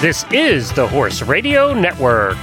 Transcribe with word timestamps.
This 0.00 0.24
is 0.32 0.72
the 0.72 0.88
Horse 0.88 1.20
Radio 1.20 1.74
Network. 1.74 2.38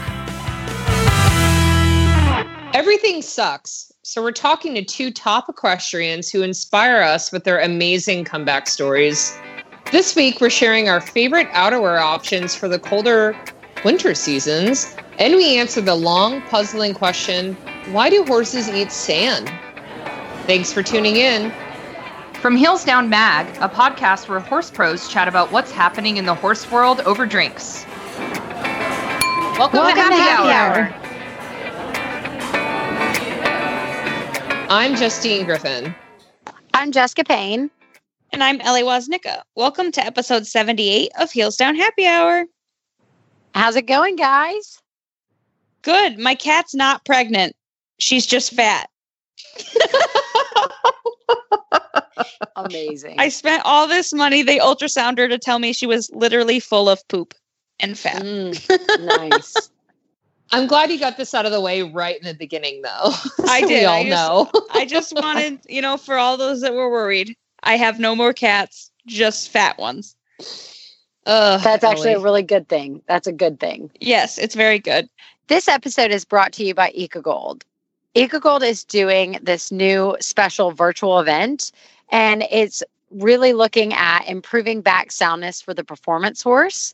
Everything 2.75 3.23
sucks. 3.23 3.91
So, 4.03 4.21
we're 4.21 4.31
talking 4.31 4.75
to 4.75 4.85
two 4.85 5.09
top 5.09 5.49
equestrians 5.49 6.29
who 6.29 6.43
inspire 6.43 7.01
us 7.01 7.31
with 7.31 7.45
their 7.45 7.59
amazing 7.59 8.25
comeback 8.25 8.67
stories. 8.67 9.35
This 9.91 10.15
week, 10.15 10.39
we're 10.39 10.51
sharing 10.51 10.87
our 10.87 11.01
favorite 11.01 11.49
outerwear 11.49 11.99
options 11.99 12.53
for 12.53 12.67
the 12.67 12.77
colder 12.77 13.35
winter 13.83 14.13
seasons, 14.13 14.95
and 15.17 15.33
we 15.33 15.57
answer 15.57 15.81
the 15.81 15.95
long, 15.95 16.43
puzzling 16.43 16.93
question 16.93 17.55
why 17.91 18.11
do 18.11 18.23
horses 18.25 18.69
eat 18.69 18.91
sand? 18.91 19.51
Thanks 20.45 20.71
for 20.71 20.83
tuning 20.83 21.15
in. 21.15 21.51
From 22.47 22.55
Heels 22.55 22.85
Down 22.85 23.09
Mag, 23.09 23.45
a 23.57 23.67
podcast 23.67 24.29
where 24.29 24.39
horse 24.39 24.71
pros 24.71 25.09
chat 25.09 25.27
about 25.27 25.51
what's 25.51 25.69
happening 25.69 26.15
in 26.15 26.25
the 26.25 26.33
horse 26.33 26.71
world 26.71 27.01
over 27.01 27.25
drinks. 27.25 27.85
Welcome, 29.57 29.79
Welcome 29.79 29.95
to 29.95 30.01
Happy, 30.01 30.15
to 30.15 30.21
Happy 30.21 30.49
Hour. 30.53 30.95
I'm 34.69 34.95
Justine 34.95 35.43
Griffin. 35.43 35.93
I'm 36.73 36.93
Jessica 36.93 37.25
Payne. 37.25 37.69
And 38.31 38.41
I'm 38.41 38.61
Ellie 38.61 38.83
Woznicka. 38.83 39.41
Welcome 39.55 39.91
to 39.91 40.05
episode 40.05 40.47
78 40.47 41.11
of 41.19 41.29
Heels 41.29 41.57
Down 41.57 41.75
Happy 41.75 42.05
Hour. 42.05 42.45
How's 43.55 43.75
it 43.75 43.87
going, 43.87 44.15
guys? 44.15 44.81
Good. 45.81 46.17
My 46.17 46.33
cat's 46.33 46.73
not 46.73 47.03
pregnant. 47.03 47.57
She's 47.99 48.25
just 48.25 48.53
fat. 48.53 48.89
Amazing. 52.55 53.15
I 53.19 53.29
spent 53.29 53.61
all 53.65 53.87
this 53.87 54.13
money. 54.13 54.41
They 54.43 54.59
ultrasound 54.59 55.17
her 55.17 55.27
to 55.27 55.37
tell 55.37 55.59
me 55.59 55.73
she 55.73 55.85
was 55.87 56.09
literally 56.13 56.59
full 56.59 56.89
of 56.89 57.05
poop 57.07 57.33
and 57.79 57.97
fat. 57.97 58.21
Mm, 58.23 59.05
nice. 59.19 59.69
I'm 60.51 60.65
glad 60.67 60.89
you 60.91 60.99
got 60.99 61.17
this 61.17 61.33
out 61.33 61.45
of 61.45 61.51
the 61.51 61.59
way 61.61 61.81
right 61.83 62.17
in 62.17 62.23
the 62.25 62.33
beginning, 62.33 62.81
though. 62.81 63.11
I 63.47 63.61
did. 63.61 63.69
We 63.81 63.85
all 63.85 63.95
I 63.95 64.03
just- 64.03 64.09
know. 64.09 64.61
I 64.71 64.85
just 64.85 65.13
wanted, 65.15 65.59
you 65.67 65.81
know, 65.81 65.97
for 65.97 66.17
all 66.17 66.37
those 66.37 66.61
that 66.61 66.73
were 66.73 66.89
worried, 66.89 67.35
I 67.63 67.75
have 67.77 67.99
no 67.99 68.15
more 68.15 68.33
cats, 68.33 68.91
just 69.07 69.49
fat 69.49 69.77
ones. 69.77 70.15
Ugh, 71.25 71.61
That's 71.61 71.83
actually 71.83 72.13
a 72.13 72.19
really 72.19 72.43
good 72.43 72.69
thing. 72.69 73.01
That's 73.07 73.27
a 73.27 73.33
good 73.33 73.59
thing. 73.59 73.91
Yes, 73.99 74.37
it's 74.37 74.55
very 74.55 74.79
good. 74.79 75.09
This 75.47 75.67
episode 75.67 76.11
is 76.11 76.23
brought 76.23 76.53
to 76.53 76.63
you 76.63 76.73
by 76.73 76.91
EcoGold. 76.97 77.63
EcoGold 78.15 78.61
is 78.63 78.83
doing 78.85 79.37
this 79.41 79.71
new 79.71 80.15
special 80.21 80.71
virtual 80.71 81.19
event, 81.19 81.71
and 82.09 82.43
it's 82.49 82.83
really 83.11 83.53
looking 83.53 83.93
at 83.93 84.27
improving 84.27 84.81
back 84.81 85.11
soundness 85.11 85.61
for 85.61 85.73
the 85.73 85.83
performance 85.83 86.41
horse. 86.41 86.93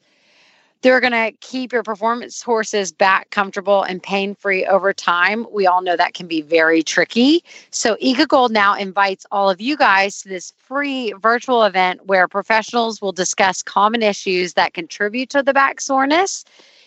They're 0.81 0.99
going 0.99 1.13
to 1.13 1.31
keep 1.39 1.71
your 1.71 1.81
performance 1.81 2.41
horse's 2.41 2.91
back 2.91 3.29
comfortable 3.29 3.83
and 3.83 4.03
pain 4.03 4.35
free 4.35 4.65
over 4.65 4.91
time. 4.91 5.47
We 5.49 5.65
all 5.65 5.81
know 5.81 5.95
that 5.95 6.13
can 6.13 6.27
be 6.27 6.41
very 6.41 6.83
tricky. 6.83 7.41
So, 7.71 7.95
EcoGold 7.95 8.49
now 8.49 8.75
invites 8.75 9.25
all 9.31 9.49
of 9.49 9.61
you 9.61 9.77
guys 9.77 10.21
to 10.21 10.29
this 10.29 10.51
free 10.57 11.13
virtual 11.21 11.63
event 11.63 12.05
where 12.05 12.27
professionals 12.27 13.01
will 13.01 13.13
discuss 13.13 13.63
common 13.63 14.03
issues 14.03 14.55
that 14.55 14.73
contribute 14.73 15.29
to 15.29 15.41
the 15.41 15.53
back 15.53 15.79
soreness 15.79 16.43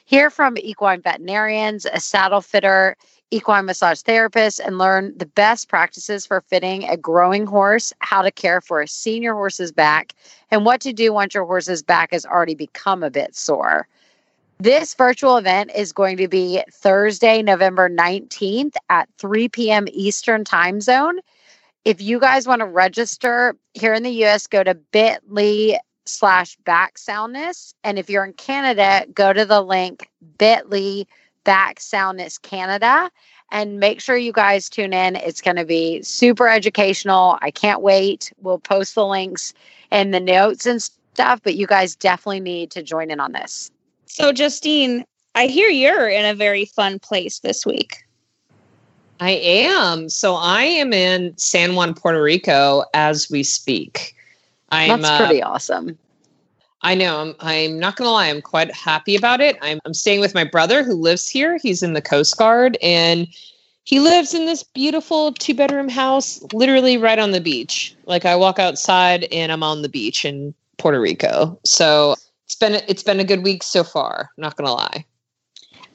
hear 0.07 0.31
from 0.31 0.57
equine 0.59 1.03
veterinarians, 1.03 1.85
a 1.85 2.01
saddle 2.01 2.41
fitter, 2.41 2.97
equine 3.31 3.67
massage 3.67 4.01
therapist, 4.01 4.61
and 4.61 4.79
learn 4.79 5.13
the 5.17 5.27
best 5.27 5.69
practices 5.69 6.25
for 6.25 6.41
fitting 6.41 6.85
a 6.85 6.97
growing 6.97 7.45
horse, 7.45 7.93
how 7.99 8.23
to 8.23 8.31
care 8.31 8.61
for 8.61 8.81
a 8.81 8.89
senior 8.89 9.35
horse's 9.35 9.73
back, 9.73 10.15
and 10.51 10.65
what 10.65 10.81
to 10.81 10.93
do 10.93 11.13
once 11.13 11.35
your 11.35 11.45
horse's 11.45 11.83
back 11.83 12.13
has 12.13 12.25
already 12.25 12.55
become 12.55 13.03
a 13.03 13.11
bit 13.11 13.35
sore. 13.37 13.87
This 14.59 14.95
virtual 14.95 15.37
event 15.37 15.71
is 15.75 15.93
going 15.93 16.17
to 16.17 16.29
be 16.29 16.63
Thursday, 16.73 17.43
November 17.43 17.91
19th 17.91 18.75
at 18.89 19.09
3 19.19 19.49
p.m. 19.49 19.87
Eastern 19.93 20.45
time 20.45 20.81
zone. 20.81 21.19
If 21.85 22.01
you 22.01 22.19
guys 22.19 22.47
want 22.47 22.61
to 22.61 22.67
register 22.67 23.55
here 23.75 23.93
in 23.93 24.03
the 24.03 24.25
US, 24.25 24.47
go 24.47 24.63
to 24.63 24.75
bit.ly 24.75 25.79
slash 26.09 26.57
back 26.65 26.99
soundness. 26.99 27.75
And 27.85 27.99
if 27.99 28.09
you're 28.09 28.25
in 28.25 28.33
Canada, 28.35 29.07
go 29.13 29.33
to 29.33 29.45
the 29.45 29.61
link 29.61 30.11
bit.ly 30.39 31.07
back 31.45 31.79
soundness 31.79 32.39
Canada 32.39 33.11
and 33.53 33.79
make 33.79 34.01
sure 34.01 34.17
you 34.17 34.33
guys 34.33 34.69
tune 34.69 34.93
in. 34.93 35.17
It's 35.17 35.41
going 35.41 35.57
to 35.57 35.65
be 35.65 36.03
super 36.03 36.49
educational. 36.49 37.39
I 37.41 37.51
can't 37.51 37.81
wait. 37.81 38.33
We'll 38.43 38.59
post 38.59 38.95
the 38.95 39.07
links 39.07 39.55
in 39.93 40.11
the 40.11 40.21
notes 40.21 40.67
and 40.67 40.83
stuff, 40.83 41.41
but 41.45 41.55
you 41.55 41.67
guys 41.67 41.95
definitely 41.95 42.41
need 42.41 42.71
to 42.73 42.83
join 42.83 43.11
in 43.11 43.21
on 43.21 43.33
this. 43.33 43.71
So, 44.07 44.33
Justine, 44.33 45.05
I 45.37 45.47
hear 45.47 45.69
you're 45.69 46.09
in 46.09 46.25
a 46.25 46.35
very 46.35 46.65
fun 46.65 46.99
place 46.99 47.39
this 47.39 47.65
week. 47.65 48.03
I 49.21 49.31
am. 49.31 50.09
So 50.09 50.35
I 50.35 50.65
am 50.65 50.93
in 50.93 51.37
San 51.39 51.75
Juan, 51.75 51.95
Puerto 51.95 52.23
Rico 52.23 52.85
as 52.93 53.31
we 53.31 53.43
speak. 53.43 54.16
I'm 54.71 55.01
That's 55.01 55.11
uh, 55.11 55.27
pretty 55.27 55.43
awesome. 55.43 55.99
I 56.83 56.95
know. 56.95 57.21
I'm, 57.21 57.35
I'm 57.41 57.79
not 57.79 57.97
going 57.97 58.07
to 58.07 58.13
lie. 58.13 58.29
I'm 58.29 58.43
quite 58.43 58.73
happy 58.73 59.17
about 59.17 59.41
it. 59.41 59.57
I'm, 59.61 59.81
I'm 59.85 59.95
staying 59.95 60.21
with 60.21 60.35
my 60.35 60.45
brother 60.45 60.83
who 60.83 60.95
lives 60.95 61.29
here. 61.29 61.59
He's 61.59 61.83
in 61.83 61.95
the 61.95 62.03
Coast 62.03 62.37
Guard 62.37 62.77
and 62.83 63.27
he 63.85 64.01
lives 64.01 64.35
in 64.35 64.47
this 64.47 64.63
beautiful 64.63 65.33
two 65.33 65.55
bedroom 65.55 65.89
house, 65.89 66.43
literally 66.53 66.97
right 66.97 67.19
on 67.19 67.31
the 67.31 67.41
beach. 67.41 67.97
Like 68.05 68.25
I 68.25 68.37
walk 68.37 68.59
outside 68.59 69.25
and 69.33 69.51
I'm 69.51 69.63
on 69.63 69.83
the 69.83 69.89
beach 69.89 70.25
in 70.25 70.55
Puerto 70.77 71.01
Rico. 71.01 71.59
So 71.65 72.15
it's 72.45 72.55
been, 72.55 72.75
it's 72.89 73.03
been 73.03 73.21
a 73.21 73.25
good 73.25 73.43
week 73.43 73.63
so 73.63 73.83
far. 73.83 74.31
Not 74.37 74.57
going 74.57 74.67
to 74.67 74.73
lie. 74.73 75.05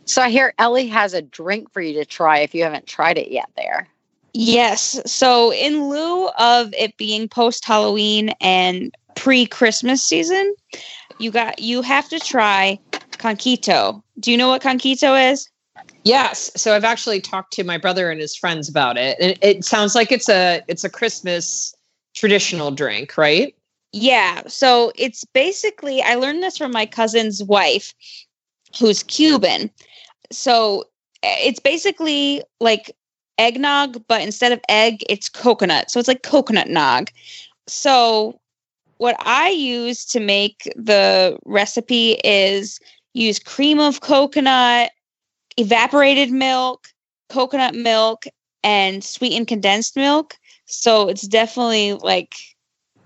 So 0.06 0.22
I 0.22 0.30
hear 0.30 0.54
Ellie 0.58 0.88
has 0.88 1.14
a 1.14 1.22
drink 1.22 1.72
for 1.72 1.82
you 1.82 1.94
to 1.94 2.06
try 2.06 2.40
if 2.40 2.56
you 2.56 2.64
haven't 2.64 2.88
tried 2.88 3.18
it 3.18 3.32
yet 3.32 3.50
there. 3.56 3.88
Yes. 4.34 5.00
So, 5.06 5.52
in 5.54 5.90
lieu 5.90 6.30
of 6.38 6.74
it 6.74 6.96
being 6.98 7.28
post 7.28 7.66
Halloween 7.66 8.30
and 8.40 8.94
pre 9.16 9.46
Christmas 9.46 10.04
season, 10.04 10.56
you 11.20 11.32
got 11.32 11.60
you 11.60 11.82
have 11.82 12.08
to 12.10 12.20
try 12.20 12.80
coquito. 12.92 14.02
Do 14.20 14.32
you 14.32 14.38
know 14.38 14.50
what 14.50 14.62
coquito 14.62 15.32
is? 15.32 15.50
Yes. 16.04 16.52
So 16.56 16.76
I've 16.76 16.84
actually 16.84 17.22
talked 17.22 17.54
to 17.54 17.64
my 17.64 17.78
brother 17.78 18.10
and 18.10 18.20
his 18.20 18.36
friends 18.36 18.68
about 18.68 18.98
it. 18.98 19.18
And 19.20 19.38
it 19.42 19.64
sounds 19.64 19.96
like 19.96 20.12
it's 20.12 20.30
a, 20.30 20.62
it's 20.68 20.84
a 20.84 20.90
Christmas 20.90 21.74
traditional 22.16 22.72
drink, 22.72 23.18
right? 23.18 23.56
Yeah. 23.94 24.42
So 24.48 24.92
it's 24.96 25.24
basically, 25.26 26.02
I 26.02 26.16
learned 26.16 26.42
this 26.42 26.58
from 26.58 26.72
my 26.72 26.86
cousin's 26.86 27.44
wife, 27.44 27.94
who's 28.80 29.04
Cuban. 29.04 29.70
So 30.32 30.86
eh, 31.24 31.36
it's 31.44 31.60
basically 31.60 32.44
like 32.60 32.96
eggnog, 33.38 34.04
but 34.08 34.22
instead 34.22 34.52
of 34.52 34.60
egg, 34.70 35.04
it's 35.10 35.30
coconut. 35.30 35.92
So 35.92 36.00
it's 36.00 36.08
like 36.08 36.24
coconut 36.24 36.70
nog. 36.70 37.10
So 37.68 38.40
what 38.98 39.16
I 39.20 39.50
use 39.50 40.06
to 40.06 40.20
make 40.20 40.72
the 40.76 41.38
recipe 41.46 42.20
is 42.24 42.80
use 43.14 43.40
cream 43.40 43.80
of 43.80 44.02
coconut, 44.02 44.92
evaporated 45.58 46.32
milk, 46.32 46.88
coconut 47.30 47.76
milk, 47.76 48.26
and 48.64 49.04
sweetened 49.04 49.48
condensed 49.48 49.96
milk. 49.96 50.38
So 50.66 51.10
it's 51.10 51.28
definitely 51.28 51.94
like 51.94 52.36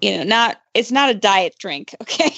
you 0.01 0.17
know, 0.17 0.23
not 0.23 0.61
it's 0.73 0.91
not 0.91 1.09
a 1.09 1.13
diet 1.13 1.55
drink, 1.59 1.95
okay? 2.01 2.31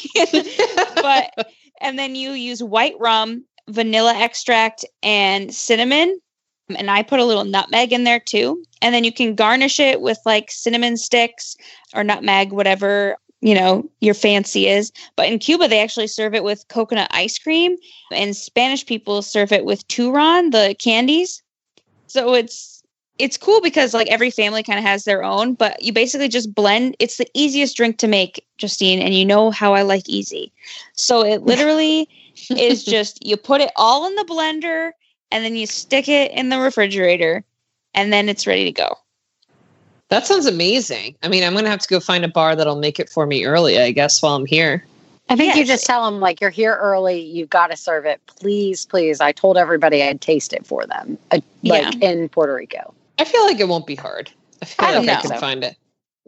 but 0.96 1.48
and 1.82 1.98
then 1.98 2.16
you 2.16 2.32
use 2.32 2.64
white 2.64 2.96
rum, 3.00 3.44
vanilla 3.70 4.14
extract, 4.16 4.86
and 5.04 5.54
cinnamon. 5.54 6.20
And 6.76 6.92
I 6.92 7.04
put 7.04 7.20
a 7.20 7.26
little 7.26 7.46
nutmeg 7.46 7.94
in 7.94 8.04
there 8.04 8.20
too. 8.20 8.64
And 8.82 8.94
then 8.94 9.04
you 9.04 9.14
can 9.14 9.36
garnish 9.36 9.80
it 9.80 10.02
with 10.02 10.20
like 10.26 10.52
cinnamon 10.52 10.98
sticks 10.98 11.56
or 11.96 12.04
nutmeg, 12.04 12.52
whatever, 12.52 13.18
you 13.42 13.56
know, 13.56 13.90
your 14.02 14.14
fancy 14.14 14.68
is. 14.68 14.92
But 15.16 15.28
in 15.28 15.40
Cuba, 15.40 15.68
they 15.68 15.82
actually 15.82 16.08
serve 16.08 16.34
it 16.34 16.44
with 16.44 16.68
coconut 16.68 17.10
ice 17.12 17.40
cream. 17.40 17.78
And 18.12 18.36
Spanish 18.36 18.86
people 18.86 19.22
serve 19.22 19.52
it 19.52 19.66
with 19.66 19.88
turon, 19.88 20.52
the 20.52 20.76
candies. 20.78 21.42
So 22.08 22.34
it's 22.34 22.78
it's 23.20 23.38
cool 23.38 23.62
because 23.62 23.94
like 23.94 24.08
every 24.10 24.30
family 24.30 24.62
kind 24.62 24.78
of 24.78 24.86
has 24.86 25.04
their 25.04 25.24
own, 25.24 25.54
but 25.56 25.82
you 25.82 25.92
basically 25.92 26.28
just 26.28 26.54
blend. 26.54 26.96
It's 27.00 27.18
the 27.18 27.28
easiest 27.34 27.76
drink 27.76 27.98
to 27.98 28.08
make, 28.08 28.46
Justine, 28.58 29.00
and 29.00 29.14
you 29.14 29.26
know 29.26 29.50
how 29.50 29.74
I 29.74 29.82
like 29.82 30.08
easy. 30.08 30.52
So 30.94 31.24
it 31.24 31.42
literally 31.42 32.08
is 32.52 32.84
just 32.84 33.26
you 33.26 33.38
put 33.38 33.62
it 33.62 33.72
all 33.76 34.06
in 34.06 34.16
the 34.16 34.26
blender 34.26 34.92
and 35.32 35.44
then 35.44 35.56
you 35.56 35.66
stick 35.68 36.08
it 36.08 36.32
in 36.32 36.50
the 36.50 36.60
refrigerator 36.60 37.44
and 37.94 38.12
then 38.14 38.30
it's 38.30 38.48
ready 38.48 38.64
to 38.66 38.72
go. 38.72 38.98
That 40.10 40.26
sounds 40.26 40.46
amazing. 40.46 41.16
I 41.24 41.28
mean, 41.28 41.44
I'm 41.44 41.54
going 41.54 41.66
to 41.66 41.70
have 41.70 41.80
to 41.82 41.88
go 41.90 42.00
find 42.00 42.24
a 42.24 42.30
bar 42.30 42.56
that'll 42.56 42.78
make 42.78 43.00
it 43.00 43.10
for 43.10 43.26
me 43.26 43.46
early, 43.46 43.78
I 43.80 43.92
guess, 43.92 44.22
while 44.22 44.36
I'm 44.36 44.46
here. 44.46 44.86
I 45.30 45.36
think 45.36 45.56
you 45.58 45.66
just 45.66 45.86
tell 45.86 46.06
them 46.10 46.22
like 46.22 46.40
you're 46.40 46.50
here 46.50 46.76
early. 46.76 47.20
You've 47.20 47.50
got 47.50 47.68
to 47.72 47.76
serve 47.76 48.06
it, 48.06 48.22
please, 48.28 48.86
please. 48.86 49.20
I 49.20 49.34
told 49.34 49.58
everybody 49.58 50.02
I'd 50.02 50.22
taste 50.22 50.54
it 50.54 50.66
for 50.66 50.86
them, 50.86 51.18
uh, 51.32 51.40
like 51.64 52.02
in 52.02 52.30
Puerto 52.30 52.54
Rico. 52.56 52.94
I 53.20 53.26
feel 53.26 53.44
like 53.44 53.60
it 53.60 53.68
won't 53.68 53.86
be 53.86 53.96
hard. 53.96 54.32
I 54.62 54.66
feel 54.66 54.86
I 54.86 54.92
like 54.92 55.06
don't 55.06 55.10
I 55.10 55.14
know. 55.24 55.30
can 55.30 55.40
find 55.42 55.64
it. 55.66 55.76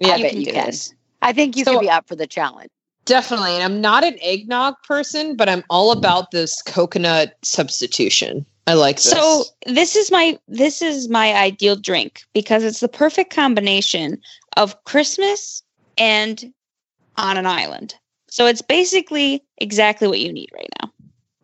I 0.03 0.07
Yeah. 0.07 0.17
bet 0.17 0.33
you 0.33 0.45
do 0.45 0.51
can. 0.51 0.65
this. 0.65 0.93
I 1.21 1.31
think 1.31 1.55
you 1.55 1.63
So- 1.63 1.75
could 1.75 1.81
be 1.81 1.89
up 1.89 2.07
for 2.09 2.15
the 2.15 2.27
challenge. 2.27 2.69
Definitely. 3.05 3.51
And 3.53 3.63
I'm 3.63 3.79
not 3.79 4.03
an 4.03 4.17
eggnog 4.21 4.75
person, 4.85 5.37
but 5.37 5.47
I'm 5.47 5.63
all 5.69 5.91
about 5.93 6.31
this 6.31 6.61
coconut 6.61 7.37
substitution. 7.43 8.45
I 8.69 8.73
like 8.73 8.97
this. 8.97 9.09
So 9.09 9.45
this 9.65 9.95
is 9.95 10.11
my 10.11 10.37
this 10.47 10.83
is 10.83 11.09
my 11.09 11.33
ideal 11.33 11.75
drink 11.75 12.21
because 12.35 12.63
it's 12.63 12.81
the 12.81 12.87
perfect 12.87 13.33
combination 13.33 14.21
of 14.57 14.83
Christmas 14.83 15.63
and 15.97 16.53
on 17.17 17.37
an 17.37 17.47
island. 17.47 17.95
So 18.29 18.45
it's 18.45 18.61
basically 18.61 19.43
exactly 19.57 20.07
what 20.07 20.19
you 20.19 20.31
need 20.31 20.51
right 20.53 20.69
now. 20.83 20.91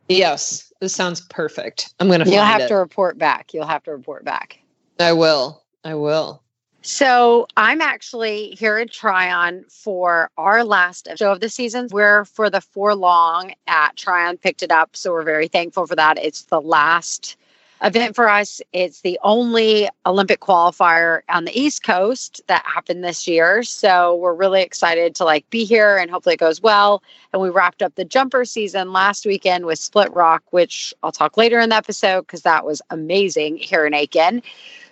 yes, 0.08 0.72
this 0.82 0.94
sounds 0.94 1.22
perfect. 1.32 1.96
I'm 2.00 2.12
gonna. 2.12 2.26
You'll 2.26 2.36
find 2.36 2.48
have 2.48 2.62
it. 2.62 2.68
to 2.68 2.76
report 2.76 3.18
back. 3.18 3.56
You'll 3.56 3.66
have 3.66 3.82
to 3.86 3.92
report 3.92 4.24
back. 4.24 4.60
I 5.00 5.14
will. 5.14 5.64
I 5.84 5.96
will. 5.96 6.44
So 6.88 7.48
I'm 7.58 7.82
actually 7.82 8.52
here 8.52 8.78
at 8.78 8.92
Tryon 8.92 9.66
for 9.70 10.30
our 10.38 10.64
last 10.64 11.08
show 11.16 11.32
of 11.32 11.40
the 11.40 11.50
season. 11.50 11.88
We're 11.92 12.26
for 12.26 12.48
the 12.48 12.62
four 12.62 12.94
long 12.94 13.56
at 13.66 13.96
Tryon 13.96 14.38
picked 14.38 14.62
it 14.62 14.70
up. 14.70 14.96
So 14.96 15.12
we're 15.12 15.24
very 15.24 15.48
thankful 15.48 15.88
for 15.88 15.96
that. 15.96 16.20
It's 16.20 16.44
the 16.44 16.62
last 16.62 17.38
event 17.82 18.16
for 18.16 18.30
us. 18.30 18.62
It's 18.72 19.02
the 19.02 19.20
only 19.24 19.90
Olympic 20.06 20.42
qualifier 20.42 21.22
on 21.28 21.46
the 21.46 21.60
East 21.60 21.82
Coast 21.82 22.44
that 22.46 22.64
happened 22.68 23.04
this 23.04 23.28
year. 23.28 23.64
So 23.64 24.14
we're 24.18 24.36
really 24.36 24.62
excited 24.62 25.16
to 25.16 25.26
like 25.26 25.50
be 25.50 25.66
here 25.66 25.98
and 25.98 26.12
hopefully 26.12 26.36
it 26.36 26.40
goes 26.40 26.62
well. 26.62 27.02
And 27.34 27.42
we 27.42 27.50
wrapped 27.50 27.82
up 27.82 27.96
the 27.96 28.06
jumper 28.06 28.46
season 28.46 28.94
last 28.94 29.26
weekend 29.26 29.66
with 29.66 29.80
Split 29.80 30.14
Rock, 30.14 30.44
which 30.52 30.94
I'll 31.02 31.12
talk 31.12 31.36
later 31.36 31.60
in 31.60 31.70
the 31.70 31.78
episode 31.78 32.28
because 32.28 32.44
that 32.44 32.64
was 32.64 32.84
amazing 32.92 33.58
here 33.58 33.88
in 33.88 33.96
Aiken. 33.96 34.44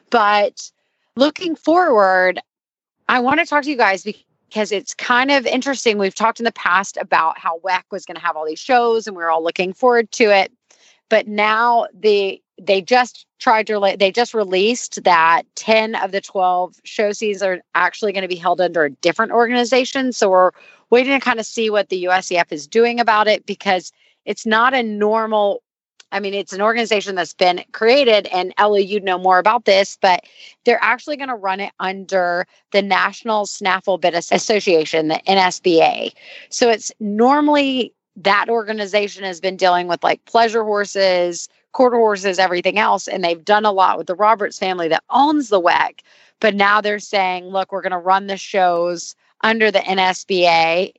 But 0.09 0.71
looking 1.15 1.55
forward, 1.55 2.39
I 3.07 3.19
want 3.19 3.39
to 3.39 3.45
talk 3.45 3.63
to 3.63 3.69
you 3.69 3.77
guys 3.77 4.03
because 4.03 4.71
it's 4.71 4.93
kind 4.93 5.31
of 5.31 5.45
interesting. 5.45 5.97
We've 5.97 6.15
talked 6.15 6.39
in 6.39 6.45
the 6.45 6.51
past 6.53 6.97
about 6.97 7.37
how 7.37 7.59
WEC 7.59 7.83
was 7.91 8.05
going 8.05 8.15
to 8.15 8.21
have 8.21 8.35
all 8.35 8.45
these 8.45 8.59
shows 8.59 9.07
and 9.07 9.15
we 9.15 9.23
are 9.23 9.29
all 9.29 9.43
looking 9.43 9.73
forward 9.73 10.11
to 10.13 10.25
it. 10.25 10.51
But 11.09 11.27
now 11.27 11.87
the 11.93 12.41
they 12.61 12.81
just 12.81 13.25
tried 13.39 13.67
to 13.67 13.73
rela- 13.73 13.97
they 13.97 14.11
just 14.11 14.33
released 14.33 15.03
that 15.03 15.43
10 15.55 15.95
of 15.95 16.11
the 16.11 16.21
12 16.21 16.75
show 16.83 17.11
seasons 17.11 17.41
are 17.41 17.61
actually 17.75 18.13
going 18.13 18.21
to 18.21 18.27
be 18.27 18.35
held 18.35 18.61
under 18.61 18.85
a 18.85 18.91
different 18.91 19.31
organization. 19.31 20.11
So 20.13 20.29
we're 20.29 20.51
waiting 20.91 21.19
to 21.19 21.23
kind 21.23 21.39
of 21.39 21.45
see 21.45 21.69
what 21.69 21.89
the 21.89 22.03
USEF 22.05 22.51
is 22.51 22.67
doing 22.67 22.99
about 22.99 23.27
it 23.27 23.45
because 23.45 23.91
it's 24.25 24.45
not 24.45 24.73
a 24.73 24.83
normal 24.83 25.63
I 26.13 26.19
mean, 26.19 26.35
it's 26.35 26.53
an 26.53 26.61
organization 26.61 27.15
that's 27.15 27.33
been 27.33 27.63
created, 27.71 28.27
and 28.27 28.53
Ellie, 28.57 28.85
you'd 28.85 29.03
know 29.03 29.17
more 29.17 29.39
about 29.39 29.65
this, 29.65 29.97
but 29.99 30.21
they're 30.63 30.83
actually 30.83 31.17
going 31.17 31.29
to 31.29 31.35
run 31.35 31.59
it 31.59 31.73
under 31.79 32.45
the 32.71 32.83
National 32.83 33.45
Snaffle 33.47 33.97
Bit 33.97 34.13
Association, 34.13 35.07
the 35.07 35.19
NSBA. 35.27 36.13
So 36.49 36.69
it's 36.69 36.91
normally 36.99 37.93
that 38.15 38.47
organization 38.47 39.23
has 39.23 39.41
been 39.41 39.57
dealing 39.57 39.87
with 39.87 40.03
like 40.03 40.23
pleasure 40.25 40.63
horses, 40.63 41.49
quarter 41.71 41.97
horses, 41.97 42.37
everything 42.37 42.77
else, 42.77 43.07
and 43.07 43.23
they've 43.23 43.43
done 43.43 43.65
a 43.65 43.71
lot 43.71 43.97
with 43.97 44.05
the 44.05 44.15
Roberts 44.15 44.59
family 44.59 44.87
that 44.87 45.03
owns 45.09 45.49
the 45.49 45.59
WEC. 45.59 46.01
But 46.39 46.53
now 46.53 46.79
they're 46.79 46.99
saying, 46.99 47.45
look, 47.45 47.71
we're 47.71 47.81
going 47.81 47.91
to 47.91 47.97
run 47.97 48.27
the 48.27 48.37
shows 48.37 49.15
under 49.41 49.71
the 49.71 49.79
NSBA. 49.79 50.93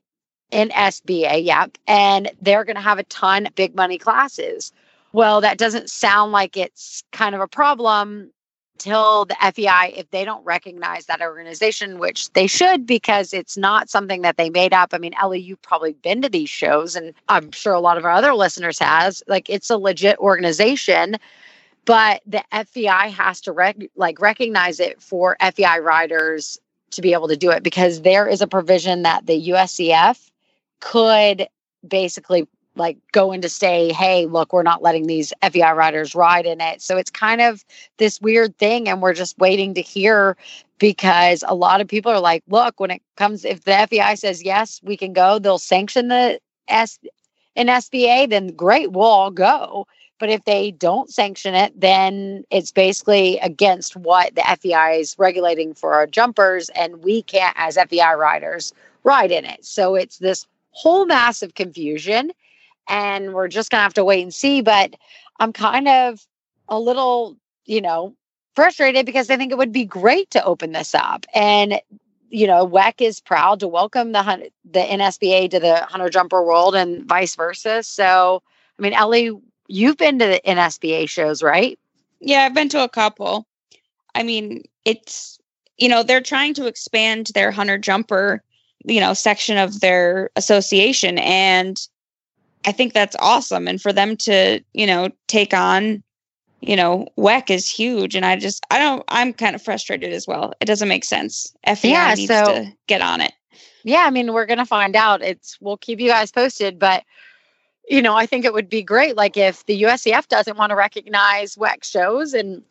NSBA, 0.52 1.44
yep. 1.44 1.78
And 1.86 2.30
they're 2.42 2.64
going 2.64 2.76
to 2.76 2.82
have 2.82 2.98
a 2.98 3.04
ton 3.04 3.46
of 3.46 3.54
big 3.54 3.74
money 3.74 3.98
classes. 3.98 4.72
Well, 5.14 5.42
that 5.42 5.58
doesn't 5.58 5.90
sound 5.90 6.32
like 6.32 6.56
it's 6.56 7.04
kind 7.12 7.36
of 7.36 7.40
a 7.40 7.46
problem 7.46 8.32
till 8.78 9.26
the 9.26 9.36
FEI, 9.54 9.94
if 9.96 10.10
they 10.10 10.24
don't 10.24 10.44
recognize 10.44 11.06
that 11.06 11.22
organization, 11.22 12.00
which 12.00 12.32
they 12.32 12.48
should 12.48 12.84
because 12.84 13.32
it's 13.32 13.56
not 13.56 13.88
something 13.88 14.22
that 14.22 14.38
they 14.38 14.50
made 14.50 14.72
up. 14.72 14.88
I 14.92 14.98
mean, 14.98 15.14
Ellie, 15.22 15.38
you've 15.38 15.62
probably 15.62 15.92
been 15.92 16.20
to 16.22 16.28
these 16.28 16.50
shows, 16.50 16.96
and 16.96 17.14
I'm 17.28 17.52
sure 17.52 17.74
a 17.74 17.78
lot 17.78 17.96
of 17.96 18.04
our 18.04 18.10
other 18.10 18.34
listeners 18.34 18.80
has. 18.80 19.22
Like, 19.28 19.48
it's 19.48 19.70
a 19.70 19.78
legit 19.78 20.18
organization, 20.18 21.14
but 21.84 22.20
the 22.26 22.42
FEI 22.50 23.10
has 23.10 23.40
to 23.42 23.52
rec- 23.52 23.90
like 23.94 24.20
recognize 24.20 24.80
it 24.80 25.00
for 25.00 25.36
FEI 25.40 25.78
riders 25.78 26.58
to 26.90 27.02
be 27.02 27.12
able 27.12 27.28
to 27.28 27.36
do 27.36 27.52
it 27.52 27.62
because 27.62 28.02
there 28.02 28.26
is 28.26 28.42
a 28.42 28.48
provision 28.48 29.02
that 29.02 29.26
the 29.26 29.50
USEF 29.50 30.28
could 30.80 31.46
basically 31.86 32.48
like 32.76 32.98
going 33.12 33.40
to 33.42 33.48
say, 33.48 33.92
hey, 33.92 34.26
look, 34.26 34.52
we're 34.52 34.62
not 34.62 34.82
letting 34.82 35.06
these 35.06 35.32
FEI 35.42 35.72
riders 35.72 36.14
ride 36.14 36.46
in 36.46 36.60
it. 36.60 36.82
So 36.82 36.96
it's 36.96 37.10
kind 37.10 37.40
of 37.40 37.64
this 37.98 38.20
weird 38.20 38.56
thing. 38.58 38.88
And 38.88 39.00
we're 39.00 39.14
just 39.14 39.38
waiting 39.38 39.74
to 39.74 39.82
hear 39.82 40.36
because 40.78 41.44
a 41.46 41.54
lot 41.54 41.80
of 41.80 41.88
people 41.88 42.10
are 42.10 42.20
like, 42.20 42.42
look, 42.48 42.80
when 42.80 42.90
it 42.90 43.02
comes, 43.16 43.44
if 43.44 43.64
the 43.64 43.86
FEI 43.90 44.16
says, 44.16 44.42
yes, 44.42 44.80
we 44.82 44.96
can 44.96 45.12
go, 45.12 45.38
they'll 45.38 45.58
sanction 45.58 46.08
the 46.08 46.40
S 46.68 46.98
in 47.54 47.68
SBA, 47.68 48.30
then 48.30 48.48
great, 48.48 48.92
we'll 48.92 49.04
all 49.04 49.30
go. 49.30 49.86
But 50.18 50.28
if 50.30 50.44
they 50.44 50.70
don't 50.70 51.12
sanction 51.12 51.54
it, 51.54 51.78
then 51.78 52.44
it's 52.50 52.72
basically 52.72 53.38
against 53.38 53.96
what 53.96 54.34
the 54.34 54.42
FEI 54.60 55.00
is 55.00 55.16
regulating 55.18 55.74
for 55.74 55.92
our 55.94 56.06
jumpers, 56.06 56.68
and 56.70 57.02
we 57.02 57.22
can't, 57.22 57.54
as 57.58 57.76
FEI 57.76 58.14
riders, 58.14 58.72
ride 59.02 59.30
in 59.30 59.44
it. 59.44 59.64
So 59.64 59.94
it's 59.94 60.18
this 60.18 60.46
whole 60.70 61.06
massive 61.06 61.54
confusion 61.54 62.32
and 62.88 63.34
we're 63.34 63.48
just 63.48 63.70
gonna 63.70 63.82
have 63.82 63.94
to 63.94 64.04
wait 64.04 64.22
and 64.22 64.34
see. 64.34 64.60
But 64.60 64.94
I'm 65.40 65.52
kind 65.52 65.88
of 65.88 66.26
a 66.68 66.78
little, 66.78 67.36
you 67.66 67.80
know, 67.80 68.14
frustrated 68.54 69.06
because 69.06 69.30
I 69.30 69.36
think 69.36 69.52
it 69.52 69.58
would 69.58 69.72
be 69.72 69.84
great 69.84 70.30
to 70.30 70.44
open 70.44 70.72
this 70.72 70.94
up. 70.94 71.26
And 71.34 71.80
you 72.30 72.48
know, 72.48 72.66
WEC 72.66 73.00
is 73.00 73.20
proud 73.20 73.60
to 73.60 73.68
welcome 73.68 74.12
the 74.12 74.50
the 74.64 74.80
NSBA 74.80 75.50
to 75.50 75.60
the 75.60 75.76
hunter 75.84 76.08
jumper 76.08 76.42
world 76.42 76.74
and 76.74 77.04
vice 77.04 77.36
versa. 77.36 77.82
So, 77.84 78.42
I 78.78 78.82
mean, 78.82 78.92
Ellie, 78.92 79.30
you've 79.68 79.96
been 79.96 80.18
to 80.18 80.26
the 80.26 80.40
NSBA 80.44 81.08
shows, 81.08 81.42
right? 81.42 81.78
Yeah, 82.20 82.40
I've 82.42 82.54
been 82.54 82.68
to 82.70 82.82
a 82.82 82.88
couple. 82.88 83.46
I 84.16 84.24
mean, 84.24 84.64
it's 84.84 85.38
you 85.78 85.88
know, 85.88 86.02
they're 86.02 86.20
trying 86.20 86.54
to 86.54 86.66
expand 86.66 87.30
their 87.34 87.50
hunter 87.50 87.78
jumper, 87.78 88.42
you 88.84 89.00
know, 89.00 89.14
section 89.14 89.58
of 89.58 89.80
their 89.80 90.30
association 90.36 91.18
and 91.18 91.88
I 92.66 92.72
think 92.72 92.92
that's 92.92 93.16
awesome. 93.20 93.68
And 93.68 93.80
for 93.80 93.92
them 93.92 94.16
to, 94.18 94.60
you 94.72 94.86
know, 94.86 95.10
take 95.28 95.52
on, 95.54 96.02
you 96.60 96.76
know, 96.76 97.06
WEC 97.18 97.50
is 97.50 97.68
huge. 97.68 98.14
And 98.14 98.24
I 98.24 98.36
just, 98.36 98.64
I 98.70 98.78
don't, 98.78 99.02
I'm 99.08 99.32
kind 99.32 99.54
of 99.54 99.62
frustrated 99.62 100.12
as 100.12 100.26
well. 100.26 100.52
It 100.60 100.64
doesn't 100.64 100.88
make 100.88 101.04
sense. 101.04 101.54
FEI 101.66 101.90
Yeah, 101.90 102.14
needs 102.14 102.28
so- 102.28 102.44
to 102.46 102.72
get 102.86 103.00
on 103.02 103.20
it. 103.20 103.32
Yeah, 103.86 104.04
I 104.06 104.10
mean, 104.10 104.32
we're 104.32 104.46
gonna 104.46 104.64
find 104.64 104.96
out. 104.96 105.20
It's 105.20 105.58
we'll 105.60 105.76
keep 105.76 106.00
you 106.00 106.08
guys 106.08 106.32
posted, 106.32 106.78
but 106.78 107.04
you 107.86 108.00
know, 108.00 108.14
I 108.16 108.24
think 108.24 108.46
it 108.46 108.54
would 108.54 108.70
be 108.70 108.82
great. 108.82 109.14
Like 109.14 109.36
if 109.36 109.66
the 109.66 109.82
USEF 109.82 110.26
doesn't 110.28 110.56
want 110.56 110.70
to 110.70 110.74
recognize 110.76 111.56
WEC 111.56 111.84
shows 111.84 112.32
and 112.32 112.62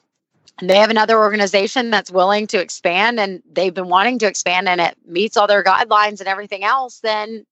and 0.59 0.69
they 0.69 0.77
have 0.77 0.89
another 0.89 1.19
organization 1.19 1.91
that's 1.91 2.09
willing 2.11 2.47
to 2.47 2.59
expand 2.59 3.19
and 3.19 3.43
they've 3.51 3.73
been 3.73 3.89
wanting 3.89 4.17
to 4.19 4.27
expand 4.27 4.67
and 4.67 4.81
it 4.81 4.97
meets 5.05 5.37
all 5.37 5.45
their 5.45 5.63
guidelines 5.63 6.19
and 6.19 6.27
everything 6.27 6.63
else, 6.63 6.99
then 7.01 7.45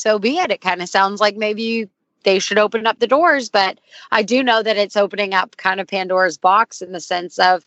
so 0.00 0.18
be 0.18 0.38
it. 0.38 0.50
It 0.50 0.62
kind 0.62 0.80
of 0.80 0.88
sounds 0.88 1.20
like 1.20 1.36
maybe 1.36 1.88
they 2.24 2.38
should 2.38 2.58
open 2.58 2.86
up 2.86 2.98
the 2.98 3.06
doors, 3.06 3.48
but 3.48 3.78
I 4.10 4.22
do 4.22 4.42
know 4.42 4.62
that 4.62 4.76
it's 4.76 4.96
opening 4.96 5.34
up 5.34 5.56
kind 5.58 5.80
of 5.80 5.86
Pandora's 5.86 6.38
box 6.38 6.80
in 6.80 6.92
the 6.92 7.00
sense 7.00 7.38
of 7.38 7.66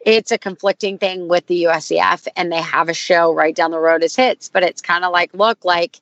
it's 0.00 0.32
a 0.32 0.38
conflicting 0.38 0.98
thing 0.98 1.28
with 1.28 1.46
the 1.46 1.64
USEF 1.64 2.26
and 2.36 2.50
they 2.50 2.60
have 2.60 2.88
a 2.88 2.94
show 2.94 3.32
right 3.32 3.54
down 3.54 3.70
the 3.70 3.78
road 3.78 4.02
as 4.02 4.16
HITS, 4.16 4.48
but 4.48 4.62
it's 4.62 4.82
kind 4.82 5.04
of 5.04 5.12
like, 5.12 5.32
look, 5.34 5.64
like, 5.64 6.00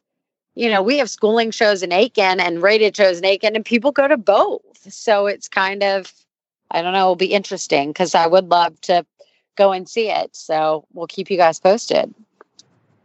you 0.54 0.68
know, 0.68 0.82
we 0.82 0.98
have 0.98 1.10
schooling 1.10 1.50
shows 1.50 1.82
in 1.82 1.92
Aiken 1.92 2.40
and 2.40 2.62
rated 2.62 2.96
shows 2.96 3.18
in 3.18 3.24
Aiken 3.24 3.56
and 3.56 3.64
people 3.64 3.92
go 3.92 4.08
to 4.08 4.16
both. 4.16 4.92
So 4.92 5.26
it's 5.26 5.48
kind 5.48 5.82
of, 5.82 6.12
I 6.70 6.82
don't 6.82 6.92
know, 6.92 7.00
it'll 7.00 7.16
be 7.16 7.32
interesting 7.32 7.90
because 7.90 8.14
I 8.14 8.26
would 8.26 8.48
love 8.48 8.80
to 8.82 9.06
go 9.56 9.72
and 9.72 9.88
see 9.88 10.10
it. 10.10 10.34
So 10.34 10.84
we'll 10.92 11.06
keep 11.06 11.30
you 11.30 11.36
guys 11.36 11.60
posted. 11.60 12.12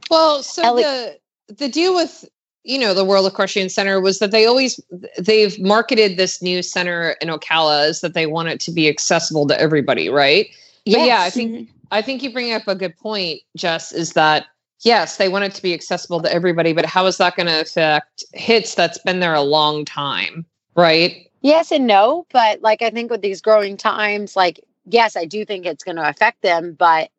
Well, 0.10 0.42
so 0.42 0.64
Ellie- 0.64 0.84
the 0.84 1.20
the 1.48 1.70
deal 1.70 1.96
with 1.96 2.28
you 2.68 2.78
know 2.78 2.94
the 2.94 3.06
World 3.06 3.26
Equestrian 3.26 3.70
Center 3.70 4.02
was 4.02 4.20
that 4.20 4.32
they 4.32 4.46
always 4.46 4.80
they've 5.18 5.58
marketed 5.60 6.18
this 6.18 6.42
new 6.42 6.62
center 6.62 7.12
in 7.22 7.30
Ocala 7.30 7.88
is 7.88 8.02
that 8.02 8.14
they 8.14 8.28
want 8.28 8.50
it 8.50 8.60
to 8.62 8.72
be 8.72 8.90
accessible 8.90 9.48
to 9.48 9.60
everybody, 9.60 10.10
right? 10.10 10.48
But 10.86 11.00
yeah, 11.00 11.22
I 11.22 11.30
think 11.30 11.52
mm-hmm. 11.52 11.72
I 11.92 12.02
think 12.02 12.22
you 12.22 12.32
bring 12.32 12.54
up 12.54 12.68
a 12.68 12.76
good 12.76 12.96
point, 12.98 13.42
Jess, 13.56 13.94
is 13.94 14.14
that 14.14 14.48
yes, 14.82 15.16
they 15.16 15.30
want 15.30 15.46
it 15.46 15.54
to 15.56 15.62
be 15.62 15.74
accessible 15.74 16.22
to 16.22 16.32
everybody, 16.32 16.74
but 16.74 16.86
how 16.86 17.06
is 17.06 17.18
that 17.18 17.38
going 17.38 17.48
to 17.48 17.62
affect 17.62 18.24
HITS 18.34 18.76
that's 18.76 18.98
been 19.00 19.22
there 19.22 19.34
a 19.34 19.42
long 19.42 19.86
time, 19.86 20.46
right? 20.76 21.32
Yes 21.42 21.72
and 21.72 21.88
no, 21.88 22.26
but 22.34 22.62
like 22.62 22.82
I 22.82 22.90
think 22.90 23.10
with 23.10 23.22
these 23.22 23.42
growing 23.42 23.78
times, 23.78 24.36
like 24.36 24.60
yes, 24.86 25.16
I 25.16 25.24
do 25.24 25.46
think 25.46 25.66
it's 25.66 25.86
going 25.86 25.96
to 25.96 26.08
affect 26.08 26.42
them, 26.42 26.74
but 26.74 27.12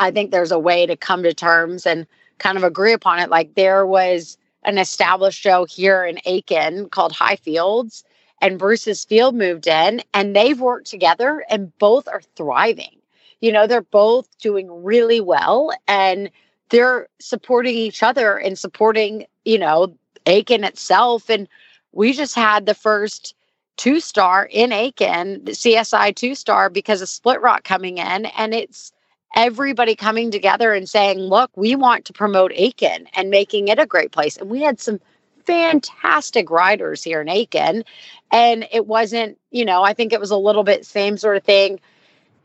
I 0.00 0.10
think 0.10 0.32
there's 0.32 0.52
a 0.52 0.58
way 0.58 0.86
to 0.86 0.96
come 0.96 1.22
to 1.22 1.32
terms 1.32 1.86
and 1.86 2.04
kind 2.38 2.58
of 2.58 2.64
agree 2.64 2.92
upon 2.92 3.20
it. 3.20 3.30
Like 3.30 3.54
there 3.54 3.86
was 3.86 4.36
an 4.64 4.78
established 4.78 5.40
show 5.40 5.64
here 5.64 6.04
in 6.04 6.18
Aiken 6.24 6.88
called 6.90 7.12
Highfields, 7.12 8.04
and 8.40 8.58
Bruce's 8.58 9.04
Field 9.04 9.34
moved 9.34 9.66
in, 9.66 10.02
and 10.14 10.34
they've 10.34 10.60
worked 10.60 10.88
together, 10.88 11.44
and 11.50 11.76
both 11.78 12.08
are 12.08 12.22
thriving. 12.36 12.96
You 13.40 13.52
know, 13.52 13.66
they're 13.66 13.82
both 13.82 14.28
doing 14.38 14.82
really 14.82 15.20
well, 15.20 15.72
and 15.88 16.30
they're 16.70 17.08
supporting 17.20 17.74
each 17.74 18.02
other 18.02 18.36
and 18.36 18.58
supporting, 18.58 19.26
you 19.44 19.58
know, 19.58 19.94
Aiken 20.26 20.64
itself. 20.64 21.30
And 21.30 21.48
we 21.92 22.12
just 22.12 22.34
had 22.34 22.66
the 22.66 22.74
first 22.74 23.34
two 23.76 24.00
star 24.00 24.44
in 24.50 24.72
Aiken, 24.72 25.40
CSI 25.46 26.14
two 26.14 26.34
star 26.34 26.68
because 26.68 27.00
of 27.00 27.08
Split 27.08 27.40
Rock 27.40 27.64
coming 27.64 27.98
in. 27.98 28.26
And 28.26 28.54
it's 28.54 28.92
everybody 29.34 29.94
coming 29.94 30.30
together 30.30 30.72
and 30.72 30.88
saying, 30.88 31.18
look, 31.18 31.50
we 31.56 31.76
want 31.76 32.04
to 32.06 32.12
promote 32.12 32.52
Aiken 32.54 33.06
and 33.14 33.30
making 33.30 33.68
it 33.68 33.78
a 33.78 33.86
great 33.86 34.12
place. 34.12 34.36
And 34.36 34.50
we 34.50 34.60
had 34.62 34.80
some 34.80 35.00
fantastic 35.44 36.50
riders 36.50 37.02
here 37.02 37.20
in 37.20 37.28
Aiken. 37.28 37.84
And 38.30 38.66
it 38.72 38.86
wasn't, 38.86 39.38
you 39.50 39.64
know, 39.64 39.82
I 39.82 39.94
think 39.94 40.12
it 40.12 40.20
was 40.20 40.30
a 40.30 40.36
little 40.36 40.64
bit 40.64 40.84
same 40.84 41.16
sort 41.16 41.36
of 41.36 41.44
thing 41.44 41.80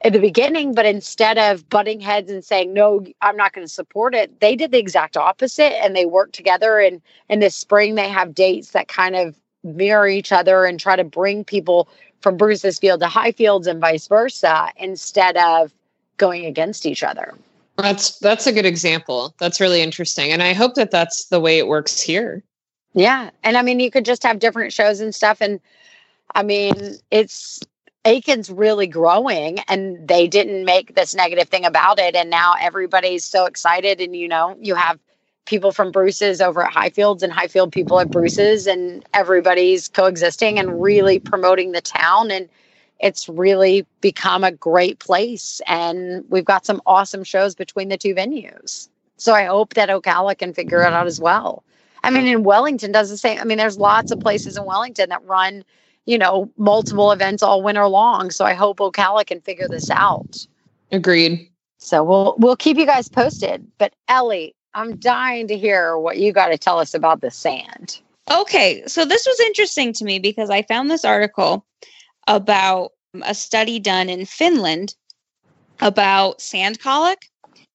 at 0.02 0.14
the 0.14 0.20
beginning, 0.20 0.74
but 0.74 0.86
instead 0.86 1.38
of 1.38 1.68
butting 1.70 2.00
heads 2.00 2.30
and 2.30 2.44
saying, 2.44 2.74
no, 2.74 3.06
I'm 3.22 3.38
not 3.38 3.54
going 3.54 3.66
to 3.66 3.74
support 3.74 4.14
it, 4.14 4.40
they 4.40 4.56
did 4.56 4.72
the 4.72 4.78
exact 4.78 5.18
opposite 5.18 5.74
and 5.84 5.96
they 5.96 6.06
worked 6.06 6.36
together. 6.36 6.80
And 6.80 7.02
in 7.30 7.40
the 7.40 7.50
spring, 7.50 7.96
they 7.96 8.10
have 8.10 8.36
dates 8.36 8.72
that 8.72 8.88
kind 8.88 9.16
of 9.16 9.40
mirror 9.64 10.08
each 10.08 10.32
other 10.32 10.66
and 10.66 10.80
try 10.80 10.96
to 10.96 11.04
bring 11.04 11.44
people 11.44 11.90
from 12.22 12.38
Bruce's 12.38 12.78
Field 12.78 13.00
to 13.02 13.08
Highfields 13.08 13.68
and 13.68 13.82
vice 13.82 14.08
versa 14.08 14.70
instead 14.78 15.38
of 15.38 15.74
going 16.18 16.46
against 16.46 16.86
each 16.86 17.04
other. 17.04 17.34
That's 17.78 18.20
that's 18.20 18.48
a 18.48 18.54
good 18.54 18.66
example. 18.66 19.36
That's 19.40 19.60
really 19.60 19.82
interesting, 19.82 20.32
and 20.32 20.42
I 20.42 20.54
hope 20.54 20.76
that 20.76 20.92
that's 20.92 21.26
the 21.26 21.40
way 21.40 21.58
it 21.58 21.68
works 21.68 22.02
here. 22.02 22.44
Yeah, 22.94 23.32
and 23.44 23.58
I 23.58 23.62
mean, 23.62 23.82
you 23.82 23.92
could 23.92 24.06
just 24.06 24.24
have 24.24 24.40
different 24.40 24.72
shows 24.72 25.02
and 25.02 25.14
stuff, 25.14 25.42
and 25.42 25.60
I 26.34 26.44
mean, 26.44 26.96
it's 27.12 27.60
Aiken's 28.06 28.50
really 28.50 28.88
growing, 28.88 29.60
and 29.68 30.08
they 30.08 30.28
didn't 30.28 30.64
make 30.64 30.96
this 30.96 31.14
negative 31.14 31.50
thing 31.50 31.66
about 31.66 32.00
it, 32.00 32.16
and 32.16 32.30
now 32.30 32.54
everybody's 32.62 33.26
so 33.26 33.46
excited, 33.46 34.00
and 34.00 34.16
you 34.16 34.30
know, 34.30 34.56
you 34.62 34.76
have 34.76 34.98
people 35.46 35.72
from 35.72 35.92
Bruce's 35.92 36.42
over 36.42 36.66
at 36.66 36.74
Highfields 36.74 37.22
and 37.22 37.32
Highfield 37.32 37.72
people 37.72 38.00
at 38.00 38.10
Bruce's, 38.10 38.68
and 38.68 39.06
everybody's 39.14 39.90
coexisting 39.90 40.58
and 40.60 40.82
really 40.82 41.20
promoting 41.20 41.72
the 41.72 41.82
town 41.82 42.32
and 42.32 42.48
it's 43.00 43.28
really 43.28 43.86
become 44.02 44.44
a 44.44 44.52
great 44.52 45.00
place 45.00 45.62
and 45.68 46.24
we've 46.30 46.46
got 46.46 46.66
some 46.66 46.82
awesome 46.86 47.24
shows 47.24 47.56
between 47.56 47.90
the 47.90 47.98
two 47.98 48.16
venues. 48.16 48.90
So 49.18 49.34
i 49.34 49.46
hope 49.46 49.74
that 49.74 49.90
ocala 49.90 50.38
can 50.38 50.54
figure 50.54 50.82
it 50.82 50.94
out 50.94 51.08
as 51.08 51.20
well. 51.20 51.64
I 52.04 52.10
mean 52.10 52.28
in 52.28 52.44
wellington 52.44 52.92
does 52.92 53.10
the 53.10 53.18
same. 53.18 53.40
I 53.40 53.44
mean 53.44 53.58
there's 53.58 53.78
lots 53.78 54.12
of 54.12 54.20
places 54.20 54.58
in 54.58 54.66
wellington 54.66 55.10
that 55.10 55.24
run 55.26 55.64
you 56.06 56.18
know 56.18 56.52
multiple 56.58 57.12
events 57.12 57.44
all 57.44 57.62
winter 57.62 57.88
long. 57.88 58.32
So 58.32 58.46
i 58.46 58.54
hope 58.54 58.78
ocala 58.78 59.26
can 59.26 59.42
figure 59.42 59.68
this 59.68 59.90
out. 59.90 60.48
Agreed. 60.92 61.50
So 61.78 62.04
we'll 62.04 62.36
we'll 62.38 62.56
keep 62.56 62.78
you 62.78 62.86
guys 62.86 63.10
posted. 63.10 63.66
But 63.78 63.94
ellie 64.08 64.56
i'm 64.74 64.96
dying 64.98 65.48
to 65.48 65.58
hear 65.58 65.98
what 65.98 66.18
you 66.18 66.32
got 66.32 66.48
to 66.48 66.58
tell 66.58 66.80
us 66.80 66.94
about 66.94 67.22
the 67.22 67.32
sand. 67.32 68.00
Okay 68.32 68.84
so 68.88 69.06
this 69.06 69.26
was 69.26 69.40
interesting 69.42 69.94
to 69.94 70.06
me 70.06 70.20
because 70.20 70.50
i 70.50 70.62
found 70.62 70.90
this 70.90 71.06
article 71.06 71.66
about 72.28 72.92
a 73.24 73.34
study 73.34 73.80
done 73.80 74.10
in 74.10 74.26
Finland 74.26 74.96
about 75.82 76.42
sand 76.42 76.80
colic. 76.80 77.30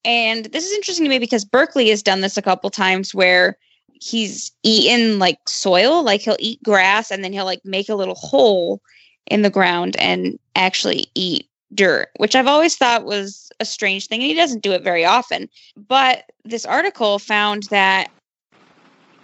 And 0.04 0.46
this 0.46 0.64
is 0.64 0.72
interesting 0.72 1.04
to 1.04 1.10
me 1.10 1.18
because 1.18 1.44
Berkeley 1.44 1.90
has 1.90 2.02
done 2.02 2.20
this 2.20 2.36
a 2.36 2.42
couple 2.42 2.70
times 2.70 3.14
where 3.14 3.56
he's 4.00 4.50
eaten 4.62 5.18
like 5.18 5.38
soil, 5.46 6.02
like 6.02 6.22
he'll 6.22 6.36
eat 6.38 6.62
grass 6.62 7.10
and 7.10 7.22
then 7.22 7.32
he'll 7.32 7.44
like 7.44 7.64
make 7.64 7.88
a 7.88 7.94
little 7.94 8.14
hole 8.14 8.80
in 9.26 9.42
the 9.42 9.50
ground 9.50 9.96
and 9.98 10.38
actually 10.56 11.06
eat 11.14 11.46
dirt, 11.74 12.08
which 12.16 12.34
I've 12.34 12.46
always 12.46 12.76
thought 12.76 13.04
was 13.04 13.52
a 13.60 13.64
strange 13.64 14.06
thing. 14.06 14.20
And 14.20 14.28
he 14.28 14.34
doesn't 14.34 14.62
do 14.62 14.72
it 14.72 14.82
very 14.82 15.04
often. 15.04 15.48
But 15.76 16.24
this 16.44 16.64
article 16.64 17.18
found 17.18 17.64
that 17.64 18.10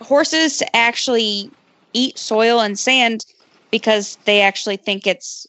horses 0.01 0.63
actually 0.75 1.51
eat 1.95 2.19
soil 2.19 2.61
and 2.61 2.79
sand 2.79 3.25
because 3.71 4.19
they 4.25 4.41
actually 4.41 4.77
think 4.77 5.07
it's 5.07 5.47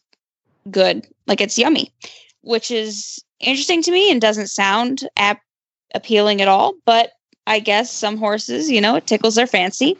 good, 0.69 1.07
like 1.27 1.41
it's 1.41 1.57
yummy, 1.57 1.93
which 2.41 2.71
is 2.71 3.23
interesting 3.39 3.81
to 3.83 3.91
me 3.91 4.11
and 4.11 4.21
doesn't 4.21 4.47
sound 4.47 5.07
ap- 5.17 5.41
appealing 5.93 6.41
at 6.41 6.47
all. 6.47 6.73
But 6.85 7.11
I 7.45 7.59
guess 7.59 7.91
some 7.91 8.17
horses, 8.17 8.69
you 8.69 8.81
know, 8.81 8.95
it 8.95 9.07
tickles 9.07 9.35
their 9.35 9.47
fancy. 9.47 9.97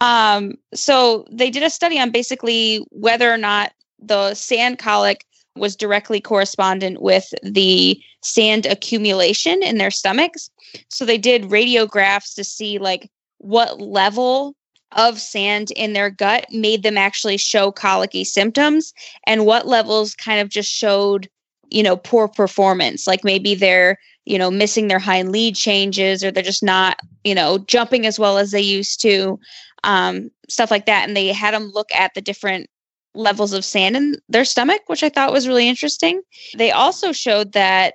Um, 0.00 0.54
so 0.74 1.26
they 1.30 1.50
did 1.50 1.62
a 1.62 1.70
study 1.70 1.98
on 1.98 2.10
basically 2.10 2.84
whether 2.90 3.32
or 3.32 3.36
not 3.36 3.72
the 4.00 4.34
sand 4.34 4.78
colic 4.78 5.24
was 5.54 5.76
directly 5.76 6.20
correspondent 6.20 7.02
with 7.02 7.32
the 7.42 8.00
sand 8.22 8.66
accumulation 8.66 9.62
in 9.62 9.78
their 9.78 9.90
stomachs. 9.90 10.50
So 10.88 11.04
they 11.04 11.18
did 11.18 11.44
radiographs 11.44 12.34
to 12.34 12.44
see 12.44 12.78
like 12.78 13.10
what 13.38 13.80
level 13.80 14.54
of 14.96 15.20
sand 15.20 15.70
in 15.72 15.92
their 15.92 16.10
gut 16.10 16.46
made 16.50 16.82
them 16.82 16.98
actually 16.98 17.36
show 17.36 17.70
colicky 17.70 18.24
symptoms? 18.24 18.92
And 19.26 19.46
what 19.46 19.66
levels 19.66 20.14
kind 20.14 20.40
of 20.40 20.48
just 20.48 20.70
showed 20.70 21.28
you 21.70 21.82
know 21.82 21.96
poor 21.96 22.28
performance? 22.28 23.06
Like 23.06 23.24
maybe 23.24 23.54
they're 23.54 23.98
you 24.24 24.38
know 24.38 24.50
missing 24.50 24.88
their 24.88 24.98
hind 24.98 25.32
lead 25.32 25.56
changes 25.56 26.22
or 26.22 26.30
they're 26.30 26.42
just 26.42 26.62
not 26.62 26.98
you 27.24 27.34
know 27.34 27.58
jumping 27.58 28.06
as 28.06 28.18
well 28.18 28.38
as 28.38 28.50
they 28.50 28.60
used 28.60 29.00
to 29.02 29.38
um, 29.84 30.30
stuff 30.48 30.70
like 30.70 30.86
that. 30.86 31.06
And 31.06 31.16
they 31.16 31.28
had 31.28 31.54
them 31.54 31.70
look 31.74 31.92
at 31.92 32.14
the 32.14 32.20
different 32.20 32.68
levels 33.14 33.52
of 33.52 33.64
sand 33.64 33.94
in 33.94 34.16
their 34.30 34.42
stomach 34.42 34.80
which 34.86 35.02
i 35.02 35.08
thought 35.10 35.32
was 35.32 35.46
really 35.46 35.68
interesting. 35.68 36.22
They 36.56 36.70
also 36.70 37.12
showed 37.12 37.52
that 37.52 37.94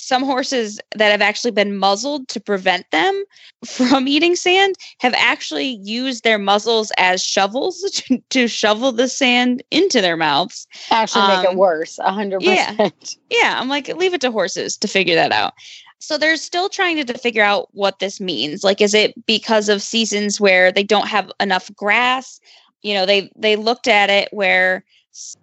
some 0.00 0.24
horses 0.24 0.80
that 0.96 1.10
have 1.10 1.22
actually 1.22 1.50
been 1.50 1.76
muzzled 1.76 2.28
to 2.28 2.40
prevent 2.40 2.90
them 2.90 3.24
from 3.64 4.08
eating 4.08 4.34
sand 4.34 4.74
have 4.98 5.14
actually 5.14 5.78
used 5.82 6.24
their 6.24 6.38
muzzles 6.38 6.90
as 6.98 7.22
shovels 7.22 7.80
to, 7.92 8.18
to 8.30 8.48
shovel 8.48 8.92
the 8.92 9.08
sand 9.08 9.62
into 9.70 10.00
their 10.00 10.16
mouths. 10.16 10.66
Actually, 10.90 11.28
make 11.28 11.46
um, 11.46 11.52
it 11.52 11.54
worse. 11.56 11.98
A 11.98 12.12
hundred 12.12 12.40
percent. 12.40 13.16
Yeah, 13.30 13.60
I'm 13.60 13.68
like, 13.68 13.86
leave 13.88 14.12
it 14.12 14.20
to 14.22 14.32
horses 14.32 14.76
to 14.78 14.88
figure 14.88 15.14
that 15.14 15.30
out. 15.30 15.54
So 16.00 16.18
they're 16.18 16.36
still 16.36 16.68
trying 16.68 16.96
to, 16.96 17.04
to 17.04 17.18
figure 17.18 17.44
out 17.44 17.68
what 17.72 18.00
this 18.00 18.20
means. 18.20 18.64
Like, 18.64 18.80
is 18.80 18.94
it 18.94 19.14
because 19.26 19.68
of 19.68 19.82
seasons 19.82 20.40
where 20.40 20.72
they 20.72 20.82
don't 20.82 21.06
have 21.06 21.30
enough 21.38 21.70
grass? 21.76 22.40
You 22.82 22.94
know, 22.94 23.06
they 23.06 23.30
they 23.36 23.56
looked 23.56 23.86
at 23.86 24.10
it 24.10 24.28
where 24.32 24.84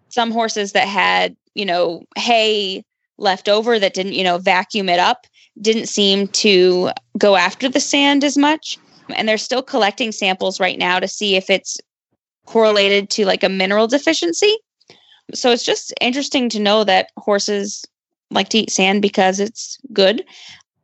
some 0.09 0.31
horses 0.31 0.71
that 0.73 0.87
had 0.87 1.35
you 1.53 1.65
know 1.65 2.03
hay 2.15 2.83
left 3.17 3.50
over 3.50 3.79
that 3.79 3.93
didn't, 3.93 4.13
you 4.13 4.24
know, 4.24 4.38
vacuum 4.38 4.89
it 4.89 5.00
up, 5.00 5.25
didn't 5.62 5.88
seem 5.88 6.27
to 6.29 6.91
go 7.17 7.36
after 7.36 7.67
the 7.69 7.79
sand 7.79 8.24
as 8.24 8.38
much. 8.38 8.77
And 9.15 9.27
they're 9.27 9.38
still 9.38 9.63
collecting 9.63 10.12
samples 10.12 10.59
right 10.59 10.77
now 10.77 11.00
to 11.00 11.07
see 11.07 11.36
if 11.36 11.50
it's 11.50 11.77
correlated 12.45 13.09
to 13.12 13.25
like 13.25 13.43
a 13.43 13.50
mineral 13.50 13.88
deficiency. 13.88 14.55
So 15.33 15.51
it's 15.51 15.65
just 15.65 15.93
interesting 16.01 16.50
to 16.50 16.59
know 16.59 16.83
that 16.83 17.09
horses 17.17 17.83
like 18.31 18.50
to 18.50 18.59
eat 18.59 18.71
sand 18.71 19.01
because 19.01 19.39
it's 19.39 19.77
good 19.93 20.24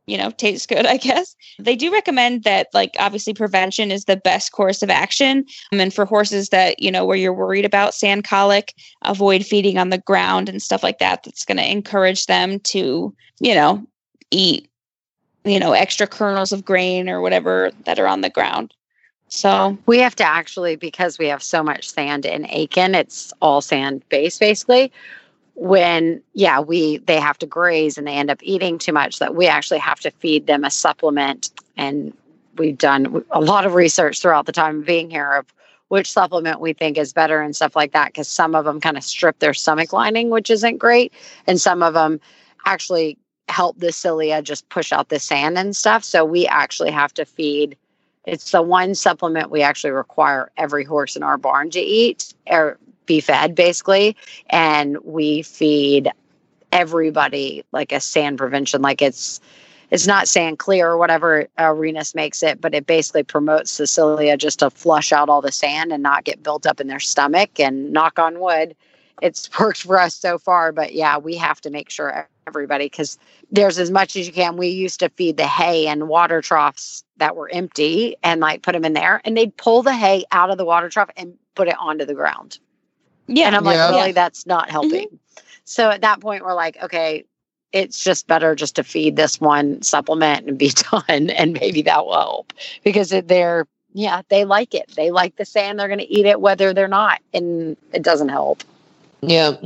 you 0.06 0.18
know, 0.18 0.30
tastes 0.30 0.66
good, 0.66 0.86
I 0.94 0.96
guess. 0.96 1.34
They 1.58 1.76
do 1.76 1.92
recommend 1.92 2.44
that, 2.44 2.68
like, 2.72 2.94
obviously, 2.98 3.34
prevention 3.34 3.90
is 3.90 4.04
the 4.04 4.16
best 4.16 4.52
course 4.52 4.82
of 4.82 4.90
action. 4.90 5.44
Um, 5.72 5.80
and 5.80 5.94
for 5.94 6.04
horses 6.04 6.50
that, 6.50 6.80
you 6.80 6.90
know, 6.90 7.04
where 7.04 7.16
you're 7.16 7.32
worried 7.32 7.64
about 7.64 7.94
sand 7.94 8.24
colic, 8.24 8.74
avoid 9.02 9.44
feeding 9.44 9.78
on 9.78 9.90
the 9.90 9.98
ground 9.98 10.48
and 10.48 10.62
stuff 10.62 10.82
like 10.82 10.98
that. 10.98 11.22
That's 11.24 11.44
going 11.44 11.58
to 11.58 11.70
encourage 11.70 12.26
them 12.26 12.60
to, 12.60 13.14
you 13.40 13.54
know, 13.54 13.86
eat, 14.30 14.68
you 15.44 15.58
know, 15.58 15.72
extra 15.72 16.06
kernels 16.06 16.52
of 16.52 16.64
grain 16.64 17.08
or 17.08 17.20
whatever 17.20 17.70
that 17.84 17.98
are 17.98 18.08
on 18.08 18.20
the 18.20 18.30
ground. 18.30 18.74
So 19.28 19.76
we 19.86 19.98
have 19.98 20.14
to 20.16 20.24
actually, 20.24 20.76
because 20.76 21.18
we 21.18 21.26
have 21.26 21.42
so 21.42 21.62
much 21.62 21.90
sand 21.90 22.24
in 22.24 22.46
Aiken, 22.50 22.94
it's 22.94 23.32
all 23.40 23.60
sand 23.60 24.02
based 24.08 24.38
basically 24.38 24.92
when 25.54 26.20
yeah 26.32 26.60
we 26.60 26.98
they 26.98 27.20
have 27.20 27.38
to 27.38 27.46
graze 27.46 27.96
and 27.96 28.06
they 28.06 28.14
end 28.14 28.30
up 28.30 28.38
eating 28.42 28.78
too 28.78 28.92
much 28.92 29.18
that 29.18 29.34
we 29.34 29.46
actually 29.46 29.78
have 29.78 30.00
to 30.00 30.10
feed 30.10 30.46
them 30.46 30.64
a 30.64 30.70
supplement. 30.70 31.50
And 31.76 32.12
we've 32.56 32.78
done 32.78 33.24
a 33.30 33.40
lot 33.40 33.66
of 33.66 33.74
research 33.74 34.20
throughout 34.20 34.46
the 34.46 34.52
time 34.52 34.80
of 34.80 34.86
being 34.86 35.10
here 35.10 35.32
of 35.32 35.52
which 35.88 36.10
supplement 36.10 36.60
we 36.60 36.72
think 36.72 36.96
is 36.98 37.12
better 37.12 37.40
and 37.40 37.54
stuff 37.54 37.76
like 37.76 37.92
that 37.92 38.08
because 38.08 38.26
some 38.26 38.54
of 38.54 38.64
them 38.64 38.80
kind 38.80 38.96
of 38.96 39.04
strip 39.04 39.38
their 39.38 39.54
stomach 39.54 39.92
lining 39.92 40.30
which 40.30 40.50
isn't 40.50 40.78
great. 40.78 41.12
And 41.46 41.60
some 41.60 41.82
of 41.82 41.94
them 41.94 42.20
actually 42.66 43.18
help 43.48 43.78
the 43.78 43.92
cilia 43.92 44.42
just 44.42 44.68
push 44.70 44.90
out 44.92 45.10
the 45.10 45.18
sand 45.18 45.58
and 45.58 45.76
stuff. 45.76 46.02
So 46.02 46.24
we 46.24 46.46
actually 46.46 46.90
have 46.90 47.12
to 47.14 47.24
feed 47.24 47.76
it's 48.26 48.52
the 48.52 48.62
one 48.62 48.94
supplement 48.94 49.50
we 49.50 49.62
actually 49.62 49.90
require 49.90 50.50
every 50.56 50.84
horse 50.84 51.16
in 51.16 51.22
our 51.22 51.36
barn 51.36 51.70
to 51.70 51.80
eat 51.80 52.32
or 52.46 52.78
be 53.06 53.20
fed 53.20 53.54
basically 53.54 54.16
and 54.50 54.96
we 55.04 55.42
feed 55.42 56.10
everybody 56.72 57.64
like 57.72 57.92
a 57.92 58.00
sand 58.00 58.38
prevention 58.38 58.82
like 58.82 59.00
it's 59.00 59.40
it's 59.90 60.06
not 60.08 60.26
sand 60.26 60.58
clear 60.58 60.88
or 60.88 60.98
whatever 60.98 61.46
Arenas 61.56 62.16
makes 62.16 62.42
it, 62.42 62.60
but 62.60 62.74
it 62.74 62.86
basically 62.86 63.22
promotes 63.22 63.70
cilia 63.70 64.36
just 64.36 64.58
to 64.58 64.70
flush 64.70 65.12
out 65.12 65.28
all 65.28 65.40
the 65.40 65.52
sand 65.52 65.92
and 65.92 66.02
not 66.02 66.24
get 66.24 66.42
built 66.42 66.66
up 66.66 66.80
in 66.80 66.88
their 66.88 66.98
stomach. 66.98 67.60
And 67.60 67.92
knock 67.92 68.18
on 68.18 68.40
wood, 68.40 68.74
it's 69.22 69.48
worked 69.60 69.82
for 69.82 70.00
us 70.00 70.14
so 70.14 70.38
far. 70.38 70.72
But 70.72 70.94
yeah, 70.94 71.18
we 71.18 71.36
have 71.36 71.60
to 71.60 71.70
make 71.70 71.90
sure 71.90 72.26
everybody 72.46 72.86
because 72.86 73.18
there's 73.50 73.78
as 73.78 73.90
much 73.90 74.16
as 74.16 74.26
you 74.26 74.32
can. 74.32 74.56
We 74.56 74.68
used 74.68 75.00
to 75.00 75.08
feed 75.10 75.36
the 75.36 75.46
hay 75.46 75.86
and 75.86 76.08
water 76.08 76.42
troughs 76.42 77.04
that 77.18 77.36
were 77.36 77.48
empty 77.52 78.16
and 78.22 78.40
like 78.40 78.62
put 78.62 78.72
them 78.72 78.84
in 78.84 78.94
there, 78.94 79.20
and 79.24 79.36
they'd 79.36 79.56
pull 79.56 79.82
the 79.82 79.94
hay 79.94 80.24
out 80.32 80.50
of 80.50 80.58
the 80.58 80.64
water 80.64 80.88
trough 80.88 81.10
and 81.16 81.34
put 81.54 81.68
it 81.68 81.76
onto 81.78 82.04
the 82.04 82.14
ground. 82.14 82.58
Yeah. 83.26 83.46
And 83.46 83.56
I'm 83.56 83.64
like, 83.64 83.76
Yeah. 83.76 83.90
really, 83.90 84.12
that's 84.12 84.46
not 84.46 84.64
mm-hmm. 84.64 84.72
helping. 84.72 85.18
So 85.64 85.90
at 85.90 86.02
that 86.02 86.20
point, 86.20 86.44
we're 86.44 86.54
like, 86.54 86.82
okay, 86.82 87.24
it's 87.72 88.02
just 88.02 88.26
better 88.26 88.54
just 88.54 88.76
to 88.76 88.84
feed 88.84 89.16
this 89.16 89.40
one 89.40 89.82
supplement 89.82 90.48
and 90.48 90.58
be 90.58 90.70
done, 90.90 91.30
and 91.30 91.52
maybe 91.54 91.82
that 91.82 92.06
will 92.06 92.14
help 92.14 92.52
because 92.84 93.10
they're 93.10 93.66
yeah 93.92 94.22
they 94.28 94.44
like 94.44 94.74
it. 94.74 94.92
They 94.96 95.10
like 95.10 95.36
the 95.36 95.44
sand. 95.44 95.78
They're 95.78 95.88
going 95.88 95.98
to 95.98 96.12
eat 96.12 96.26
it 96.26 96.40
whether 96.40 96.72
they're 96.72 96.88
not, 96.88 97.20
and 97.32 97.76
it 97.92 98.02
doesn't 98.02 98.28
help. 98.28 98.62
Yeah. 99.22 99.56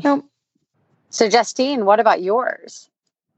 So 1.10 1.28
Justine, 1.28 1.84
what 1.84 2.00
about 2.00 2.22
yours? 2.22 2.88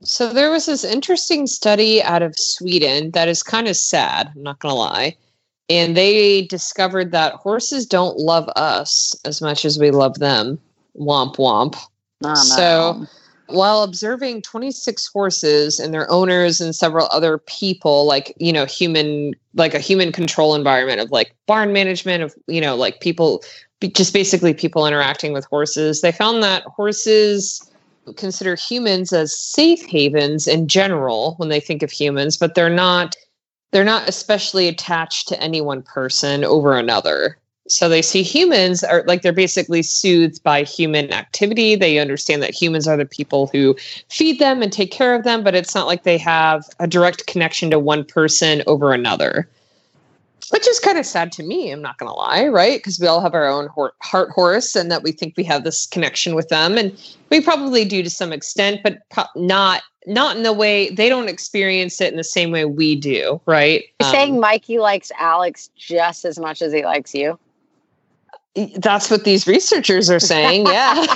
So 0.02 0.32
there 0.32 0.50
was 0.50 0.66
this 0.66 0.84
interesting 0.84 1.46
study 1.46 2.02
out 2.02 2.22
of 2.22 2.38
Sweden 2.38 3.10
that 3.10 3.28
is 3.28 3.42
kind 3.42 3.68
of 3.68 3.76
sad, 3.76 4.32
I'm 4.34 4.42
not 4.42 4.58
going 4.58 4.72
to 4.72 4.78
lie. 4.78 5.16
And 5.70 5.96
they 5.96 6.42
discovered 6.42 7.12
that 7.12 7.34
horses 7.34 7.86
don't 7.86 8.18
love 8.18 8.48
us 8.56 9.14
as 9.24 9.40
much 9.40 9.64
as 9.64 9.78
we 9.78 9.92
love 9.92 10.18
them. 10.18 10.58
Womp 10.98 11.36
womp. 11.36 11.76
Oh, 12.24 12.34
So- 12.34 13.06
While 13.46 13.82
observing 13.82 14.42
26 14.42 15.08
horses 15.08 15.80
and 15.80 15.92
their 15.92 16.08
owners 16.08 16.60
and 16.60 16.72
several 16.72 17.08
other 17.10 17.38
people, 17.38 18.04
like, 18.04 18.32
you 18.38 18.52
know, 18.52 18.64
human, 18.64 19.32
like 19.54 19.74
a 19.74 19.80
human 19.80 20.12
control 20.12 20.54
environment 20.54 21.00
of 21.00 21.10
like 21.10 21.34
barn 21.46 21.72
management, 21.72 22.22
of, 22.22 22.32
you 22.46 22.60
know, 22.60 22.76
like 22.76 23.00
people, 23.00 23.42
just 23.96 24.12
basically 24.12 24.54
people 24.54 24.86
interacting 24.86 25.32
with 25.32 25.44
horses, 25.46 26.00
they 26.00 26.12
found 26.12 26.44
that 26.44 26.62
horses 26.62 27.60
consider 28.16 28.54
humans 28.54 29.12
as 29.12 29.36
safe 29.36 29.84
havens 29.84 30.46
in 30.46 30.68
general 30.68 31.34
when 31.38 31.48
they 31.48 31.58
think 31.60 31.82
of 31.82 31.90
humans, 31.90 32.36
but 32.36 32.54
they're 32.54 32.70
not 32.70 33.16
they're 33.70 33.84
not 33.84 34.08
especially 34.08 34.68
attached 34.68 35.28
to 35.28 35.40
any 35.40 35.60
one 35.60 35.82
person 35.82 36.44
over 36.44 36.76
another. 36.76 37.38
So 37.68 37.88
they 37.88 38.02
see 38.02 38.22
humans 38.22 38.82
are 38.82 39.04
like 39.06 39.22
they're 39.22 39.32
basically 39.32 39.82
soothed 39.82 40.42
by 40.42 40.64
human 40.64 41.12
activity. 41.12 41.76
They 41.76 42.00
understand 42.00 42.42
that 42.42 42.50
humans 42.50 42.88
are 42.88 42.96
the 42.96 43.06
people 43.06 43.46
who 43.52 43.76
feed 44.08 44.40
them 44.40 44.60
and 44.60 44.72
take 44.72 44.90
care 44.90 45.14
of 45.14 45.22
them, 45.22 45.44
but 45.44 45.54
it's 45.54 45.74
not 45.74 45.86
like 45.86 46.02
they 46.02 46.18
have 46.18 46.64
a 46.80 46.88
direct 46.88 47.26
connection 47.28 47.70
to 47.70 47.78
one 47.78 48.04
person 48.04 48.64
over 48.66 48.92
another. 48.92 49.48
Which 50.50 50.66
is 50.66 50.80
kind 50.80 50.98
of 50.98 51.06
sad 51.06 51.30
to 51.32 51.44
me, 51.44 51.70
I'm 51.70 51.80
not 51.80 51.96
going 51.98 52.08
to 52.08 52.14
lie, 52.14 52.48
right? 52.48 52.80
Because 52.80 52.98
we 52.98 53.06
all 53.06 53.20
have 53.20 53.34
our 53.34 53.46
own 53.46 53.68
heart 54.00 54.30
horse 54.30 54.74
and 54.74 54.90
that 54.90 55.04
we 55.04 55.12
think 55.12 55.34
we 55.36 55.44
have 55.44 55.62
this 55.62 55.86
connection 55.86 56.34
with 56.34 56.48
them. 56.48 56.76
And 56.76 56.92
we 57.30 57.40
probably 57.40 57.84
do 57.84 58.02
to 58.02 58.10
some 58.10 58.32
extent, 58.32 58.80
but 58.82 58.98
not 59.36 59.82
not 60.06 60.36
in 60.36 60.42
the 60.42 60.52
way 60.52 60.90
they 60.90 61.08
don't 61.08 61.28
experience 61.28 62.00
it 62.00 62.10
in 62.10 62.16
the 62.16 62.24
same 62.24 62.50
way 62.50 62.64
we 62.64 62.96
do, 62.96 63.40
right? 63.46 63.84
You're 64.00 64.08
Um, 64.08 64.14
saying 64.14 64.40
Mikey 64.40 64.78
likes 64.78 65.12
Alex 65.18 65.70
just 65.76 66.24
as 66.24 66.38
much 66.38 66.62
as 66.62 66.72
he 66.72 66.84
likes 66.84 67.14
you. 67.14 67.38
that's 68.76 69.10
what 69.10 69.24
these 69.24 69.46
researchers 69.46 70.10
are 70.10 70.18
saying. 70.20 70.66
Yeah. 70.66 71.06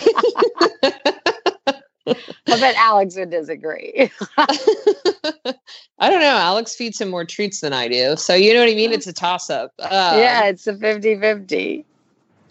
I 2.07 2.61
bet 2.61 2.77
Alex 2.77 3.17
would 3.17 3.31
disagree. 3.31 4.11
I 4.39 6.11
don't 6.11 6.21
know. 6.21 6.37
Alex 6.37 6.75
feeds 6.77 7.01
him 7.01 7.09
more 7.09 7.25
treats 7.25 7.61
than 7.61 7.73
I 7.73 7.89
do. 7.89 8.15
So, 8.17 8.35
you 8.35 8.53
know 8.53 8.61
what 8.61 8.69
I 8.69 8.75
mean? 8.75 8.93
It's 8.93 9.07
a 9.07 9.13
toss 9.13 9.49
up. 9.49 9.73
Uh, 9.79 10.15
yeah, 10.19 10.45
it's 10.45 10.67
a 10.67 10.77
50 10.77 11.19
50. 11.19 11.85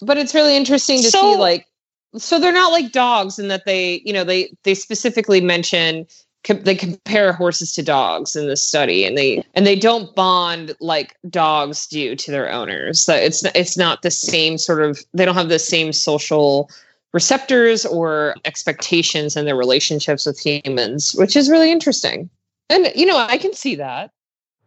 But 0.01 0.17
it's 0.17 0.33
really 0.33 0.57
interesting 0.57 1.01
to 1.03 1.11
see, 1.11 1.35
like, 1.35 1.67
so 2.17 2.39
they're 2.39 2.51
not 2.51 2.71
like 2.71 2.91
dogs 2.91 3.39
in 3.39 3.47
that 3.47 3.65
they, 3.65 4.01
you 4.05 4.13
know, 4.13 4.23
they, 4.23 4.53
they 4.63 4.75
specifically 4.75 5.41
mention, 5.41 6.05
com- 6.43 6.63
they 6.63 6.75
compare 6.75 7.33
horses 7.33 7.73
to 7.73 7.83
dogs 7.83 8.35
in 8.35 8.47
this 8.47 8.63
study 8.63 9.05
and 9.05 9.17
they, 9.17 9.43
and 9.53 9.65
they 9.65 9.75
don't 9.75 10.15
bond 10.15 10.75
like 10.79 11.17
dogs 11.29 11.87
do 11.87 12.15
to 12.15 12.31
their 12.31 12.51
owners. 12.51 12.99
So 12.99 13.13
it's, 13.13 13.43
it's 13.55 13.77
not 13.77 14.01
the 14.01 14.11
same 14.11 14.57
sort 14.57 14.83
of, 14.83 14.99
they 15.13 15.25
don't 15.25 15.35
have 15.35 15.49
the 15.49 15.59
same 15.59 15.93
social 15.93 16.69
receptors 17.13 17.85
or 17.85 18.35
expectations 18.45 19.35
in 19.35 19.45
their 19.45 19.55
relationships 19.55 20.25
with 20.25 20.39
humans, 20.39 21.13
which 21.15 21.35
is 21.35 21.49
really 21.49 21.71
interesting. 21.71 22.29
And, 22.69 22.91
you 22.95 23.05
know, 23.05 23.17
I 23.17 23.37
can 23.37 23.53
see 23.53 23.75
that. 23.75 24.11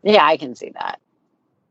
Yeah, 0.03 0.25
I 0.25 0.37
can 0.37 0.55
see 0.55 0.71
that. 0.71 1.01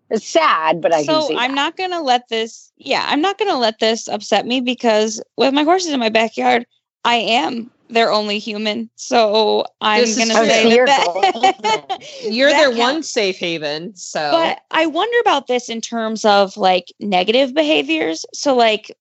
It's 0.10 0.28
sad, 0.28 0.82
but 0.82 0.94
I 0.94 1.04
can 1.04 1.06
so 1.06 1.22
see 1.22 1.36
I'm 1.36 1.52
that. 1.52 1.56
not 1.56 1.78
gonna 1.78 2.02
let 2.02 2.28
this. 2.30 2.72
Yeah, 2.78 3.06
I'm 3.08 3.22
not 3.22 3.38
gonna 3.38 3.58
let 3.58 3.80
this 3.80 4.08
upset 4.08 4.46
me 4.46 4.62
because 4.62 5.22
with 5.38 5.54
my 5.54 5.64
horses 5.64 5.92
in 5.92 6.00
my 6.00 6.10
backyard, 6.10 6.66
I 7.04 7.16
am 7.16 7.72
their 7.90 8.12
only 8.12 8.40
human. 8.40 8.90
So 8.96 9.66
I'm 9.82 10.02
This 10.04 10.18
gonna 10.18 10.34
say 10.36 10.64
So 10.64 10.70
you're 10.70 10.86
that. 10.88 12.00
You're 12.22 12.52
that 12.52 12.58
their 12.58 12.70
counts. 12.70 12.80
one 12.80 13.04
safe 13.04 13.38
haven. 13.38 13.96
So, 13.96 14.32
But 14.32 14.60
I 14.72 14.86
wonder 14.88 15.18
about 15.22 15.48
this 15.48 15.70
in 15.70 15.82
terms 15.82 16.26
of 16.26 16.58
like 16.58 16.92
negative 17.00 17.54
behaviors. 17.54 18.26
So 18.34 18.56
like 18.56 18.92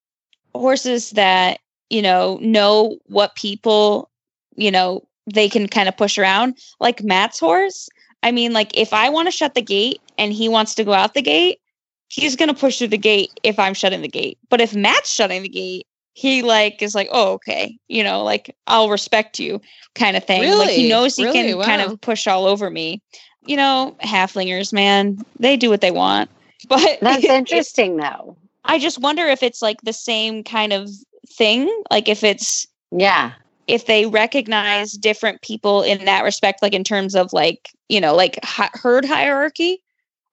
horses 0.54 1.10
that, 1.10 1.60
you 1.90 2.02
know, 2.02 2.38
know 2.42 2.98
what 3.06 3.34
people, 3.36 4.10
you 4.56 4.70
know, 4.70 5.06
they 5.32 5.48
can 5.48 5.66
kind 5.68 5.88
of 5.88 5.96
push 5.96 6.18
around, 6.18 6.58
like 6.80 7.02
Matt's 7.02 7.38
horse. 7.40 7.88
I 8.22 8.30
mean, 8.32 8.52
like 8.52 8.76
if 8.76 8.92
I 8.92 9.08
want 9.08 9.26
to 9.26 9.32
shut 9.32 9.54
the 9.54 9.62
gate 9.62 10.00
and 10.18 10.32
he 10.32 10.48
wants 10.48 10.74
to 10.76 10.84
go 10.84 10.92
out 10.92 11.14
the 11.14 11.22
gate, 11.22 11.60
he's 12.08 12.36
gonna 12.36 12.54
push 12.54 12.78
through 12.78 12.88
the 12.88 12.98
gate 12.98 13.30
if 13.42 13.58
I'm 13.58 13.74
shutting 13.74 14.02
the 14.02 14.08
gate. 14.08 14.38
But 14.50 14.60
if 14.60 14.74
Matt's 14.74 15.10
shutting 15.12 15.42
the 15.42 15.48
gate, 15.48 15.86
he 16.14 16.42
like 16.42 16.80
is 16.80 16.94
like, 16.94 17.08
oh, 17.12 17.32
okay, 17.32 17.76
you 17.88 18.04
know, 18.04 18.22
like 18.22 18.54
I'll 18.66 18.88
respect 18.88 19.38
you 19.40 19.60
kind 19.94 20.16
of 20.16 20.24
thing. 20.24 20.40
Like 20.42 20.50
Really? 20.68 20.74
he 20.76 20.88
knows 20.88 21.16
he 21.16 21.24
Really? 21.24 21.52
can 21.52 21.62
kind 21.62 21.82
of 21.82 22.00
push 22.00 22.26
all 22.26 22.46
over 22.46 22.70
me. 22.70 23.02
You 23.46 23.56
know, 23.56 23.96
Haflingers, 24.02 24.72
man, 24.72 25.18
they 25.38 25.56
do 25.56 25.68
what 25.70 25.80
they 25.80 25.90
want. 25.90 26.30
But 26.68 26.98
That's 27.02 27.24
interesting, 27.24 27.96
though. 27.98 28.36
I 28.64 28.78
just 28.78 28.98
wonder 28.98 29.26
if 29.26 29.42
it's 29.42 29.60
like 29.60 29.82
the 29.82 29.92
same 29.92 30.42
kind 30.42 30.72
of 30.72 30.88
thing. 31.28 31.68
Like 31.90 32.08
if 32.08 32.24
it's 32.24 32.66
Yeah. 32.90 33.32
if 33.66 33.84
they 33.86 34.06
recognize 34.06 34.92
different 34.92 35.42
people 35.42 35.82
in 35.82 36.06
that 36.06 36.24
respect, 36.24 36.62
like 36.62 36.72
in 36.72 36.84
terms 36.84 37.14
of 37.14 37.32
like, 37.34 37.68
you 37.90 38.00
know, 38.00 38.14
like 38.14 38.38
herd 38.44 39.04
hierarchy, 39.04 39.82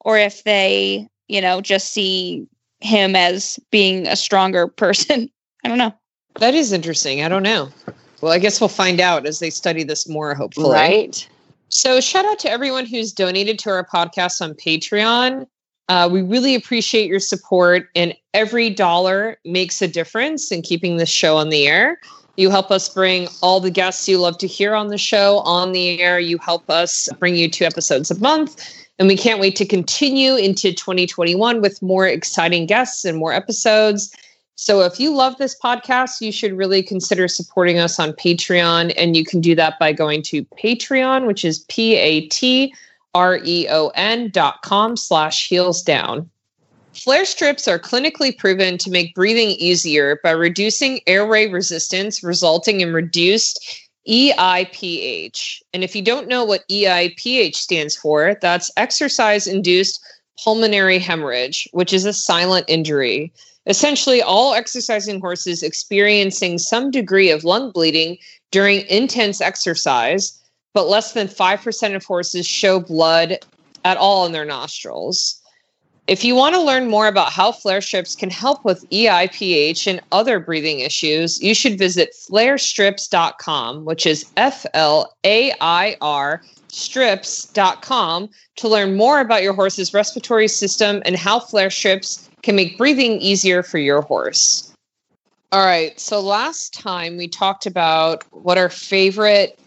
or 0.02 0.18
if 0.18 0.44
they, 0.44 1.08
you 1.28 1.42
know, 1.42 1.62
just 1.62 1.94
see 1.94 2.48
him 2.80 3.16
as 3.16 3.60
being 3.72 4.08
a 4.08 4.16
stronger 4.16 4.68
person. 4.84 5.30
I 5.64 5.68
don't 5.68 5.78
know. 5.78 5.94
that 6.40 6.56
is 6.56 6.72
interesting. 6.72 7.24
I 7.24 7.30
don't 7.30 7.44
know. 7.44 7.70
Well, 8.22 8.32
I 8.32 8.40
guess 8.40 8.62
we'll 8.62 8.68
find 8.68 9.00
out 9.00 9.26
as 9.26 9.40
they 9.40 9.50
study 9.50 9.84
this 9.84 10.08
more, 10.08 10.36
hopefully. 10.36 10.74
Right? 10.74 11.28
So, 11.70 12.02
shout 12.02 12.26
out 12.26 12.38
to 12.40 12.52
everyone 12.52 12.86
who's 12.86 13.12
donated 13.12 13.58
to 13.60 13.70
our 13.70 13.86
podcast 13.86 14.42
on 14.42 14.54
Patreon. 14.54 15.48
Uh, 15.90 16.08
we 16.12 16.22
really 16.22 16.54
appreciate 16.54 17.08
your 17.08 17.20
support, 17.20 17.90
and 17.96 18.14
every 18.34 18.70
dollar 18.70 19.38
makes 19.46 19.82
a 19.82 19.88
difference 19.88 20.52
in 20.52 20.62
keeping 20.62 20.98
this 20.98 21.10
show 21.10 21.38
on 21.38 21.50
the 21.50 21.68
air. 21.68 22.00
You 22.38 22.50
help 22.50 22.72
us 22.72 22.88
bring 22.90 23.28
all 23.42 23.60
the 23.60 23.72
guests 23.72 24.08
you 24.08 24.18
love 24.18 24.38
to 24.40 24.48
hear 24.48 24.76
on 24.76 24.88
the 24.88 24.98
show 24.98 25.40
on 25.40 25.72
the 25.72 26.02
air. 26.02 26.20
You 26.20 26.38
help 26.38 26.70
us 26.70 27.10
bring 27.20 27.36
you 27.36 27.50
two 27.50 27.66
episodes 27.66 28.12
a 28.12 28.20
month. 28.20 28.81
And 29.02 29.08
we 29.08 29.18
can't 29.18 29.40
wait 29.40 29.56
to 29.56 29.66
continue 29.66 30.36
into 30.36 30.72
2021 30.72 31.60
with 31.60 31.82
more 31.82 32.06
exciting 32.06 32.68
guests 32.68 33.04
and 33.04 33.18
more 33.18 33.34
episodes. 33.34 34.16
So 34.54 34.82
if 34.82 35.00
you 35.00 35.12
love 35.12 35.40
this 35.40 35.58
podcast, 35.60 36.22
you 36.22 36.32
should 36.32 36.56
really 36.56 36.84
consider 36.84 37.28
supporting 37.28 37.80
us 37.80 38.00
on 38.00 38.14
Patreon. 38.14 38.94
And 38.96 39.18
you 39.18 39.26
can 39.26 39.42
do 39.42 39.56
that 39.56 39.80
by 39.80 39.92
going 39.92 40.22
to 40.26 40.46
Patreon, 40.46 41.26
which 41.26 41.44
is 41.44 41.66
P 41.68 41.96
A 41.96 42.28
T 42.28 42.76
R 43.16 43.40
E 43.44 43.68
O 43.72 43.88
N 43.96 44.30
dot 44.30 44.62
com 44.62 44.96
slash 44.96 45.50
heels 45.50 45.82
down. 45.82 46.30
Flair 46.94 47.26
strips 47.26 47.68
are 47.68 47.80
clinically 47.80 48.38
proven 48.38 48.78
to 48.78 48.92
make 48.92 49.16
breathing 49.16 49.50
easier 49.58 50.20
by 50.24 50.30
reducing 50.30 51.00
airway 51.08 51.48
resistance, 51.48 52.22
resulting 52.22 52.82
in 52.82 52.94
reduced 52.94 53.90
EIPH. 54.08 55.62
And 55.74 55.84
if 55.84 55.96
you 55.96 56.02
don't 56.02 56.28
know 56.28 56.44
what 56.44 56.68
EIPH 56.70 57.56
stands 57.56 57.96
for, 57.96 58.38
that's 58.42 58.72
exercise 58.78 59.48
induced 59.48 60.02
pulmonary 60.44 61.00
hemorrhage, 61.00 61.70
which 61.72 61.94
is 61.94 62.06
a 62.06 62.14
silent 62.14 62.66
injury. 62.68 63.32
Essentially, 63.68 64.22
all 64.22 64.54
exercising 64.54 65.20
horses 65.20 65.62
experiencing 65.62 66.58
some 66.58 66.90
degree 66.90 67.30
of 67.30 67.44
lung 67.44 67.72
bleeding 67.72 68.18
during 68.50 68.82
intense 68.88 69.40
exercise, 69.40 70.40
but 70.74 70.88
less 70.88 71.14
than 71.14 71.28
5% 71.28 71.96
of 71.96 72.04
horses 72.04 72.48
show 72.48 72.80
blood 72.80 73.38
at 73.86 73.98
all 73.98 74.26
in 74.26 74.32
their 74.32 74.46
nostrils. 74.46 75.41
If 76.08 76.24
you 76.24 76.36
want 76.36 76.56
to 76.56 76.62
learn 76.62 76.90
more 76.90 77.08
about 77.08 77.32
how 77.32 77.52
flair 77.52 77.80
strips 77.80 78.16
can 78.16 78.30
help 78.30 78.66
with 78.66 78.90
EIPH 78.90 79.88
and 79.88 80.02
other 80.12 80.40
breathing 80.40 80.80
issues, 80.80 81.42
you 81.42 81.54
should 81.54 81.78
visit 81.78 82.16
flairstrips.com, 82.30 83.86
which 83.86 84.06
is 84.06 84.26
F 84.36 84.66
L 84.74 85.16
A 85.24 85.54
I 85.62 85.96
R 86.02 86.42
strips.com 86.70 88.30
to 88.56 88.68
learn 88.68 88.96
more 88.96 89.20
about 89.20 89.44
your 89.44 89.54
horse's 89.54 89.94
respiratory 89.94 90.48
system 90.48 91.02
and 91.06 91.16
how 91.16 91.40
flair 91.40 91.70
strips 91.70 92.30
can 92.42 92.56
make 92.56 92.78
breathing 92.78 93.20
easier 93.22 93.62
for 93.62 93.78
your 93.78 94.02
horse. 94.02 94.74
All 95.52 95.66
right, 95.66 96.00
so 96.00 96.22
last 96.22 96.74
time 96.74 97.18
we 97.18 97.28
talked 97.28 97.66
about 97.66 98.24
what 98.32 98.58
our 98.58 98.70
favorite 98.70 99.60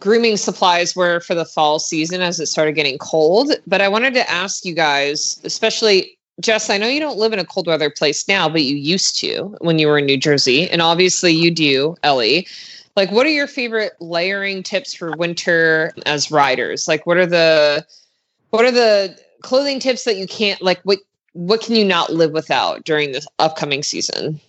grooming 0.00 0.36
supplies 0.36 0.94
were 0.94 1.20
for 1.20 1.34
the 1.34 1.44
fall 1.44 1.78
season 1.78 2.20
as 2.20 2.38
it 2.40 2.46
started 2.46 2.72
getting 2.72 2.98
cold. 2.98 3.52
But 3.66 3.80
I 3.80 3.88
wanted 3.88 4.14
to 4.14 4.30
ask 4.30 4.64
you 4.64 4.74
guys, 4.74 5.40
especially 5.44 6.16
Jess, 6.40 6.68
I 6.68 6.76
know 6.76 6.86
you 6.86 7.00
don't 7.00 7.16
live 7.16 7.32
in 7.32 7.38
a 7.38 7.44
cold 7.44 7.66
weather 7.66 7.88
place 7.90 8.28
now, 8.28 8.48
but 8.48 8.62
you 8.62 8.76
used 8.76 9.18
to 9.20 9.56
when 9.60 9.78
you 9.78 9.86
were 9.86 9.98
in 9.98 10.06
New 10.06 10.18
Jersey. 10.18 10.68
And 10.70 10.82
obviously 10.82 11.32
you 11.32 11.50
do, 11.50 11.96
Ellie. 12.02 12.46
Like, 12.94 13.10
what 13.10 13.26
are 13.26 13.30
your 13.30 13.46
favorite 13.46 13.92
layering 14.00 14.62
tips 14.62 14.94
for 14.94 15.16
winter 15.16 15.92
as 16.04 16.30
riders? 16.30 16.86
Like, 16.88 17.06
what 17.06 17.16
are 17.16 17.26
the 17.26 17.86
what 18.50 18.64
are 18.64 18.70
the 18.70 19.18
clothing 19.42 19.78
tips 19.78 20.04
that 20.04 20.16
you 20.16 20.26
can't 20.26 20.60
like 20.62 20.80
what 20.82 20.98
what 21.32 21.60
can 21.60 21.74
you 21.74 21.84
not 21.84 22.12
live 22.12 22.32
without 22.32 22.84
during 22.84 23.12
this 23.12 23.26
upcoming 23.38 23.82
season? 23.82 24.40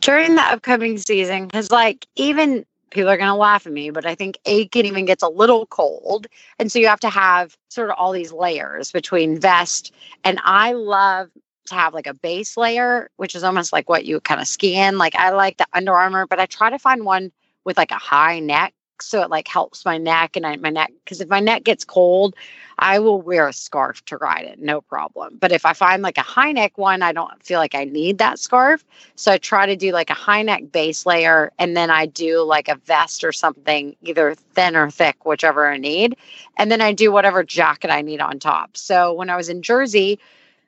During 0.00 0.34
the 0.34 0.42
upcoming 0.42 0.96
season, 0.96 1.46
because 1.46 1.70
like 1.70 2.06
even 2.16 2.64
people 2.90 3.10
are 3.10 3.16
going 3.16 3.28
to 3.28 3.34
laugh 3.34 3.66
at 3.66 3.72
me, 3.72 3.90
but 3.90 4.06
I 4.06 4.14
think 4.14 4.38
Aiken 4.44 4.86
even 4.86 5.04
gets 5.04 5.22
a 5.22 5.28
little 5.28 5.66
cold. 5.66 6.26
And 6.58 6.70
so 6.70 6.78
you 6.78 6.86
have 6.88 7.00
to 7.00 7.10
have 7.10 7.56
sort 7.68 7.90
of 7.90 7.96
all 7.98 8.12
these 8.12 8.32
layers 8.32 8.92
between 8.92 9.38
vest. 9.38 9.92
And 10.24 10.40
I 10.44 10.72
love 10.72 11.30
to 11.66 11.74
have 11.74 11.94
like 11.94 12.06
a 12.06 12.14
base 12.14 12.56
layer, 12.56 13.10
which 13.16 13.34
is 13.34 13.44
almost 13.44 13.72
like 13.72 13.88
what 13.88 14.04
you 14.04 14.20
kind 14.20 14.40
of 14.40 14.46
ski 14.46 14.76
in. 14.76 14.98
Like 14.98 15.14
I 15.14 15.30
like 15.30 15.56
the 15.56 15.66
Under 15.72 15.94
Armour, 15.94 16.26
but 16.26 16.40
I 16.40 16.46
try 16.46 16.70
to 16.70 16.78
find 16.78 17.04
one 17.04 17.32
with 17.64 17.76
like 17.76 17.90
a 17.92 17.98
high 17.98 18.40
neck 18.40 18.74
so 19.02 19.22
it 19.22 19.30
like 19.30 19.48
helps 19.48 19.84
my 19.84 19.98
neck 19.98 20.36
and 20.36 20.46
I, 20.46 20.56
my 20.56 20.70
neck 20.70 20.92
because 21.04 21.20
if 21.20 21.28
my 21.28 21.40
neck 21.40 21.64
gets 21.64 21.84
cold 21.84 22.34
i 22.78 22.98
will 22.98 23.20
wear 23.20 23.48
a 23.48 23.52
scarf 23.52 24.04
to 24.06 24.16
ride 24.16 24.44
it 24.44 24.58
no 24.58 24.80
problem. 24.80 25.36
But 25.40 25.52
if 25.52 25.64
i 25.66 25.72
find 25.72 26.02
like 26.02 26.18
a 26.18 26.22
high 26.22 26.52
neck 26.52 26.76
one 26.78 27.02
i 27.02 27.12
don't 27.12 27.42
feel 27.42 27.58
like 27.58 27.74
i 27.74 27.84
need 27.84 28.18
that 28.18 28.38
scarf 28.38 28.84
so 29.16 29.32
i 29.32 29.38
try 29.38 29.66
to 29.66 29.76
do 29.76 29.92
like 29.92 30.10
a 30.10 30.14
high 30.14 30.42
neck 30.42 30.70
base 30.72 31.06
layer 31.06 31.52
and 31.58 31.76
then 31.76 31.90
i 31.90 32.06
do 32.06 32.42
like 32.42 32.68
a 32.68 32.76
vest 32.76 33.24
or 33.24 33.32
something 33.32 33.96
either 34.02 34.34
thin 34.34 34.76
or 34.76 34.90
thick 34.90 35.24
whichever 35.24 35.70
i 35.70 35.76
need 35.76 36.16
and 36.56 36.70
then 36.70 36.80
i 36.80 36.92
do 36.92 37.12
whatever 37.12 37.42
jacket 37.42 37.90
i 37.90 38.02
need 38.02 38.20
on 38.20 38.38
top. 38.38 38.76
So 38.76 39.12
when 39.12 39.30
i 39.30 39.36
was 39.36 39.48
in 39.48 39.62
jersey 39.62 40.18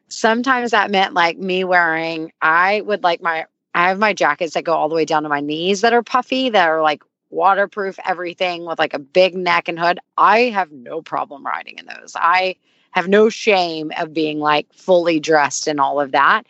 sometimes 0.09 0.73
that 0.73 0.91
meant 0.91 1.15
like 1.15 1.39
me 1.39 1.65
wearing 1.65 2.33
i 2.43 2.81
would 2.83 3.03
like 3.03 3.23
my 3.23 3.47
I 3.75 3.89
have 3.89 3.99
my 3.99 4.13
jackets 4.13 4.55
that 4.55 4.65
go 4.65 4.75
all 4.75 4.89
the 4.89 4.95
way 4.95 5.05
down 5.05 5.23
to 5.23 5.29
my 5.29 5.41
knees 5.41 5.81
that 5.81 5.93
are 5.93 6.03
puffy, 6.03 6.51
that 6.51 6.69
are 6.69 6.83
like 6.83 7.03
waterproof 7.33 7.99
everything 8.05 8.65
with 8.65 8.79
like 8.79 8.95
a 8.95 8.99
big 8.99 9.35
neck 9.35 9.69
and 9.69 9.79
hood. 9.79 9.99
I 10.17 10.43
have 10.51 10.71
no 10.71 11.03
problem 11.03 11.45
riding 11.45 11.79
in 11.79 11.87
those. 11.87 12.15
I 12.15 12.57
have 12.93 13.09
no 13.09 13.29
shame 13.29 13.91
of 13.99 14.13
being 14.13 14.39
like 14.39 14.73
fully 14.73 15.19
dressed 15.19 15.67
and 15.67 15.81
all 15.81 16.01
of 16.01 16.13
that. 16.13 16.45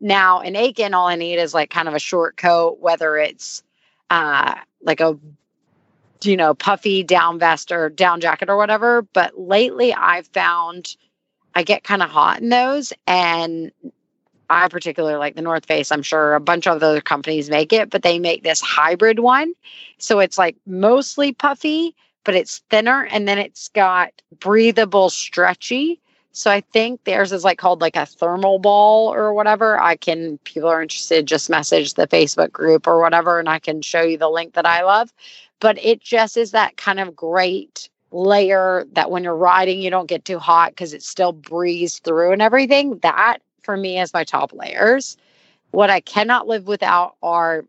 Now 0.00 0.40
in 0.40 0.56
Aiken, 0.56 0.94
all 0.94 1.06
I 1.06 1.16
need 1.16 1.36
is 1.36 1.54
like 1.54 1.70
kind 1.70 1.88
of 1.88 1.94
a 1.94 2.00
short 2.00 2.36
coat, 2.36 2.78
whether 2.80 3.16
it's 3.16 3.62
uh 4.10 4.56
like 4.82 5.00
a 5.00 5.18
you 6.22 6.36
know 6.36 6.54
puffy 6.54 7.02
down 7.02 7.38
vest 7.38 7.70
or 7.72 7.88
down 7.88 8.20
jacket 8.20 8.50
or 8.50 8.56
whatever. 8.56 9.02
But 9.02 9.38
lately 9.38 9.94
I've 9.94 10.26
found 10.28 10.96
I 11.54 11.62
get 11.62 11.84
kind 11.84 12.02
of 12.02 12.10
hot 12.10 12.40
in 12.40 12.50
those 12.50 12.92
and 13.06 13.70
I 14.50 14.68
particularly 14.68 15.16
like 15.16 15.34
the 15.34 15.42
North 15.42 15.66
Face. 15.66 15.90
I'm 15.90 16.02
sure 16.02 16.34
a 16.34 16.40
bunch 16.40 16.66
of 16.66 16.82
other 16.82 17.00
companies 17.00 17.50
make 17.50 17.72
it, 17.72 17.90
but 17.90 18.02
they 18.02 18.18
make 18.18 18.42
this 18.42 18.60
hybrid 18.60 19.20
one. 19.20 19.52
So 19.98 20.18
it's 20.18 20.38
like 20.38 20.56
mostly 20.66 21.32
puffy, 21.32 21.94
but 22.24 22.34
it's 22.34 22.58
thinner 22.70 23.06
and 23.10 23.26
then 23.26 23.38
it's 23.38 23.68
got 23.68 24.10
breathable, 24.40 25.10
stretchy. 25.10 26.00
So 26.32 26.50
I 26.50 26.60
think 26.60 27.04
theirs 27.04 27.32
is 27.32 27.44
like 27.44 27.58
called 27.58 27.80
like 27.80 27.96
a 27.96 28.00
ThermoBall 28.00 29.08
or 29.08 29.32
whatever. 29.32 29.80
I 29.80 29.96
can, 29.96 30.36
people 30.44 30.68
are 30.68 30.82
interested, 30.82 31.24
just 31.26 31.48
message 31.48 31.94
the 31.94 32.06
Facebook 32.06 32.52
group 32.52 32.86
or 32.86 33.00
whatever, 33.00 33.38
and 33.38 33.48
I 33.48 33.58
can 33.58 33.80
show 33.80 34.02
you 34.02 34.18
the 34.18 34.28
link 34.28 34.52
that 34.52 34.66
I 34.66 34.82
love. 34.82 35.12
But 35.60 35.82
it 35.82 36.00
just 36.00 36.36
is 36.36 36.50
that 36.50 36.76
kind 36.76 37.00
of 37.00 37.16
great 37.16 37.88
layer 38.10 38.84
that 38.92 39.10
when 39.10 39.24
you're 39.24 39.34
riding, 39.34 39.80
you 39.80 39.88
don't 39.88 40.08
get 40.08 40.26
too 40.26 40.38
hot 40.38 40.72
because 40.72 40.92
it 40.92 41.02
still 41.02 41.32
breathes 41.32 42.00
through 42.00 42.32
and 42.32 42.42
everything. 42.42 42.98
That 42.98 43.40
for 43.66 43.76
me 43.76 43.98
as 43.98 44.14
my 44.14 44.24
top 44.24 44.54
layers. 44.54 45.18
What 45.72 45.90
I 45.90 46.00
cannot 46.00 46.48
live 46.48 46.66
without 46.66 47.16
are 47.22 47.66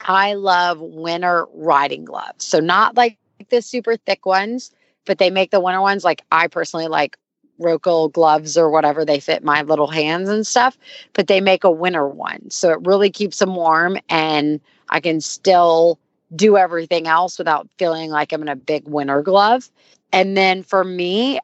I 0.00 0.34
love 0.34 0.80
winter 0.80 1.46
riding 1.54 2.04
gloves. 2.04 2.44
So 2.44 2.60
not 2.60 2.96
like 2.96 3.18
the 3.50 3.62
super 3.62 3.96
thick 3.96 4.26
ones, 4.26 4.72
but 5.06 5.18
they 5.18 5.30
make 5.30 5.50
the 5.50 5.60
winter 5.60 5.80
ones 5.80 6.04
like 6.04 6.22
I 6.32 6.48
personally 6.48 6.88
like 6.88 7.16
Roeckl 7.60 8.12
gloves 8.12 8.56
or 8.56 8.70
whatever 8.70 9.04
they 9.04 9.20
fit 9.20 9.42
my 9.44 9.62
little 9.62 9.88
hands 9.88 10.28
and 10.28 10.46
stuff, 10.46 10.78
but 11.12 11.26
they 11.26 11.40
make 11.40 11.64
a 11.64 11.70
winter 11.70 12.06
one. 12.08 12.50
So 12.50 12.70
it 12.70 12.80
really 12.86 13.10
keeps 13.10 13.38
them 13.38 13.54
warm 13.54 13.98
and 14.08 14.60
I 14.90 15.00
can 15.00 15.20
still 15.20 15.98
do 16.34 16.56
everything 16.56 17.06
else 17.06 17.38
without 17.38 17.68
feeling 17.78 18.10
like 18.10 18.32
I'm 18.32 18.42
in 18.42 18.48
a 18.48 18.56
big 18.56 18.86
winter 18.88 19.22
glove. 19.22 19.70
And 20.12 20.36
then 20.36 20.62
for 20.62 20.84
me, 20.84 21.40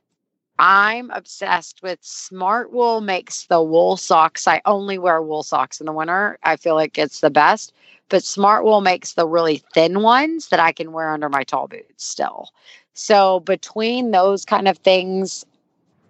I'm 0.59 1.11
obsessed 1.11 1.83
with 1.83 2.01
Smartwool 2.03 3.03
makes 3.03 3.47
the 3.47 3.63
wool 3.63 3.97
socks. 3.97 4.47
I 4.47 4.61
only 4.65 4.99
wear 4.99 5.21
wool 5.21 5.43
socks 5.43 5.81
in 5.81 5.87
the 5.87 5.93
winter. 5.93 6.39
I 6.45 6.57
feel 6.57 6.75
like 6.75 6.97
it's 6.97 7.21
the 7.21 7.31
best. 7.31 7.73
But 8.09 8.23
Smartwool 8.23 8.83
makes 8.83 9.15
the 9.15 9.27
really 9.27 9.63
thin 9.73 10.03
ones 10.03 10.49
that 10.49 10.61
I 10.61 10.73
can 10.73 10.93
wear 10.93 11.11
under 11.11 11.29
my 11.29 11.43
tall 11.43 11.67
boots 11.67 12.05
still. 12.05 12.51
So 12.93 13.41
between 13.41 14.13
those 14.13 14.45
kind 14.45 14.69
of 14.69 14.79
things, 14.79 15.45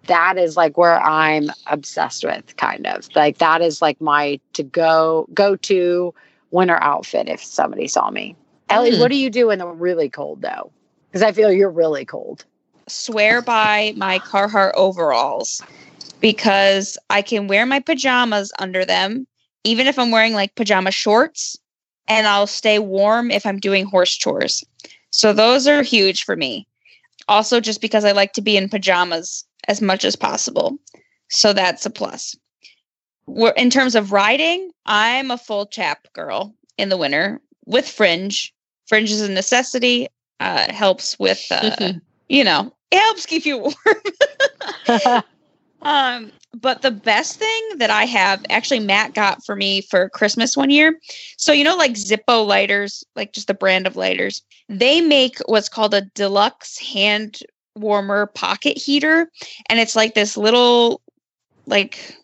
that 0.05 0.37
is 0.37 0.55
like 0.55 0.77
where 0.77 1.01
I'm 1.01 1.49
obsessed 1.65 2.23
with 2.23 2.55
kind 2.57 2.85
of. 2.85 3.07
Like 3.15 3.39
that 3.39 3.61
is 3.61 3.81
like 3.81 3.99
my 3.99 4.39
to 4.53 4.61
go 4.61 5.27
go 5.33 5.55
to 5.55 6.13
winter 6.51 6.77
outfit 6.81 7.27
if 7.27 7.43
somebody 7.43 7.87
saw 7.87 8.11
me. 8.11 8.35
Ellie, 8.69 8.91
mm. 8.91 8.99
what 8.99 9.09
do 9.09 9.17
you 9.17 9.31
do 9.31 9.49
in 9.49 9.57
they're 9.57 9.67
really 9.67 10.09
cold 10.09 10.43
though? 10.43 10.71
Because 11.09 11.23
I 11.23 11.31
feel 11.31 11.51
you're 11.51 11.71
really 11.71 12.05
cold 12.05 12.45
swear 12.87 13.41
by 13.41 13.93
my 13.95 14.19
Carhartt 14.19 14.73
overalls 14.75 15.61
because 16.19 16.97
I 17.09 17.21
can 17.21 17.47
wear 17.47 17.65
my 17.65 17.79
pajamas 17.79 18.51
under 18.59 18.85
them, 18.85 19.27
even 19.63 19.87
if 19.87 19.97
I'm 19.99 20.11
wearing 20.11 20.33
like 20.33 20.55
pajama 20.55 20.91
shorts, 20.91 21.57
and 22.07 22.27
I'll 22.27 22.47
stay 22.47 22.79
warm 22.79 23.31
if 23.31 23.45
I'm 23.45 23.59
doing 23.59 23.85
horse 23.85 24.15
chores. 24.15 24.63
So 25.09 25.33
those 25.33 25.67
are 25.67 25.81
huge 25.81 26.23
for 26.23 26.35
me. 26.35 26.67
Also, 27.27 27.59
just 27.59 27.81
because 27.81 28.05
I 28.05 28.11
like 28.11 28.33
to 28.33 28.41
be 28.41 28.57
in 28.57 28.69
pajamas 28.69 29.45
as 29.67 29.81
much 29.81 30.05
as 30.05 30.15
possible. 30.15 30.77
So 31.29 31.53
that's 31.53 31.85
a 31.85 31.89
plus. 31.89 32.35
In 33.57 33.71
terms 33.71 33.95
of 33.95 34.11
riding, 34.11 34.69
I'm 34.85 35.31
a 35.31 35.37
full 35.37 35.65
chap 35.65 36.07
girl 36.13 36.53
in 36.77 36.89
the 36.89 36.97
winter 36.97 37.41
with 37.65 37.89
fringe. 37.89 38.53
Fringe 38.87 39.09
is 39.09 39.21
a 39.21 39.31
necessity. 39.31 40.07
Uh, 40.41 40.71
helps 40.71 41.17
with, 41.17 41.43
uh, 41.49 41.93
you 42.29 42.43
know, 42.43 42.73
it 42.91 42.99
helps 42.99 43.25
keep 43.25 43.45
you 43.45 43.57
warm. 44.87 45.23
um, 45.81 46.31
but 46.53 46.81
the 46.81 46.91
best 46.91 47.37
thing 47.37 47.77
that 47.77 47.89
I 47.89 48.05
have 48.05 48.45
actually 48.49 48.79
Matt 48.79 49.13
got 49.13 49.45
for 49.45 49.55
me 49.55 49.81
for 49.81 50.09
Christmas 50.09 50.55
one 50.55 50.69
year. 50.69 50.99
So 51.37 51.51
you 51.51 51.63
know, 51.63 51.75
like 51.75 51.93
Zippo 51.93 52.45
lighters, 52.45 53.03
like 53.15 53.33
just 53.33 53.47
the 53.47 53.53
brand 53.53 53.87
of 53.87 53.95
lighters. 53.95 54.41
They 54.69 55.01
make 55.01 55.39
what's 55.45 55.69
called 55.69 55.93
a 55.93 56.01
deluxe 56.01 56.77
hand 56.77 57.39
warmer 57.75 58.27
pocket 58.27 58.77
heater, 58.77 59.29
and 59.69 59.79
it's 59.79 59.95
like 59.95 60.13
this 60.13 60.37
little, 60.37 61.01
like 61.65 62.15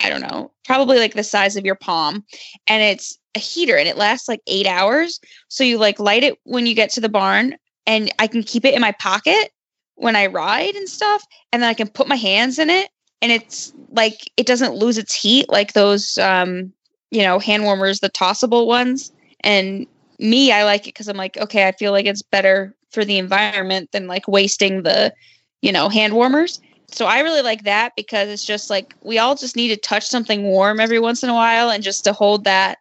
I 0.00 0.10
don't 0.10 0.20
know, 0.20 0.52
probably 0.64 0.98
like 0.98 1.14
the 1.14 1.24
size 1.24 1.56
of 1.56 1.64
your 1.64 1.76
palm, 1.76 2.24
and 2.66 2.82
it's 2.82 3.16
a 3.34 3.38
heater 3.38 3.76
and 3.76 3.86
it 3.86 3.96
lasts 3.96 4.28
like 4.28 4.40
eight 4.46 4.66
hours. 4.66 5.20
So 5.48 5.62
you 5.62 5.78
like 5.78 6.00
light 6.00 6.24
it 6.24 6.38
when 6.44 6.66
you 6.66 6.74
get 6.74 6.90
to 6.90 7.00
the 7.00 7.08
barn, 7.08 7.54
and 7.86 8.12
I 8.18 8.26
can 8.26 8.42
keep 8.42 8.64
it 8.64 8.74
in 8.74 8.80
my 8.80 8.92
pocket 8.92 9.52
when 9.94 10.16
I 10.16 10.26
ride 10.26 10.74
and 10.74 10.88
stuff, 10.88 11.24
and 11.52 11.62
then 11.62 11.70
I 11.70 11.74
can 11.74 11.88
put 11.88 12.08
my 12.08 12.16
hands 12.16 12.58
in 12.58 12.70
it, 12.70 12.90
and 13.22 13.32
it's 13.32 13.72
like 13.90 14.30
it 14.36 14.46
doesn't 14.46 14.74
lose 14.74 14.98
its 14.98 15.14
heat 15.14 15.48
like 15.48 15.72
those, 15.72 16.18
um, 16.18 16.72
you 17.10 17.22
know, 17.22 17.38
hand 17.38 17.64
warmers, 17.64 18.00
the 18.00 18.08
tossable 18.08 18.66
ones. 18.66 19.12
And 19.40 19.86
me, 20.18 20.52
I 20.52 20.64
like 20.64 20.82
it 20.82 20.94
because 20.94 21.08
I'm 21.08 21.16
like, 21.16 21.36
okay, 21.38 21.68
I 21.68 21.72
feel 21.72 21.92
like 21.92 22.06
it's 22.06 22.22
better 22.22 22.74
for 22.90 23.04
the 23.04 23.18
environment 23.18 23.92
than 23.92 24.06
like 24.06 24.28
wasting 24.28 24.82
the, 24.82 25.12
you 25.62 25.72
know, 25.72 25.88
hand 25.88 26.14
warmers. 26.14 26.60
So 26.88 27.06
I 27.06 27.20
really 27.20 27.42
like 27.42 27.64
that 27.64 27.92
because 27.96 28.28
it's 28.28 28.44
just 28.44 28.70
like 28.70 28.94
we 29.02 29.18
all 29.18 29.34
just 29.34 29.56
need 29.56 29.68
to 29.68 29.76
touch 29.76 30.06
something 30.06 30.44
warm 30.44 30.78
every 30.78 30.98
once 30.98 31.22
in 31.22 31.30
a 31.30 31.34
while, 31.34 31.70
and 31.70 31.82
just 31.82 32.04
to 32.04 32.12
hold 32.12 32.44
that 32.44 32.78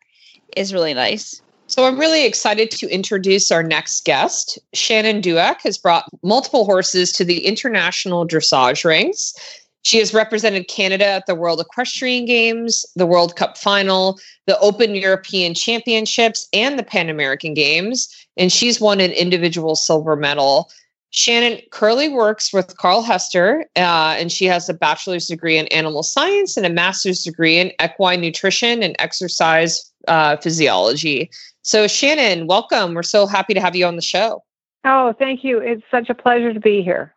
is 0.55 0.73
really 0.73 0.93
nice. 0.93 1.41
So 1.67 1.85
I'm 1.85 1.99
really 1.99 2.25
excited 2.25 2.69
to 2.71 2.87
introduce 2.89 3.51
our 3.51 3.63
next 3.63 4.05
guest. 4.05 4.59
Shannon 4.73 5.21
Dueck 5.21 5.61
has 5.63 5.77
brought 5.79 6.05
multiple 6.21 6.63
horses 6.63 7.11
to 7.13 7.25
the 7.25 7.45
international 7.45 8.27
dressage 8.27 8.85
rings. 8.85 9.33
She 9.81 9.97
has 9.99 10.13
represented 10.13 10.67
Canada 10.67 11.05
at 11.05 11.25
the 11.25 11.35
World 11.35 11.59
Equestrian 11.59 12.25
Games, 12.25 12.85
the 12.95 13.05
World 13.05 13.35
Cup 13.35 13.57
Final, 13.57 14.19
the 14.45 14.57
Open 14.59 14.95
European 14.95 15.53
Championships, 15.53 16.47
and 16.53 16.77
the 16.77 16.83
Pan 16.83 17.09
American 17.09 17.53
Games. 17.53 18.09
And 18.37 18.51
she's 18.51 18.79
won 18.79 18.99
an 18.99 19.11
individual 19.11 19.75
silver 19.75 20.15
medal. 20.15 20.71
Shannon 21.11 21.61
currently 21.71 22.09
works 22.09 22.51
with 22.51 22.75
Carl 22.77 23.01
Hester, 23.01 23.65
uh, 23.75 24.15
and 24.19 24.31
she 24.31 24.45
has 24.45 24.67
a 24.67 24.73
bachelor's 24.73 25.27
degree 25.27 25.57
in 25.57 25.67
animal 25.67 26.03
science 26.03 26.57
and 26.57 26.65
a 26.65 26.69
master's 26.69 27.23
degree 27.23 27.57
in 27.57 27.71
equine 27.81 28.21
nutrition 28.21 28.83
and 28.83 28.95
exercise 28.99 29.91
uh, 30.07 30.37
physiology. 30.37 31.29
So, 31.61 31.87
Shannon, 31.87 32.47
welcome. 32.47 32.93
We're 32.93 33.03
so 33.03 33.25
happy 33.25 33.53
to 33.53 33.61
have 33.61 33.75
you 33.75 33.85
on 33.85 33.95
the 33.95 34.01
show. 34.01 34.43
Oh, 34.83 35.13
thank 35.17 35.43
you. 35.43 35.59
It's 35.59 35.83
such 35.89 36.09
a 36.09 36.13
pleasure 36.13 36.53
to 36.53 36.59
be 36.59 36.83
here. 36.83 37.13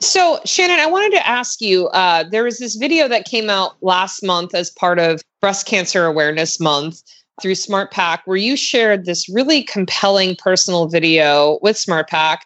So, 0.00 0.40
Shannon, 0.44 0.80
I 0.80 0.86
wanted 0.86 1.12
to 1.18 1.28
ask 1.28 1.60
you 1.60 1.88
uh, 1.88 2.24
there 2.30 2.44
was 2.44 2.58
this 2.58 2.76
video 2.76 3.06
that 3.08 3.26
came 3.26 3.50
out 3.50 3.72
last 3.82 4.22
month 4.22 4.54
as 4.54 4.70
part 4.70 4.98
of 4.98 5.20
Breast 5.40 5.66
Cancer 5.66 6.06
Awareness 6.06 6.58
Month 6.58 7.02
through 7.42 7.52
SmartPak, 7.52 8.20
where 8.24 8.36
you 8.36 8.56
shared 8.56 9.04
this 9.04 9.28
really 9.28 9.62
compelling 9.62 10.36
personal 10.36 10.86
video 10.88 11.58
with 11.62 11.76
SmartPak, 11.76 12.38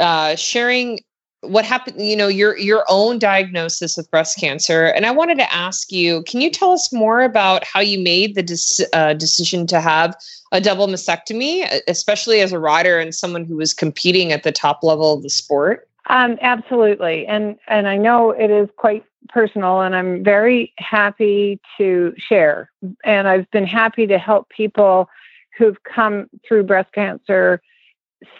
uh, 0.00 0.34
sharing 0.34 1.00
what 1.42 1.64
happened 1.64 2.00
you 2.00 2.16
know 2.16 2.26
your 2.26 2.56
your 2.58 2.84
own 2.88 3.18
diagnosis 3.18 3.96
with 3.96 4.10
breast 4.10 4.38
cancer. 4.38 4.86
And 4.86 5.06
i 5.06 5.10
wanted 5.10 5.38
to 5.38 5.52
ask 5.52 5.92
you 5.92 6.22
can 6.24 6.40
you 6.40 6.50
tell 6.50 6.72
us 6.72 6.92
more 6.92 7.22
about 7.22 7.64
how 7.64 7.80
you 7.80 7.98
made 7.98 8.34
the 8.34 8.88
uh, 8.92 9.14
decision 9.14 9.66
to 9.68 9.80
have 9.80 10.16
a 10.50 10.60
double 10.60 10.86
mastectomy 10.86 11.80
especially 11.86 12.40
as 12.40 12.52
a 12.52 12.58
rider 12.58 12.98
and 12.98 13.14
someone 13.14 13.44
who 13.44 13.56
was 13.56 13.72
competing 13.72 14.32
at 14.32 14.42
the 14.42 14.52
top 14.52 14.82
level 14.82 15.12
of 15.12 15.22
the 15.22 15.30
sport? 15.30 15.88
Um, 16.06 16.38
absolutely. 16.40 17.26
And 17.26 17.56
and 17.68 17.86
i 17.86 17.96
know 17.96 18.30
it 18.30 18.50
is 18.50 18.68
quite 18.76 19.04
personal 19.28 19.82
and 19.82 19.94
i'm 19.94 20.24
very 20.24 20.72
happy 20.78 21.60
to 21.76 22.14
share. 22.16 22.70
And 23.04 23.28
i've 23.28 23.50
been 23.52 23.66
happy 23.66 24.06
to 24.06 24.18
help 24.18 24.48
people 24.48 25.08
who've 25.56 25.82
come 25.82 26.30
through 26.46 26.62
breast 26.64 26.92
cancer 26.92 27.60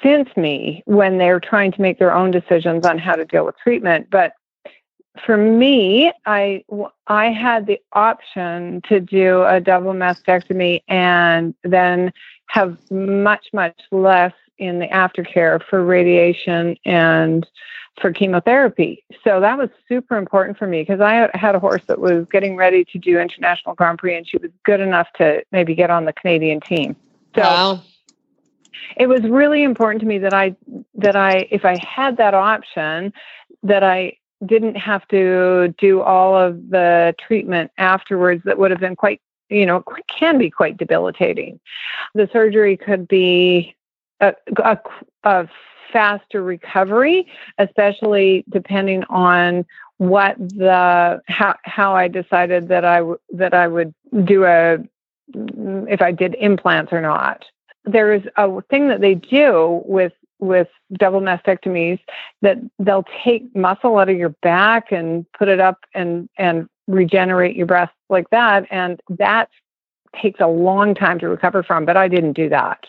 since 0.03 0.29
me 0.37 0.83
when 0.87 1.19
they're 1.19 1.41
trying 1.41 1.73
to 1.73 1.81
make 1.81 1.99
their 1.99 2.15
own 2.15 2.31
decisions 2.31 2.87
on 2.87 2.99
how 2.99 3.15
to 3.15 3.25
deal 3.25 3.45
with 3.45 3.57
treatment. 3.59 4.09
But 4.11 4.33
for 5.25 5.37
me, 5.37 6.13
I 6.27 6.65
I 7.07 7.27
had 7.27 7.67
the 7.67 7.81
option 7.93 8.83
to 8.89 9.01
do 9.01 9.43
a 9.45 9.61
double 9.61 9.93
mastectomy 9.93 10.83
and 10.89 11.55
then 11.65 12.13
have 12.49 12.79
much 12.91 13.47
much 13.53 13.81
less 13.91 14.33
in 14.59 14.79
the 14.79 14.89
aftercare 14.89 15.61
for 15.69 15.85
radiation 15.85 16.77
and 16.85 17.47
for 18.01 18.13
chemotherapy. 18.13 19.05
So 19.25 19.41
that 19.41 19.59
was 19.59 19.71
super 19.89 20.17
important 20.17 20.57
for 20.57 20.67
me 20.67 20.83
because 20.83 21.01
I 21.01 21.29
had 21.35 21.55
a 21.55 21.61
horse 21.61 21.83
that 21.87 22.01
was 22.01 22.27
getting 22.31 22.57
ready 22.57 22.85
to 22.85 22.99
do 22.99 23.19
international 23.19 23.75
Grand 23.75 23.99
Prix 23.99 24.17
and 24.17 24.29
she 24.29 24.37
was 24.37 24.51
good 24.65 24.81
enough 24.81 25.09
to 25.17 25.43
maybe 25.51 25.75
get 25.75 25.91
on 25.91 26.05
the 26.05 26.13
Canadian 26.13 26.61
team. 26.61 26.97
So 27.35 27.43
wow 27.43 27.81
it 28.97 29.07
was 29.07 29.23
really 29.23 29.63
important 29.63 30.01
to 30.01 30.07
me 30.07 30.19
that 30.19 30.35
I 30.35 30.55
that 30.95 31.17
I 31.17 31.49
if 31.51 31.65
I 31.65 31.77
had 31.85 32.17
that 32.19 32.35
option 32.35 33.13
that 33.63 33.83
I 33.83 34.17
didn't 34.45 34.77
have 34.77 35.07
to 35.09 35.75
do 35.79 36.01
all 36.01 36.37
of 36.37 36.71
the 36.71 37.15
treatment 37.19 37.73
afterwards 37.79 38.43
that 38.45 38.59
would 38.59 38.71
have 38.71 38.81
been 38.81 38.97
quite 38.97 39.21
you 39.49 39.67
know 39.67 39.83
can 40.09 40.39
be 40.39 40.51
quite 40.51 40.77
debilitating. 40.77 41.61
The 42.15 42.29
surgery 42.33 42.77
could 42.77 43.09
be 43.09 43.77
a, 44.21 44.35
a, 44.65 44.79
a 45.25 45.49
faster 45.93 46.43
recovery 46.43 47.27
especially 47.59 48.45
depending 48.51 49.05
on 49.05 49.65
what 49.99 50.37
the 50.39 51.21
how 51.27 51.57
how 51.65 51.95
I 51.95 52.09
decided 52.09 52.69
that 52.69 52.85
I 52.85 53.03
that 53.33 53.55
I 53.55 53.67
would 53.69 53.95
do 54.25 54.45
a 54.45 54.79
if 55.35 56.01
I 56.01 56.13
did 56.13 56.37
implants 56.39 56.93
or 56.93 57.01
not 57.01 57.45
there 57.93 58.13
is 58.13 58.23
a 58.37 58.61
thing 58.71 58.89
that 58.89 59.01
they 59.01 59.15
do 59.15 59.83
with 59.85 60.13
with 60.41 60.69
double 60.93 61.21
mastectomies 61.21 61.99
that 62.43 62.59
they'll 62.79 63.07
take 63.25 63.55
muscle 63.57 63.99
out 63.99 64.09
of 64.09 64.17
your 64.17 64.29
back 64.29 64.93
and 64.93 65.27
put 65.33 65.49
it 65.49 65.61
up 65.61 65.79
and 65.95 66.29
and 66.39 66.69
regenerate 66.87 67.57
your 67.57 67.67
breast 67.67 67.93
like 68.09 68.31
that 68.31 68.67
and 68.71 69.01
that 69.09 69.49
takes 70.21 70.41
a 70.41 70.47
long 70.47 70.95
time 70.95 71.19
to 71.19 71.29
recover 71.29 71.63
from 71.63 71.85
but 71.85 71.97
I 71.97 72.09
didn't 72.09 72.33
do 72.33 72.49
that. 72.49 72.87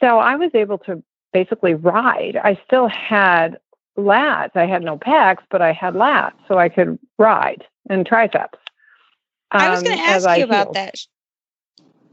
So 0.00 0.18
I 0.18 0.36
was 0.36 0.50
able 0.54 0.78
to 0.78 1.02
basically 1.32 1.74
ride. 1.74 2.38
I 2.42 2.58
still 2.66 2.88
had 2.88 3.58
lats. 3.96 4.54
I 4.54 4.66
had 4.66 4.82
no 4.82 4.98
pecs, 4.98 5.42
but 5.50 5.62
I 5.62 5.72
had 5.72 5.94
lats 5.94 6.34
so 6.48 6.58
I 6.58 6.68
could 6.68 6.98
ride 7.18 7.64
and 7.88 8.06
triceps. 8.06 8.58
Um, 9.52 9.60
I 9.60 9.70
was 9.70 9.82
going 9.82 9.96
to 9.96 10.02
ask 10.02 10.38
you 10.38 10.44
about 10.44 10.74
that. 10.74 10.94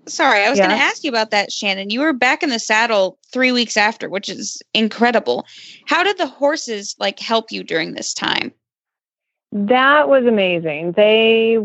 Sorry, 0.06 0.44
I 0.44 0.50
was 0.50 0.60
yeah. 0.60 0.68
going 0.68 0.78
to 0.78 0.84
ask 0.84 1.04
you 1.04 1.10
about 1.10 1.32
that, 1.32 1.52
Shannon. 1.52 1.90
You 1.90 2.02
were 2.02 2.14
back 2.14 2.44
in 2.44 2.50
the 2.50 2.60
saddle 2.60 3.18
three 3.32 3.52
weeks 3.52 3.78
after, 3.78 4.10
which 4.10 4.30
is 4.30 4.62
incredible. 4.74 5.46
How 5.86 6.04
did 6.04 6.18
the 6.18 6.28
horses 6.28 6.96
like 7.00 7.20
help 7.20 7.52
you 7.52 7.64
during 7.64 7.94
this 7.94 8.14
time? 8.14 8.52
That 9.56 10.10
was 10.10 10.26
amazing. 10.26 10.94
They, 10.94 11.60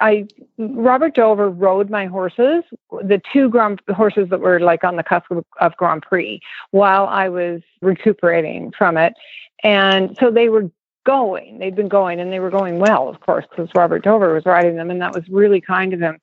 I, 0.00 0.26
Robert 0.58 1.14
Dover 1.14 1.48
rode 1.48 1.88
my 1.88 2.06
horses, 2.06 2.64
the 2.90 3.22
two 3.32 3.48
Grand 3.48 3.80
horses 3.94 4.28
that 4.30 4.40
were 4.40 4.58
like 4.58 4.82
on 4.82 4.96
the 4.96 5.04
cusp 5.04 5.30
of, 5.30 5.44
of 5.60 5.76
Grand 5.76 6.02
Prix, 6.02 6.40
while 6.72 7.06
I 7.06 7.28
was 7.28 7.62
recuperating 7.80 8.72
from 8.76 8.96
it, 8.96 9.14
and 9.62 10.16
so 10.18 10.32
they 10.32 10.48
were 10.48 10.68
going. 11.06 11.60
They'd 11.60 11.76
been 11.76 11.86
going, 11.86 12.18
and 12.18 12.32
they 12.32 12.40
were 12.40 12.50
going 12.50 12.80
well, 12.80 13.08
of 13.08 13.20
course, 13.20 13.44
because 13.48 13.68
Robert 13.76 14.02
Dover 14.02 14.34
was 14.34 14.44
riding 14.44 14.74
them, 14.74 14.90
and 14.90 15.00
that 15.00 15.14
was 15.14 15.28
really 15.28 15.60
kind 15.60 15.94
of 15.94 16.00
him 16.00 16.18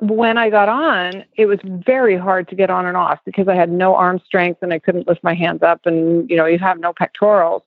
when 0.00 0.38
I 0.38 0.48
got 0.48 0.68
on, 0.68 1.24
it 1.36 1.46
was 1.46 1.58
very 1.64 2.16
hard 2.16 2.48
to 2.48 2.54
get 2.54 2.70
on 2.70 2.86
and 2.86 2.96
off 2.96 3.18
because 3.24 3.48
I 3.48 3.54
had 3.54 3.70
no 3.70 3.96
arm 3.96 4.20
strength 4.24 4.62
and 4.62 4.72
I 4.72 4.78
couldn't 4.78 5.08
lift 5.08 5.24
my 5.24 5.34
hands 5.34 5.62
up, 5.62 5.80
and 5.84 6.28
you 6.30 6.36
know, 6.36 6.46
you 6.46 6.58
have 6.58 6.78
no 6.78 6.92
pectorals. 6.92 7.62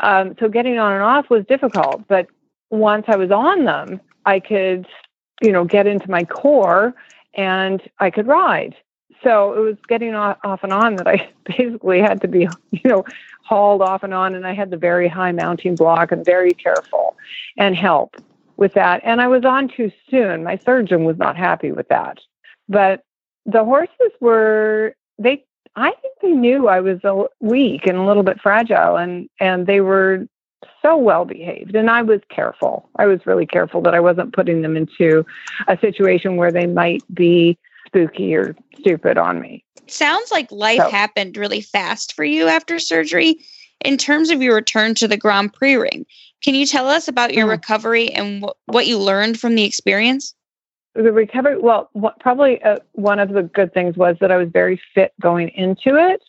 Um, 0.00 0.34
so 0.38 0.48
getting 0.48 0.78
on 0.78 0.92
and 0.92 1.02
off 1.02 1.30
was 1.30 1.44
difficult. 1.46 2.06
But 2.08 2.26
once 2.70 3.06
I 3.08 3.16
was 3.16 3.30
on 3.30 3.64
them, 3.64 4.00
I 4.26 4.40
could, 4.40 4.86
you 5.42 5.52
know, 5.52 5.64
get 5.64 5.86
into 5.86 6.10
my 6.10 6.24
core 6.24 6.94
and 7.34 7.80
I 8.00 8.10
could 8.10 8.26
ride. 8.26 8.74
So 9.22 9.54
it 9.54 9.60
was 9.60 9.76
getting 9.88 10.14
off, 10.14 10.38
off 10.44 10.64
and 10.64 10.72
on 10.72 10.96
that 10.96 11.06
I 11.06 11.30
basically 11.44 12.00
had 12.00 12.20
to 12.22 12.28
be, 12.28 12.48
you 12.70 12.90
know, 12.90 13.04
hauled 13.44 13.82
off 13.82 14.02
and 14.02 14.12
on, 14.12 14.34
and 14.34 14.46
I 14.46 14.52
had 14.52 14.70
the 14.70 14.76
very 14.76 15.08
high 15.08 15.32
mounting 15.32 15.74
block 15.74 16.12
and 16.12 16.24
very 16.24 16.52
careful 16.52 17.16
and 17.56 17.76
help 17.76 18.16
with 18.62 18.74
that. 18.74 19.00
And 19.02 19.20
I 19.20 19.26
was 19.26 19.44
on 19.44 19.66
too 19.66 19.90
soon. 20.08 20.44
My 20.44 20.56
surgeon 20.56 21.02
was 21.02 21.18
not 21.18 21.36
happy 21.36 21.72
with 21.72 21.88
that. 21.88 22.18
But 22.68 23.02
the 23.44 23.64
horses 23.64 24.12
were, 24.20 24.94
they, 25.18 25.44
I 25.74 25.90
think 25.90 26.14
they 26.22 26.30
knew 26.30 26.68
I 26.68 26.80
was 26.80 27.00
a, 27.02 27.24
weak 27.40 27.88
and 27.88 27.98
a 27.98 28.04
little 28.04 28.22
bit 28.22 28.40
fragile, 28.40 28.96
and, 28.96 29.28
and 29.40 29.66
they 29.66 29.80
were 29.80 30.28
so 30.80 30.96
well 30.96 31.24
behaved. 31.24 31.74
And 31.74 31.90
I 31.90 32.02
was 32.02 32.20
careful. 32.28 32.88
I 33.00 33.06
was 33.06 33.26
really 33.26 33.46
careful 33.46 33.82
that 33.82 33.94
I 33.94 34.00
wasn't 34.00 34.32
putting 34.32 34.62
them 34.62 34.76
into 34.76 35.26
a 35.66 35.76
situation 35.78 36.36
where 36.36 36.52
they 36.52 36.66
might 36.66 37.02
be 37.12 37.58
spooky 37.84 38.32
or 38.32 38.54
stupid 38.78 39.18
on 39.18 39.40
me. 39.40 39.64
Sounds 39.88 40.30
like 40.30 40.52
life 40.52 40.78
so. 40.78 40.88
happened 40.88 41.36
really 41.36 41.62
fast 41.62 42.14
for 42.14 42.22
you 42.22 42.46
after 42.46 42.78
surgery. 42.78 43.40
In 43.84 43.96
terms 43.96 44.30
of 44.30 44.40
your 44.40 44.54
return 44.54 44.94
to 44.94 45.08
the 45.08 45.16
Grand 45.16 45.52
Prix 45.52 45.74
ring, 45.74 46.06
can 46.42 46.54
you 46.54 46.66
tell 46.66 46.88
us 46.88 47.08
about 47.08 47.34
your 47.34 47.46
mm. 47.46 47.50
recovery 47.50 48.10
and 48.10 48.44
wh- 48.44 48.68
what 48.68 48.86
you 48.86 48.98
learned 48.98 49.38
from 49.38 49.54
the 49.54 49.64
experience? 49.64 50.34
The 50.94 51.12
recovery, 51.12 51.58
well, 51.58 51.88
what, 51.92 52.18
probably 52.20 52.62
uh, 52.62 52.78
one 52.92 53.18
of 53.18 53.30
the 53.30 53.42
good 53.42 53.72
things 53.72 53.96
was 53.96 54.16
that 54.20 54.30
I 54.30 54.36
was 54.36 54.48
very 54.50 54.80
fit 54.94 55.12
going 55.20 55.48
into 55.50 55.96
it, 55.96 56.22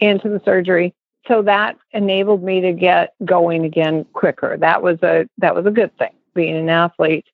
into 0.00 0.28
the 0.28 0.40
surgery. 0.44 0.94
So 1.26 1.42
that 1.42 1.76
enabled 1.92 2.42
me 2.42 2.60
to 2.62 2.72
get 2.72 3.14
going 3.24 3.64
again 3.64 4.06
quicker. 4.14 4.56
That 4.56 4.82
was 4.82 5.02
a 5.02 5.28
that 5.38 5.54
was 5.54 5.66
a 5.66 5.70
good 5.70 5.96
thing 5.98 6.12
being 6.34 6.56
an 6.56 6.70
athlete. 6.70 7.26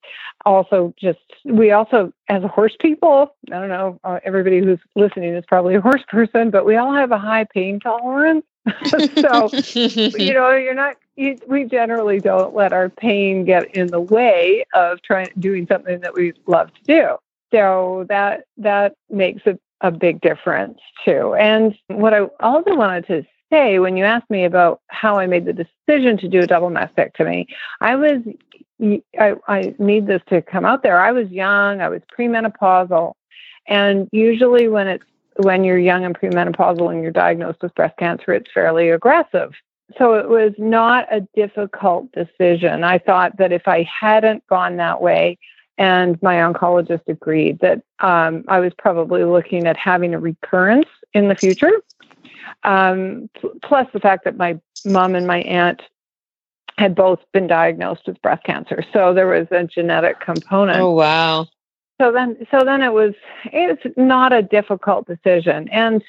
Also, 0.45 0.93
just 0.99 1.19
we 1.45 1.71
also 1.71 2.11
as 2.27 2.43
horse 2.43 2.75
people, 2.79 3.33
I 3.53 3.59
don't 3.59 3.69
know, 3.69 3.99
uh, 4.03 4.19
everybody 4.25 4.59
who's 4.59 4.79
listening 4.95 5.33
is 5.33 5.45
probably 5.47 5.75
a 5.75 5.81
horse 5.81 6.03
person, 6.09 6.49
but 6.49 6.65
we 6.65 6.75
all 6.75 6.93
have 6.93 7.11
a 7.11 7.17
high 7.17 7.45
pain 7.45 7.79
tolerance. 7.79 8.43
so 8.87 9.49
you 9.73 10.33
know 10.33 10.51
you're 10.51 10.73
not 10.73 10.97
you, 11.15 11.37
we 11.47 11.65
generally 11.65 12.19
don't 12.19 12.55
let 12.55 12.73
our 12.73 12.89
pain 12.89 13.45
get 13.45 13.75
in 13.75 13.87
the 13.87 13.99
way 13.99 14.65
of 14.73 15.01
trying 15.01 15.29
doing 15.39 15.67
something 15.67 15.99
that 16.01 16.13
we 16.13 16.33
love 16.47 16.71
to 16.73 16.83
do. 16.83 17.17
So 17.53 18.05
that 18.09 18.45
that 18.57 18.95
makes 19.09 19.45
a, 19.45 19.57
a 19.81 19.91
big 19.91 20.21
difference 20.21 20.79
too. 21.05 21.35
And 21.35 21.77
what 21.87 22.13
i 22.13 22.21
also 22.39 22.75
wanted 22.75 23.07
to 23.07 23.25
say 23.51 23.79
when 23.79 23.95
you 23.95 24.03
asked 24.03 24.29
me 24.29 24.43
about 24.43 24.81
how 24.87 25.17
i 25.17 25.27
made 25.27 25.45
the 25.45 25.53
decision 25.53 26.17
to 26.17 26.27
do 26.27 26.39
a 26.39 26.47
double 26.47 26.69
mastectomy 26.69 27.45
i 27.79 27.95
was 27.95 28.21
I, 29.17 29.35
I 29.47 29.73
need 29.79 30.07
this 30.07 30.21
to 30.27 30.41
come 30.41 30.65
out 30.65 30.83
there. 30.83 30.99
I 30.99 31.11
was 31.11 31.29
young 31.29 31.81
i 31.81 31.89
was 31.89 32.01
premenopausal. 32.17 33.13
And 33.67 34.09
usually 34.11 34.67
when 34.67 34.87
it's 34.87 35.05
when 35.37 35.63
you're 35.63 35.77
young 35.77 36.05
and 36.05 36.17
premenopausal 36.17 36.91
and 36.91 37.01
you're 37.01 37.11
diagnosed 37.11 37.61
with 37.61 37.75
breast 37.75 37.97
cancer, 37.97 38.33
it's 38.33 38.51
fairly 38.53 38.89
aggressive. 38.89 39.53
So 39.97 40.15
it 40.15 40.27
was 40.27 40.53
not 40.57 41.07
a 41.11 41.21
difficult 41.35 42.11
decision. 42.11 42.83
I 42.83 42.97
thought 42.97 43.37
that 43.37 43.51
if 43.51 43.67
I 43.67 43.83
hadn't 43.83 44.45
gone 44.47 44.77
that 44.77 45.01
way, 45.01 45.37
and 45.77 46.21
my 46.21 46.35
oncologist 46.35 47.07
agreed 47.07 47.59
that 47.59 47.81
um, 47.99 48.45
I 48.47 48.59
was 48.59 48.73
probably 48.77 49.23
looking 49.23 49.67
at 49.67 49.77
having 49.77 50.13
a 50.13 50.19
recurrence 50.19 50.87
in 51.13 51.27
the 51.27 51.35
future. 51.35 51.71
Um, 52.63 53.29
plus 53.61 53.87
the 53.93 53.99
fact 53.99 54.23
that 54.23 54.37
my 54.37 54.59
mom 54.85 55.15
and 55.15 55.27
my 55.27 55.41
aunt 55.41 55.81
had 56.77 56.95
both 56.95 57.19
been 57.31 57.47
diagnosed 57.47 58.03
with 58.07 58.21
breast 58.21 58.43
cancer, 58.43 58.83
so 58.91 59.13
there 59.13 59.27
was 59.27 59.47
a 59.51 59.63
genetic 59.65 60.19
component. 60.19 60.79
Oh 60.79 60.91
wow! 60.91 61.47
so 61.99 62.11
then 62.11 62.37
so 62.51 62.63
then 62.63 62.81
it 62.81 62.93
was 62.93 63.13
it's 63.45 63.85
not 63.97 64.33
a 64.33 64.41
difficult 64.41 65.07
decision 65.07 65.67
and 65.69 66.03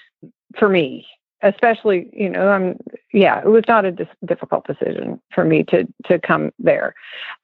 for 0.59 0.69
me 0.69 1.07
especially 1.43 2.09
you 2.13 2.29
know 2.29 2.49
i'm 2.49 2.79
yeah 3.13 3.41
it 3.41 3.49
was 3.49 3.65
not 3.69 3.85
a 3.85 3.93
dis- 3.93 4.07
difficult 4.25 4.67
decision 4.67 5.21
for 5.33 5.45
me 5.45 5.63
to 5.65 5.87
to 6.05 6.19
come 6.19 6.51
there. 6.59 6.95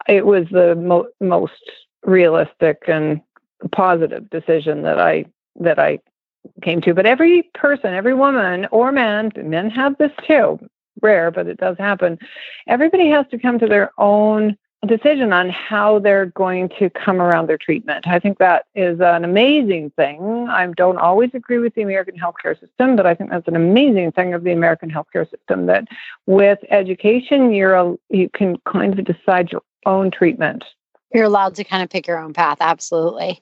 It 0.08 0.26
was 0.26 0.46
the 0.50 0.74
mo- 0.74 1.08
most 1.20 1.70
realistic 2.04 2.82
and 2.88 3.20
positive 3.70 4.28
decision 4.30 4.82
that 4.82 4.98
i 4.98 5.24
that 5.56 5.78
i 5.78 5.98
came 6.62 6.80
to. 6.80 6.94
But 6.94 7.06
every 7.06 7.42
person 7.54 7.94
every 7.94 8.14
woman 8.14 8.66
or 8.70 8.92
man 8.92 9.30
men 9.36 9.70
have 9.70 9.96
this 9.98 10.12
too 10.26 10.58
rare 11.00 11.30
but 11.30 11.46
it 11.46 11.58
does 11.58 11.76
happen. 11.78 12.18
Everybody 12.66 13.08
has 13.10 13.26
to 13.30 13.38
come 13.38 13.58
to 13.58 13.66
their 13.66 13.90
own 13.98 14.56
decision 14.86 15.32
on 15.32 15.48
how 15.48 16.00
they're 16.00 16.26
going 16.26 16.68
to 16.78 16.90
come 16.90 17.22
around 17.22 17.48
their 17.48 17.58
treatment. 17.58 18.06
I 18.08 18.18
think 18.18 18.38
that 18.38 18.66
is 18.74 19.00
an 19.00 19.24
amazing 19.24 19.90
thing. 19.90 20.48
I 20.48 20.66
don't 20.66 20.98
always 20.98 21.30
agree 21.34 21.58
with 21.58 21.74
the 21.74 21.82
American 21.82 22.18
healthcare 22.18 22.58
system, 22.58 22.96
but 22.96 23.06
I 23.06 23.14
think 23.14 23.30
that's 23.30 23.46
an 23.46 23.54
amazing 23.54 24.12
thing 24.12 24.34
of 24.34 24.42
the 24.42 24.52
American 24.52 24.90
healthcare 24.90 25.28
system 25.30 25.66
that 25.66 25.86
with 26.26 26.58
education, 26.70 27.52
you're 27.52 27.74
a, 27.74 27.94
you 28.10 28.28
can 28.28 28.56
kind 28.70 28.98
of 28.98 29.04
decide 29.04 29.52
your 29.52 29.62
own 29.86 30.10
treatment. 30.10 30.64
You're 31.14 31.24
allowed 31.24 31.54
to 31.56 31.64
kind 31.64 31.82
of 31.82 31.90
pick 31.90 32.06
your 32.06 32.18
own 32.18 32.32
path. 32.32 32.58
Absolutely. 32.60 33.40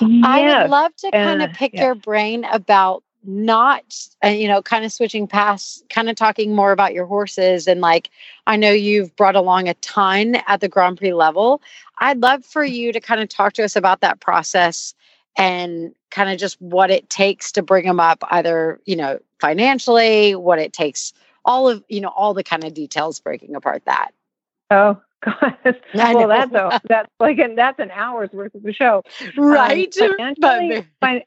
Yes. 0.00 0.24
I 0.24 0.62
would 0.62 0.70
love 0.70 0.94
to 0.96 1.10
kind 1.10 1.40
and, 1.40 1.50
of 1.50 1.56
pick 1.56 1.72
yeah. 1.72 1.84
your 1.84 1.94
brain 1.94 2.44
about 2.44 3.02
not 3.24 3.84
uh, 4.24 4.28
you 4.28 4.48
know 4.48 4.62
kind 4.62 4.84
of 4.84 4.92
switching 4.92 5.26
past 5.26 5.84
kind 5.88 6.08
of 6.08 6.16
talking 6.16 6.54
more 6.54 6.72
about 6.72 6.92
your 6.92 7.06
horses 7.06 7.66
and 7.68 7.80
like 7.80 8.10
i 8.46 8.56
know 8.56 8.70
you've 8.70 9.14
brought 9.16 9.36
along 9.36 9.68
a 9.68 9.74
ton 9.74 10.36
at 10.46 10.60
the 10.60 10.68
grand 10.68 10.98
prix 10.98 11.12
level 11.12 11.62
i'd 11.98 12.20
love 12.20 12.44
for 12.44 12.64
you 12.64 12.92
to 12.92 13.00
kind 13.00 13.20
of 13.20 13.28
talk 13.28 13.52
to 13.52 13.62
us 13.62 13.76
about 13.76 14.00
that 14.00 14.20
process 14.20 14.94
and 15.36 15.94
kind 16.10 16.30
of 16.30 16.38
just 16.38 16.60
what 16.60 16.90
it 16.90 17.08
takes 17.08 17.52
to 17.52 17.62
bring 17.62 17.86
them 17.86 18.00
up 18.00 18.22
either 18.30 18.80
you 18.86 18.96
know 18.96 19.18
financially 19.40 20.34
what 20.34 20.58
it 20.58 20.72
takes 20.72 21.12
all 21.44 21.68
of 21.68 21.82
you 21.88 22.00
know 22.00 22.12
all 22.16 22.34
the 22.34 22.44
kind 22.44 22.64
of 22.64 22.74
details 22.74 23.20
breaking 23.20 23.54
apart 23.54 23.82
that 23.84 24.12
Oh 24.72 25.00
God! 25.24 25.56
Well, 25.94 26.28
that's 26.28 26.52
a 26.52 26.80
that's 26.88 27.10
like 27.20 27.38
an 27.38 27.54
that's 27.54 27.78
an 27.78 27.90
hour's 27.92 28.30
worth 28.32 28.54
of 28.54 28.62
the 28.62 28.72
show. 28.72 29.04
right 29.36 29.94
Um, 30.00 30.16
financially, 30.16 30.86
fin- 31.00 31.22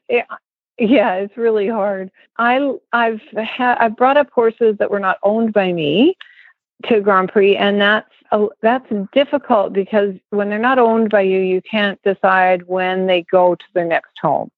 yeah, 0.78 1.14
it's 1.14 1.36
really 1.36 1.68
hard. 1.68 2.10
I 2.38 2.72
I've 2.92 3.20
had 3.36 3.78
I've 3.78 3.96
brought 3.96 4.16
up 4.16 4.30
horses 4.30 4.76
that 4.78 4.90
were 4.90 5.00
not 5.00 5.18
owned 5.22 5.52
by 5.52 5.72
me 5.72 6.16
to 6.86 7.00
Grand 7.00 7.32
Prix, 7.32 7.56
and 7.56 7.80
that's 7.80 8.10
a, 8.32 8.46
that's 8.60 8.90
difficult 9.12 9.72
because 9.72 10.14
when 10.30 10.50
they're 10.50 10.58
not 10.58 10.78
owned 10.78 11.10
by 11.10 11.22
you, 11.22 11.38
you 11.38 11.62
can't 11.62 12.00
decide 12.02 12.66
when 12.66 13.06
they 13.06 13.22
go 13.30 13.54
to 13.54 13.64
their 13.74 13.86
next 13.86 14.18
home. 14.20 14.50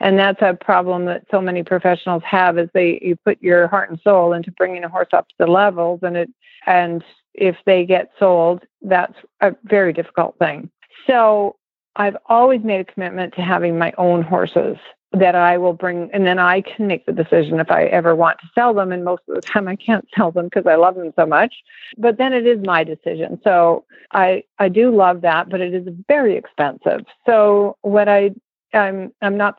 And 0.00 0.18
that's 0.18 0.42
a 0.42 0.54
problem 0.54 1.06
that 1.06 1.24
so 1.30 1.40
many 1.40 1.62
professionals 1.62 2.22
have 2.24 2.58
is 2.58 2.68
they 2.74 2.98
you 3.00 3.16
put 3.24 3.40
your 3.42 3.68
heart 3.68 3.90
and 3.90 4.00
soul 4.00 4.32
into 4.32 4.50
bringing 4.50 4.84
a 4.84 4.88
horse 4.88 5.08
up 5.12 5.28
to 5.28 5.34
the 5.38 5.46
levels 5.46 6.00
and 6.02 6.16
it 6.16 6.30
and 6.66 7.02
if 7.34 7.56
they 7.64 7.86
get 7.86 8.10
sold, 8.18 8.62
that's 8.82 9.16
a 9.40 9.54
very 9.64 9.92
difficult 9.92 10.36
thing. 10.38 10.70
So 11.06 11.56
I've 11.96 12.16
always 12.26 12.62
made 12.62 12.80
a 12.80 12.92
commitment 12.92 13.34
to 13.34 13.42
having 13.42 13.78
my 13.78 13.92
own 13.96 14.22
horses 14.22 14.76
that 15.12 15.34
I 15.34 15.58
will 15.58 15.72
bring, 15.72 16.10
and 16.12 16.26
then 16.26 16.38
I 16.38 16.62
can 16.62 16.86
make 16.86 17.06
the 17.06 17.12
decision 17.12 17.60
if 17.60 17.70
I 17.70 17.84
ever 17.84 18.14
want 18.14 18.38
to 18.40 18.48
sell 18.54 18.72
them. 18.72 18.92
And 18.92 19.04
most 19.04 19.22
of 19.28 19.34
the 19.34 19.40
time, 19.52 19.68
I 19.68 19.76
can't 19.76 20.06
sell 20.16 20.30
them 20.30 20.46
because 20.46 20.66
I 20.66 20.76
love 20.76 20.94
them 20.94 21.12
so 21.16 21.26
much. 21.26 21.54
But 21.98 22.18
then 22.18 22.32
it 22.32 22.46
is 22.46 22.64
my 22.64 22.84
decision. 22.84 23.40
So 23.44 23.84
I 24.12 24.44
I 24.58 24.68
do 24.68 24.94
love 24.94 25.20
that, 25.22 25.50
but 25.50 25.60
it 25.60 25.74
is 25.74 25.86
very 26.08 26.36
expensive. 26.36 27.04
So 27.26 27.76
what 27.82 28.08
I 28.08 28.30
I'm 28.72 29.12
I'm 29.20 29.36
not 29.36 29.58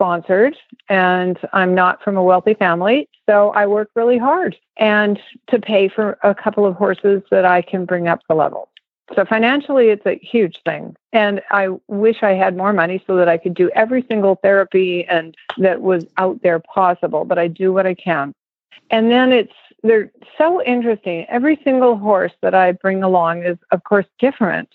sponsored 0.00 0.56
and 0.88 1.38
I'm 1.52 1.74
not 1.74 2.02
from 2.02 2.16
a 2.16 2.22
wealthy 2.22 2.54
family. 2.54 3.08
So 3.28 3.50
I 3.50 3.66
work 3.66 3.90
really 3.94 4.16
hard 4.16 4.56
and 4.78 5.20
to 5.50 5.58
pay 5.58 5.88
for 5.88 6.18
a 6.24 6.34
couple 6.34 6.64
of 6.64 6.74
horses 6.74 7.22
that 7.30 7.44
I 7.44 7.60
can 7.60 7.84
bring 7.84 8.08
up 8.08 8.20
the 8.26 8.34
level. 8.34 8.70
So 9.16 9.24
financially, 9.24 9.88
it's 9.88 10.06
a 10.06 10.18
huge 10.22 10.60
thing. 10.64 10.96
And 11.12 11.40
I 11.50 11.68
wish 11.88 12.22
I 12.22 12.34
had 12.34 12.56
more 12.56 12.72
money 12.72 13.02
so 13.06 13.16
that 13.16 13.28
I 13.28 13.38
could 13.38 13.54
do 13.54 13.70
every 13.74 14.04
single 14.08 14.36
therapy 14.36 15.04
and 15.06 15.36
that 15.58 15.80
was 15.80 16.06
out 16.16 16.40
there 16.42 16.60
possible, 16.60 17.24
but 17.24 17.38
I 17.38 17.48
do 17.48 17.72
what 17.72 17.86
I 17.86 17.94
can. 17.94 18.32
And 18.90 19.10
then 19.10 19.32
it's, 19.32 19.52
they're 19.82 20.12
so 20.38 20.62
interesting. 20.62 21.26
Every 21.28 21.58
single 21.64 21.96
horse 21.96 22.32
that 22.42 22.54
I 22.54 22.72
bring 22.72 23.02
along 23.02 23.44
is, 23.44 23.58
of 23.72 23.82
course, 23.84 24.06
different. 24.18 24.68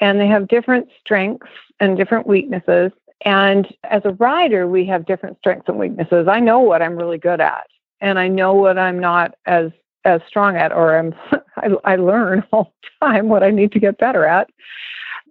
And 0.00 0.20
they 0.20 0.28
have 0.28 0.48
different 0.48 0.88
strengths 1.00 1.48
and 1.80 1.96
different 1.96 2.26
weaknesses. 2.26 2.92
And 3.24 3.72
as 3.84 4.02
a 4.04 4.12
rider, 4.12 4.66
we 4.68 4.84
have 4.86 5.06
different 5.06 5.38
strengths 5.38 5.68
and 5.68 5.78
weaknesses. 5.78 6.28
I 6.28 6.40
know 6.40 6.60
what 6.60 6.82
I'm 6.82 6.96
really 6.96 7.18
good 7.18 7.40
at, 7.40 7.66
and 8.00 8.18
I 8.18 8.28
know 8.28 8.54
what 8.54 8.78
I'm 8.78 8.98
not 8.98 9.34
as 9.46 9.70
as 10.04 10.20
strong 10.26 10.56
at, 10.56 10.72
or 10.72 10.98
I'm 10.98 11.14
I, 11.56 11.70
I 11.84 11.96
learn 11.96 12.44
all 12.52 12.72
the 12.82 13.06
time 13.06 13.28
what 13.28 13.42
I 13.42 13.50
need 13.50 13.72
to 13.72 13.80
get 13.80 13.98
better 13.98 14.24
at. 14.24 14.50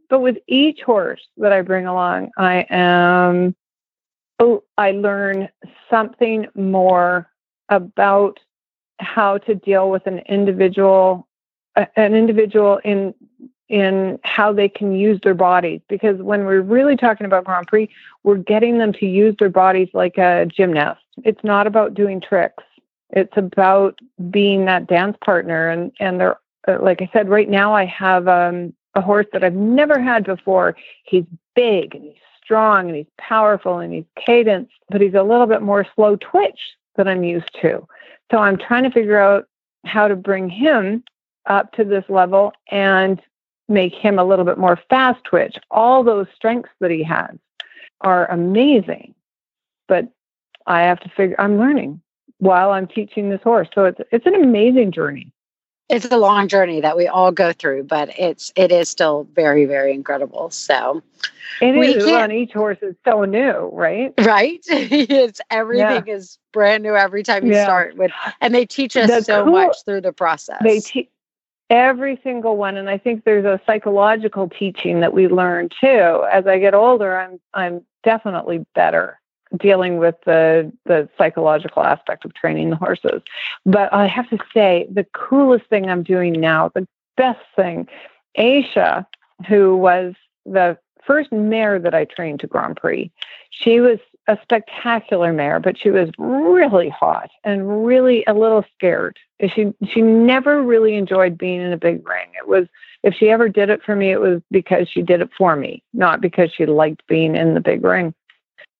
But 0.09 0.19
with 0.21 0.37
each 0.47 0.81
horse 0.81 1.21
that 1.37 1.53
I 1.53 1.61
bring 1.61 1.85
along, 1.85 2.31
I 2.37 2.65
am 2.69 3.55
oh, 4.39 4.63
I 4.77 4.91
learn 4.91 5.49
something 5.89 6.47
more 6.55 7.29
about 7.69 8.39
how 8.99 9.37
to 9.39 9.55
deal 9.55 9.89
with 9.89 10.05
an 10.07 10.19
individual 10.19 11.27
an 11.95 12.13
individual 12.13 12.79
in 12.83 13.13
in 13.69 14.19
how 14.23 14.51
they 14.51 14.67
can 14.67 14.93
use 14.93 15.17
their 15.23 15.33
bodies 15.33 15.79
because 15.87 16.21
when 16.21 16.43
we're 16.43 16.59
really 16.59 16.97
talking 16.97 17.25
about 17.25 17.45
Grand 17.45 17.67
Prix, 17.67 17.89
we're 18.23 18.35
getting 18.35 18.77
them 18.77 18.91
to 18.91 19.05
use 19.05 19.33
their 19.39 19.49
bodies 19.49 19.87
like 19.93 20.17
a 20.17 20.45
gymnast. 20.45 20.99
It's 21.23 21.41
not 21.41 21.67
about 21.67 21.93
doing 21.93 22.19
tricks. 22.19 22.63
It's 23.11 23.35
about 23.35 23.99
being 24.29 24.65
that 24.65 24.87
dance 24.87 25.17
partner 25.23 25.69
and 25.69 25.91
and 25.99 26.19
they're 26.19 26.37
uh, 26.67 26.77
like 26.81 27.01
I 27.01 27.09
said 27.13 27.29
right 27.29 27.49
now 27.49 27.73
I 27.73 27.85
have 27.85 28.27
um, 28.27 28.73
a 28.95 29.01
horse 29.01 29.27
that 29.33 29.43
I've 29.43 29.53
never 29.53 29.99
had 29.99 30.25
before. 30.25 30.75
He's 31.03 31.25
big 31.55 31.95
and 31.95 32.03
he's 32.03 32.15
strong 32.43 32.87
and 32.87 32.95
he's 32.95 33.07
powerful 33.17 33.79
and 33.79 33.93
he's 33.93 34.05
cadenced, 34.15 34.73
but 34.89 35.01
he's 35.01 35.13
a 35.13 35.23
little 35.23 35.47
bit 35.47 35.61
more 35.61 35.85
slow 35.95 36.15
twitch 36.17 36.59
than 36.95 37.07
I'm 37.07 37.23
used 37.23 37.51
to. 37.61 37.87
So 38.31 38.37
I'm 38.37 38.57
trying 38.57 38.83
to 38.83 38.91
figure 38.91 39.19
out 39.19 39.47
how 39.85 40.07
to 40.07 40.15
bring 40.15 40.49
him 40.49 41.03
up 41.45 41.71
to 41.73 41.83
this 41.83 42.03
level 42.09 42.53
and 42.69 43.21
make 43.67 43.93
him 43.93 44.19
a 44.19 44.23
little 44.23 44.45
bit 44.45 44.57
more 44.57 44.79
fast 44.89 45.23
twitch. 45.23 45.55
All 45.71 46.03
those 46.03 46.27
strengths 46.35 46.69
that 46.79 46.91
he 46.91 47.03
has 47.03 47.35
are 48.01 48.29
amazing, 48.29 49.15
but 49.87 50.07
I 50.67 50.81
have 50.81 50.99
to 51.01 51.09
figure. 51.09 51.35
I'm 51.39 51.57
learning 51.57 52.01
while 52.41 52.71
I'm 52.71 52.87
teaching 52.87 53.29
this 53.29 53.41
horse, 53.43 53.69
so 53.73 53.85
it's 53.85 54.01
it's 54.11 54.25
an 54.25 54.35
amazing 54.35 54.91
journey. 54.91 55.31
it's 55.89 56.05
a 56.05 56.17
long 56.17 56.47
journey 56.47 56.81
that 56.81 56.95
we 56.97 57.07
all 57.07 57.31
go 57.31 57.53
through, 57.53 57.83
but 57.83 58.09
it's 58.19 58.51
it 58.55 58.71
is 58.71 58.89
still 58.89 59.27
very 59.33 59.65
very 59.65 59.93
incredible. 59.93 60.49
So 60.49 61.01
It 61.61 61.75
We 61.77 61.95
is, 61.95 62.03
can't- 62.05 62.31
each 62.31 62.51
horse 62.53 62.79
is 62.81 62.95
so 63.07 63.23
new, 63.25 63.69
right? 63.71 64.13
right, 64.19 64.59
it's 64.67 65.39
everything 65.51 66.07
is 66.07 66.39
brand 66.51 66.81
new 66.83 66.95
every 66.95 67.21
time 67.23 67.45
you 67.45 67.53
Yeah. 67.53 67.63
start 67.63 67.95
with, 67.95 68.11
and 68.41 68.53
they 68.55 68.65
teach 68.65 68.97
us 68.97 69.09
The 69.09 69.21
so 69.21 69.43
cool- 69.43 69.53
much 69.53 69.77
through 69.85 70.01
the 70.01 70.13
process. 70.13 70.57
They 70.63 70.79
teach 70.79 71.09
every 71.69 72.19
single 72.23 72.57
one, 72.57 72.75
and 72.75 72.89
I 72.89 72.97
think 72.97 73.23
there's 73.23 73.45
a 73.45 73.61
psychological 73.67 74.49
teaching 74.49 74.99
that 75.01 75.13
we 75.13 75.27
learn 75.27 75.69
too. 75.79 76.25
As 76.31 76.47
I 76.47 76.57
get 76.57 76.73
older, 76.73 77.15
I'm 77.17 77.39
I'm 77.53 77.85
definitely 78.03 78.65
better 78.73 79.19
dealing 79.57 79.97
with 79.97 80.15
the 80.25 80.71
the 80.85 81.09
psychological 81.17 81.83
aspect 81.83 82.25
of 82.25 82.33
training 82.33 82.69
the 82.69 82.75
horses. 82.75 83.21
But 83.65 83.93
I 83.93 84.07
have 84.07 84.29
to 84.29 84.37
say, 84.53 84.87
the 84.91 85.05
coolest 85.13 85.65
thing 85.65 85.89
I'm 85.89 86.03
doing 86.03 86.33
now, 86.33 86.71
the 86.73 86.87
best 87.17 87.41
thing, 87.55 87.87
Aisha, 88.37 89.05
who 89.47 89.75
was 89.77 90.13
the 90.45 90.77
first 91.05 91.31
mare 91.31 91.79
that 91.79 91.93
I 91.93 92.05
trained 92.05 92.39
to 92.41 92.47
Grand 92.47 92.77
Prix, 92.77 93.11
she 93.49 93.79
was 93.79 93.99
a 94.27 94.37
spectacular 94.41 95.33
mare, 95.33 95.59
but 95.59 95.77
she 95.77 95.89
was 95.89 96.09
really 96.17 96.89
hot 96.89 97.29
and 97.43 97.85
really 97.85 98.23
a 98.27 98.33
little 98.33 98.63
scared. 98.75 99.17
She 99.53 99.73
she 99.89 100.01
never 100.01 100.61
really 100.61 100.95
enjoyed 100.95 101.37
being 101.37 101.61
in 101.61 101.73
a 101.73 101.77
big 101.77 102.07
ring. 102.07 102.27
It 102.37 102.47
was 102.47 102.67
if 103.03 103.15
she 103.15 103.29
ever 103.29 103.49
did 103.49 103.69
it 103.69 103.81
for 103.83 103.95
me, 103.95 104.11
it 104.11 104.21
was 104.21 104.41
because 104.51 104.87
she 104.87 105.01
did 105.01 105.21
it 105.21 105.31
for 105.37 105.55
me, 105.55 105.83
not 105.93 106.21
because 106.21 106.51
she 106.51 106.65
liked 106.65 107.05
being 107.07 107.35
in 107.35 107.55
the 107.55 107.59
big 107.59 107.83
ring. 107.83 108.13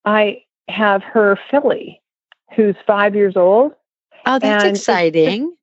I 0.06 0.43
have 0.72 1.04
her 1.04 1.38
filly, 1.50 2.02
who's 2.56 2.76
five 2.88 3.16
years 3.16 3.38
old. 3.38 3.74
oh, 4.26 4.40
that's 4.40 4.64
and 4.64 4.76
exciting. 4.76 5.56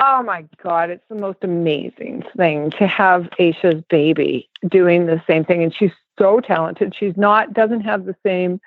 Oh 0.00 0.22
my 0.22 0.44
God, 0.62 0.90
it's 0.90 1.04
the 1.08 1.14
most 1.14 1.38
amazing 1.42 2.22
thing 2.36 2.70
to 2.72 2.86
have 2.86 3.22
Aisha's 3.40 3.82
baby 3.88 4.48
doing 4.68 5.06
the 5.06 5.22
same 5.26 5.44
thing. 5.44 5.62
And 5.62 5.74
she's 5.74 5.92
so 6.18 6.40
talented. 6.40 6.94
She's 6.98 7.16
not, 7.16 7.54
doesn't 7.54 7.80
have 7.80 8.04
the 8.04 8.16
same 8.24 8.60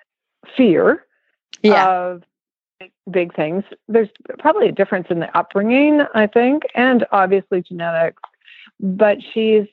fear 0.57 1.05
Yeah, 1.61 1.87
of 1.87 2.23
big, 2.79 2.91
big 3.11 3.35
things. 3.35 3.63
There's 3.87 4.09
probably 4.39 4.69
a 4.69 4.71
difference 4.71 5.07
in 5.11 5.19
the 5.19 5.37
upbringing, 5.37 6.01
I 6.15 6.25
think, 6.25 6.63
and 6.73 7.05
obviously 7.11 7.61
genetics, 7.61 8.23
but 8.79 9.19
she's 9.33 9.67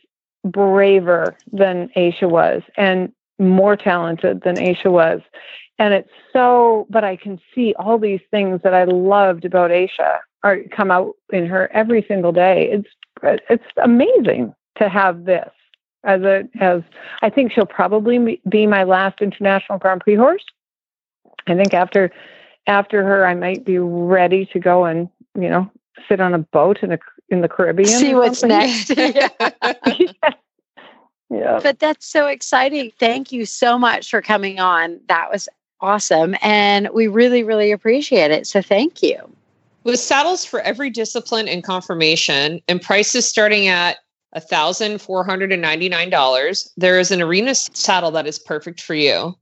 braver 0.45 1.37
than 1.53 1.89
Aisha 1.97 2.29
was 2.29 2.63
and 2.77 3.13
more 3.39 3.77
talented 3.77 4.43
than 4.43 4.57
Aisha 4.57 4.91
was. 4.91 5.21
And 5.79 5.93
it's 5.93 6.11
so, 6.33 6.87
but 6.89 7.05
I 7.05 7.17
can 7.17 7.39
see 7.55 7.75
all 7.79 7.99
these 7.99 8.21
things 8.31 8.61
that 8.63 8.73
I 8.73 8.85
loved 8.85 9.45
about 9.45 9.71
Aisha 9.71 10.19
are 10.43 10.61
come 10.71 10.91
out 10.91 11.15
in 11.33 11.47
her 11.47 11.71
every 11.73 12.05
single 12.07 12.33
day. 12.33 12.71
It's 12.71 12.89
it's 13.51 13.65
amazing 13.83 14.55
to 14.79 14.89
have 14.89 15.25
this 15.25 15.51
as 16.05 16.23
a 16.23 16.45
as 16.61 16.83
I 17.23 17.31
think 17.31 17.53
she'll 17.53 17.67
probably 17.67 18.41
be 18.49 18.67
my 18.67 18.85
last 18.85 19.21
international 19.21 19.79
Grand 19.79 20.01
Prix 20.01 20.15
horse. 20.15 20.45
I 21.47 21.55
think 21.55 21.75
after 21.75 22.11
after 22.67 23.05
her, 23.05 23.27
I 23.27 23.35
might 23.35 23.65
be 23.65 23.79
ready 23.79 24.47
to 24.47 24.59
go 24.59 24.85
and 24.85 25.09
you 25.35 25.49
know 25.49 25.71
sit 26.09 26.21
on 26.21 26.33
a 26.33 26.39
boat 26.39 26.83
in 26.83 26.93
a 26.93 26.99
in 27.29 27.41
the 27.41 27.49
Caribbean. 27.49 27.89
See 27.89 28.15
what's 28.15 28.43
next. 28.43 28.91
yeah. 28.97 29.29
yeah. 31.29 31.61
But 31.63 31.81
that's 31.81 32.07
so 32.07 32.27
exciting. 32.27 32.93
Thank 32.99 33.33
you 33.33 33.45
so 33.45 33.79
much 33.79 34.11
for 34.11 34.23
coming 34.23 34.61
on. 34.61 35.01
That 35.09 35.31
was 35.31 35.49
awesome. 35.81 36.37
And 36.43 36.89
we 36.93 37.07
really, 37.07 37.43
really 37.43 37.73
appreciate 37.73 38.31
it. 38.31 38.47
So 38.47 38.61
thank 38.63 39.03
you. 39.03 39.17
With 39.85 39.99
saddles 40.01 40.45
for 40.45 40.61
every 40.61 40.91
discipline 40.91 41.49
and 41.49 41.63
conformation, 41.63 42.61
and 42.67 42.83
prices 42.83 43.29
starting 43.29 43.69
at 43.69 43.99
$1,499, 44.35 46.71
there 46.77 46.99
is 46.99 47.13
an 47.13 47.23
arena 47.23 47.55
saddle 47.55 48.11
that 48.11 48.27
is 48.27 48.39
perfect 48.39 48.81
for 48.81 48.95
you. 48.95 49.37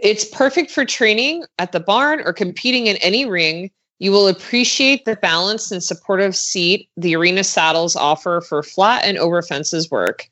It's 0.00 0.24
perfect 0.24 0.70
for 0.70 0.84
training 0.84 1.44
at 1.58 1.72
the 1.72 1.80
barn 1.80 2.20
or 2.24 2.32
competing 2.32 2.86
in 2.86 2.96
any 2.96 3.26
ring. 3.26 3.70
You 3.98 4.12
will 4.12 4.28
appreciate 4.28 5.04
the 5.04 5.16
balanced 5.16 5.72
and 5.72 5.84
supportive 5.84 6.34
seat 6.34 6.88
the 6.96 7.14
arena 7.14 7.44
saddles 7.44 7.96
offer 7.96 8.40
for 8.40 8.62
flat 8.62 9.04
and 9.04 9.18
over 9.18 9.42
fences 9.42 9.90
work. 9.90 10.26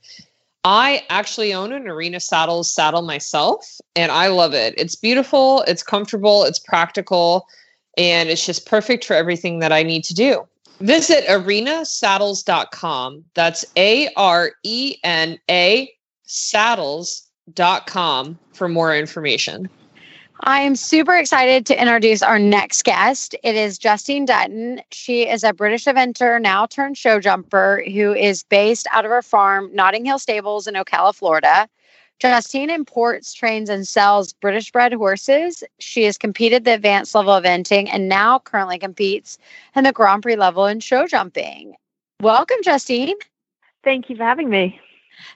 I 0.64 1.04
actually 1.08 1.52
own 1.52 1.72
an 1.72 1.88
Arena 1.88 2.20
Saddles 2.20 2.72
saddle 2.72 3.02
myself, 3.02 3.80
and 3.96 4.12
I 4.12 4.28
love 4.28 4.54
it. 4.54 4.74
It's 4.76 4.94
beautiful, 4.94 5.64
it's 5.66 5.82
comfortable, 5.82 6.44
it's 6.44 6.60
practical, 6.60 7.48
and 7.96 8.28
it's 8.28 8.46
just 8.46 8.66
perfect 8.66 9.04
for 9.04 9.14
everything 9.14 9.58
that 9.58 9.72
I 9.72 9.82
need 9.82 10.04
to 10.04 10.14
do. 10.14 10.46
Visit 10.80 11.26
arenasaddles.com. 11.26 13.24
That's 13.34 13.64
A 13.76 14.08
R 14.16 14.52
E 14.62 14.96
N 15.02 15.38
A 15.50 15.92
saddles.com 16.24 18.38
for 18.52 18.68
more 18.68 18.96
information. 18.96 19.68
I 20.44 20.62
am 20.62 20.74
super 20.74 21.16
excited 21.16 21.66
to 21.66 21.80
introduce 21.80 22.20
our 22.20 22.38
next 22.38 22.82
guest. 22.82 23.36
It 23.44 23.54
is 23.54 23.78
Justine 23.78 24.24
Dutton. 24.24 24.80
She 24.90 25.28
is 25.28 25.44
a 25.44 25.52
British 25.52 25.84
eventer, 25.84 26.42
now 26.42 26.66
turned 26.66 26.98
show 26.98 27.20
jumper, 27.20 27.84
who 27.86 28.12
is 28.12 28.42
based 28.42 28.88
out 28.90 29.04
of 29.04 29.12
her 29.12 29.22
farm, 29.22 29.70
Notting 29.72 30.04
Hill 30.04 30.18
Stables 30.18 30.66
in 30.66 30.74
Ocala, 30.74 31.14
Florida. 31.14 31.68
Justine 32.18 32.70
imports, 32.70 33.32
trains, 33.32 33.68
and 33.68 33.86
sells 33.86 34.32
British 34.32 34.72
bred 34.72 34.92
horses. 34.92 35.62
She 35.78 36.02
has 36.04 36.18
competed 36.18 36.64
the 36.64 36.74
advanced 36.74 37.14
level 37.14 37.32
of 37.32 37.44
eventing 37.44 37.88
and 37.92 38.08
now 38.08 38.40
currently 38.40 38.78
competes 38.78 39.38
in 39.76 39.84
the 39.84 39.92
Grand 39.92 40.22
Prix 40.22 40.34
level 40.34 40.66
in 40.66 40.80
show 40.80 41.06
jumping. 41.06 41.76
Welcome, 42.20 42.58
Justine. 42.64 43.16
Thank 43.84 44.10
you 44.10 44.16
for 44.16 44.24
having 44.24 44.50
me. 44.50 44.80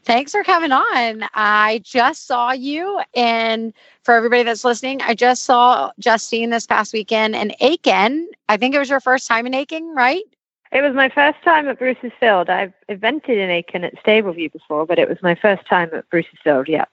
Thanks 0.05 0.33
for 0.33 0.43
coming 0.45 0.73
on. 0.73 1.25
I 1.35 1.81
just 1.85 2.27
saw 2.27 2.53
you, 2.53 3.01
and 3.15 3.73
for 4.03 4.15
everybody 4.15 4.43
that's 4.43 4.65
listening, 4.65 5.03
I 5.03 5.15
just 5.15 5.45
saw 5.45 5.91
Justine 5.99 6.51
this 6.51 6.67
past 6.67 6.93
weekend 6.93 7.35
in 7.37 7.53
Aiken. 7.61 8.29
I 8.49 8.57
think 8.57 8.75
it 8.75 8.79
was 8.79 8.91
your 8.91 9.01
first 9.01 9.27
time 9.27 9.47
in 9.47 9.55
Aiken, 9.55 9.95
right? 9.95 10.25
It 10.73 10.83
was 10.83 10.95
my 10.95 11.09
first 11.09 11.43
time 11.43 11.69
at 11.69 11.79
Bruce's 11.79 12.13
Field. 12.19 12.51
I've 12.51 12.73
evented 12.89 13.29
in 13.29 13.51
Aiken 13.51 13.85
at 13.85 13.95
Stableview 14.03 14.53
before, 14.53 14.85
but 14.87 14.99
it 14.99 15.09
was 15.09 15.19
my 15.23 15.35
first 15.35 15.67
time 15.67 15.91
at 15.93 16.09
Bruce's 16.11 16.39
Field. 16.43 16.69
Yeah. 16.69 16.85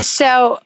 So, 0.00 0.60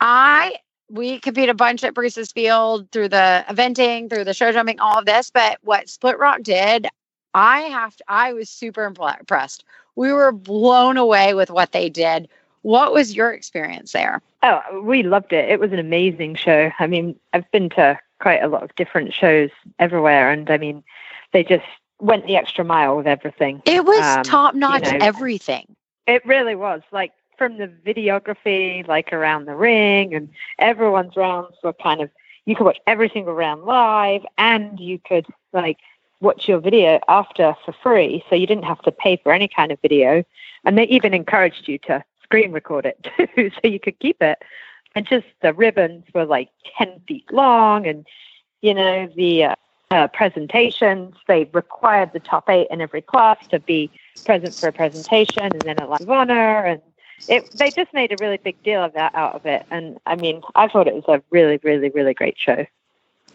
I 0.00 0.56
we 0.90 1.20
compete 1.20 1.48
a 1.48 1.54
bunch 1.54 1.84
at 1.84 1.94
Bruce's 1.94 2.32
Field 2.32 2.90
through 2.90 3.08
the 3.08 3.44
eventing, 3.48 4.10
through 4.10 4.24
the 4.24 4.34
show 4.34 4.50
jumping, 4.52 4.80
all 4.80 4.98
of 4.98 5.06
this. 5.06 5.30
But 5.30 5.58
what 5.62 5.88
Split 5.88 6.18
Rock 6.18 6.42
did, 6.42 6.88
I 7.32 7.60
have 7.62 7.96
to, 7.96 8.04
I 8.08 8.32
was 8.32 8.50
super 8.50 8.84
impressed. 8.84 9.64
We 10.00 10.14
were 10.14 10.32
blown 10.32 10.96
away 10.96 11.34
with 11.34 11.50
what 11.50 11.72
they 11.72 11.90
did. 11.90 12.26
What 12.62 12.94
was 12.94 13.14
your 13.14 13.32
experience 13.32 13.92
there? 13.92 14.22
Oh, 14.42 14.62
we 14.82 15.02
loved 15.02 15.30
it. 15.30 15.50
It 15.50 15.60
was 15.60 15.72
an 15.72 15.78
amazing 15.78 16.36
show. 16.36 16.70
I 16.78 16.86
mean, 16.86 17.20
I've 17.34 17.50
been 17.50 17.68
to 17.76 17.98
quite 18.18 18.42
a 18.42 18.48
lot 18.48 18.62
of 18.62 18.74
different 18.76 19.12
shows 19.12 19.50
everywhere, 19.78 20.30
and 20.30 20.50
I 20.50 20.56
mean, 20.56 20.82
they 21.34 21.44
just 21.44 21.66
went 22.00 22.26
the 22.26 22.36
extra 22.36 22.64
mile 22.64 22.96
with 22.96 23.06
everything. 23.06 23.60
It 23.66 23.84
was 23.84 24.00
um, 24.00 24.22
top 24.22 24.54
notch, 24.54 24.86
you 24.86 24.92
know, 24.96 25.04
everything. 25.04 25.76
It 26.06 26.24
really 26.24 26.54
was. 26.54 26.80
Like 26.92 27.12
from 27.36 27.58
the 27.58 27.66
videography, 27.66 28.88
like 28.88 29.12
around 29.12 29.44
the 29.44 29.54
ring, 29.54 30.14
and 30.14 30.30
everyone's 30.58 31.14
rounds 31.14 31.58
were 31.62 31.74
kind 31.74 32.00
of 32.00 32.08
you 32.46 32.56
could 32.56 32.64
watch 32.64 32.78
every 32.86 33.10
single 33.10 33.34
round 33.34 33.64
live, 33.64 34.22
and 34.38 34.80
you 34.80 34.98
could 34.98 35.26
like 35.52 35.76
watch 36.20 36.48
your 36.48 36.60
video 36.60 37.00
after 37.08 37.54
for 37.64 37.72
free, 37.82 38.24
so 38.28 38.36
you 38.36 38.46
didn't 38.46 38.64
have 38.64 38.82
to 38.82 38.92
pay 38.92 39.16
for 39.22 39.32
any 39.32 39.48
kind 39.48 39.72
of 39.72 39.80
video. 39.80 40.24
And 40.64 40.76
they 40.76 40.84
even 40.84 41.14
encouraged 41.14 41.68
you 41.68 41.78
to 41.78 42.04
screen 42.22 42.52
record 42.52 42.86
it 42.86 43.06
too, 43.36 43.50
so 43.50 43.68
you 43.68 43.80
could 43.80 43.98
keep 43.98 44.20
it. 44.22 44.38
And 44.94 45.06
just 45.06 45.26
the 45.40 45.52
ribbons 45.52 46.04
were 46.14 46.24
like 46.24 46.50
10 46.78 47.00
feet 47.06 47.32
long, 47.32 47.86
and 47.86 48.06
you 48.60 48.74
know, 48.74 49.08
the 49.16 49.44
uh, 49.44 49.54
uh, 49.90 50.08
presentations, 50.08 51.14
they 51.26 51.44
required 51.52 52.12
the 52.12 52.20
top 52.20 52.48
eight 52.48 52.68
in 52.70 52.80
every 52.80 53.02
class 53.02 53.38
to 53.48 53.58
be 53.58 53.90
present 54.24 54.54
for 54.54 54.68
a 54.68 54.72
presentation 54.72 55.44
and 55.44 55.62
then 55.62 55.78
a 55.78 55.86
live 55.86 56.08
honor. 56.08 56.64
And 56.64 56.82
it, 57.28 57.50
they 57.52 57.70
just 57.70 57.92
made 57.92 58.12
a 58.12 58.16
really 58.20 58.36
big 58.36 58.62
deal 58.62 58.82
of 58.82 58.92
that 58.94 59.14
out 59.14 59.34
of 59.34 59.46
it. 59.46 59.66
And 59.70 59.98
I 60.06 60.16
mean, 60.16 60.42
I 60.54 60.68
thought 60.68 60.86
it 60.86 60.94
was 60.94 61.04
a 61.08 61.22
really, 61.30 61.58
really, 61.62 61.90
really 61.90 62.14
great 62.14 62.36
show. 62.38 62.66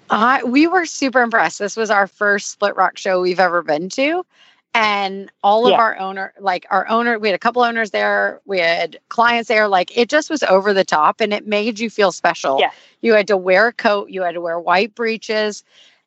Uh, 0.09 0.39
we 0.45 0.67
were 0.67 0.85
super 0.85 1.21
impressed. 1.21 1.59
This 1.59 1.75
was 1.75 1.89
our 1.89 2.07
first 2.07 2.51
Split 2.51 2.75
Rock 2.75 2.97
show 2.97 3.21
we've 3.21 3.39
ever 3.39 3.61
been 3.61 3.89
to. 3.89 4.25
And 4.73 5.31
all 5.41 5.65
of 5.65 5.71
yeah. 5.71 5.77
our 5.77 5.97
owner, 5.97 6.33
like 6.37 6.65
our 6.69 6.85
owner, 6.89 7.17
we 7.17 7.29
had 7.29 7.35
a 7.35 7.39
couple 7.39 7.61
owners 7.61 7.91
there, 7.91 8.41
we 8.45 8.59
had 8.59 8.99
clients 9.07 9.47
there. 9.47 9.69
Like 9.69 9.95
it 9.97 10.09
just 10.09 10.29
was 10.29 10.43
over 10.43 10.73
the 10.73 10.83
top 10.83 11.21
and 11.21 11.33
it 11.33 11.47
made 11.47 11.79
you 11.79 11.89
feel 11.89 12.11
special. 12.11 12.59
Yeah. 12.59 12.71
You 13.01 13.13
had 13.13 13.27
to 13.27 13.37
wear 13.37 13.67
a 13.67 13.73
coat, 13.73 14.09
you 14.09 14.21
had 14.21 14.33
to 14.33 14.41
wear 14.41 14.59
white 14.59 14.93
breeches 14.93 15.63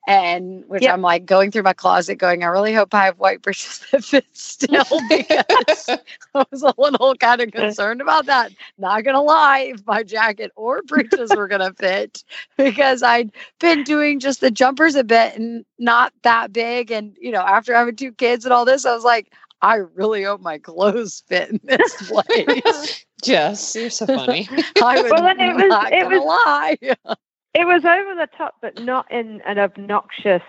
and 0.09 0.65
which 0.69 0.85
yep. 0.85 0.95
I'm 0.95 1.03
like 1.03 1.27
going 1.27 1.51
through 1.51 1.65
my 1.65 1.75
closet, 1.75 2.17
going, 2.17 2.43
I 2.43 2.47
really 2.47 2.73
hope 2.73 2.95
I 2.95 3.05
have 3.05 3.19
white 3.19 3.43
breeches 3.43 3.85
that 3.93 4.03
fit 4.03 4.25
still 4.33 4.87
because 5.11 5.91
I 6.35 6.45
was 6.51 6.63
a 6.63 6.73
little 6.79 7.15
kind 7.15 7.43
of 7.43 7.53
concerned 7.53 8.01
about 8.01 8.25
that. 8.25 8.53
Not 8.79 9.05
gonna 9.05 9.21
lie, 9.21 9.71
if 9.75 9.87
my 9.87 10.03
jacket 10.03 10.51
or 10.57 10.83
breeches 10.87 11.31
were 11.37 11.47
gonna 11.47 11.75
fit 11.75 12.25
because 12.57 13.03
I'd 13.03 13.31
been 13.61 13.85
doing 13.85 14.19
just 14.19 14.41
the 14.41 14.51
jumpers 14.51 14.95
a 14.95 15.05
bit 15.05 15.37
and 15.37 15.67
not 15.79 16.15
that 16.23 16.55
big. 16.55 16.91
And 16.91 17.15
you 17.21 17.31
know, 17.31 17.43
after 17.43 17.75
having 17.75 17.95
two 17.95 18.13
kids 18.13 18.47
and 18.47 18.55
all 18.55 18.65
this, 18.65 18.87
I 18.87 18.95
was 18.95 19.05
like, 19.05 19.35
I 19.61 19.75
really 19.95 20.23
hope 20.23 20.41
my 20.41 20.57
clothes 20.57 21.23
fit 21.27 21.51
in 21.51 21.61
this 21.65 22.09
place. 22.09 23.05
Jess, 23.23 23.75
you're 23.75 23.91
so 23.91 24.07
funny. 24.07 24.49
I 24.83 25.03
would 25.03 25.11
well, 25.11 25.27
it 25.27 25.55
was, 25.55 25.69
not 25.69 25.93
it 25.93 26.07
was, 26.07 26.25
lie. 26.25 26.79
It 27.55 27.67
was 27.67 27.85
over 27.85 28.15
the 28.15 28.29
top, 28.37 28.57
but 28.61 28.83
not 28.83 29.11
in 29.11 29.41
an 29.43 29.59
obnoxious 29.59 30.43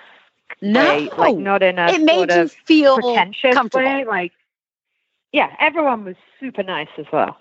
no. 0.62 0.84
way. 0.84 1.10
Like 1.18 1.38
not 1.38 1.64
in 1.64 1.80
a 1.80 1.88
it 1.88 2.02
made 2.02 2.32
you 2.32 2.48
feel 2.48 2.98
pretentious 2.98 3.54
comfortable. 3.54 3.86
way. 3.86 4.06
Like 4.06 4.32
yeah, 5.32 5.56
everyone 5.60 6.06
was 6.06 6.16
super 6.40 6.64
nice 6.64 6.90
as 6.98 7.06
well. 7.12 7.38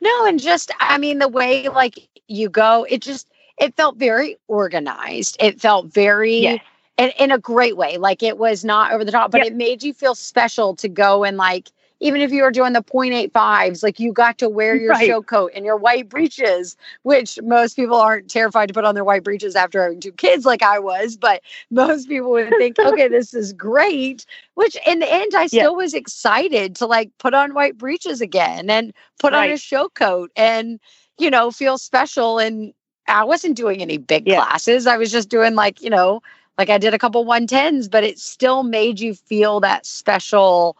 No, 0.00 0.26
and 0.26 0.40
just 0.40 0.70
I 0.80 0.98
mean 0.98 1.18
the 1.18 1.28
way 1.28 1.68
like 1.68 2.08
you 2.28 2.48
go, 2.48 2.86
it 2.88 3.02
just 3.02 3.28
it 3.58 3.76
felt 3.76 3.96
very 3.96 4.36
organized. 4.48 5.36
It 5.40 5.60
felt 5.60 5.86
very 5.86 6.38
yes. 6.38 6.60
in, 6.96 7.10
in 7.18 7.30
a 7.30 7.38
great 7.38 7.76
way. 7.76 7.98
Like 7.98 8.22
it 8.22 8.38
was 8.38 8.64
not 8.64 8.92
over 8.92 9.04
the 9.04 9.12
top, 9.12 9.30
but 9.30 9.38
yep. 9.38 9.48
it 9.48 9.54
made 9.54 9.82
you 9.82 9.92
feel 9.92 10.14
special 10.14 10.74
to 10.76 10.88
go 10.88 11.24
and 11.24 11.36
like 11.36 11.70
even 12.00 12.20
if 12.20 12.32
you 12.32 12.42
were 12.42 12.50
doing 12.50 12.72
the 12.72 12.82
0.85s, 12.82 13.82
like 13.82 14.00
you 14.00 14.12
got 14.12 14.38
to 14.38 14.48
wear 14.48 14.74
your 14.74 14.90
right. 14.90 15.06
show 15.06 15.22
coat 15.22 15.52
and 15.54 15.64
your 15.64 15.76
white 15.76 16.08
breeches, 16.08 16.76
which 17.02 17.38
most 17.42 17.76
people 17.76 17.96
aren't 17.96 18.28
terrified 18.28 18.66
to 18.66 18.74
put 18.74 18.84
on 18.84 18.94
their 18.94 19.04
white 19.04 19.24
breeches 19.24 19.54
after 19.54 19.82
having 19.82 20.00
two 20.00 20.12
kids 20.12 20.44
like 20.44 20.62
I 20.62 20.78
was, 20.78 21.16
but 21.16 21.40
most 21.70 22.08
people 22.08 22.30
would 22.32 22.50
think, 22.58 22.78
okay, 22.80 23.08
this 23.08 23.32
is 23.32 23.52
great. 23.52 24.26
Which 24.54 24.76
in 24.86 24.98
the 24.98 25.12
end, 25.12 25.34
I 25.34 25.46
still 25.46 25.72
yeah. 25.72 25.76
was 25.76 25.94
excited 25.94 26.76
to 26.76 26.86
like 26.86 27.10
put 27.18 27.34
on 27.34 27.54
white 27.54 27.78
breeches 27.78 28.20
again 28.20 28.70
and 28.70 28.92
put 29.18 29.32
right. 29.32 29.48
on 29.48 29.54
a 29.54 29.58
show 29.58 29.88
coat 29.88 30.30
and, 30.36 30.80
you 31.18 31.30
know, 31.30 31.50
feel 31.50 31.78
special. 31.78 32.38
And 32.38 32.74
I 33.06 33.24
wasn't 33.24 33.56
doing 33.56 33.80
any 33.80 33.98
big 33.98 34.26
yeah. 34.26 34.44
classes. 34.44 34.86
I 34.86 34.96
was 34.96 35.12
just 35.12 35.28
doing 35.28 35.54
like, 35.54 35.80
you 35.80 35.90
know, 35.90 36.20
like 36.58 36.70
I 36.70 36.78
did 36.78 36.94
a 36.94 36.98
couple 36.98 37.24
110s, 37.24 37.90
but 37.90 38.04
it 38.04 38.18
still 38.18 38.62
made 38.62 39.00
you 39.00 39.14
feel 39.14 39.60
that 39.60 39.86
special 39.86 40.76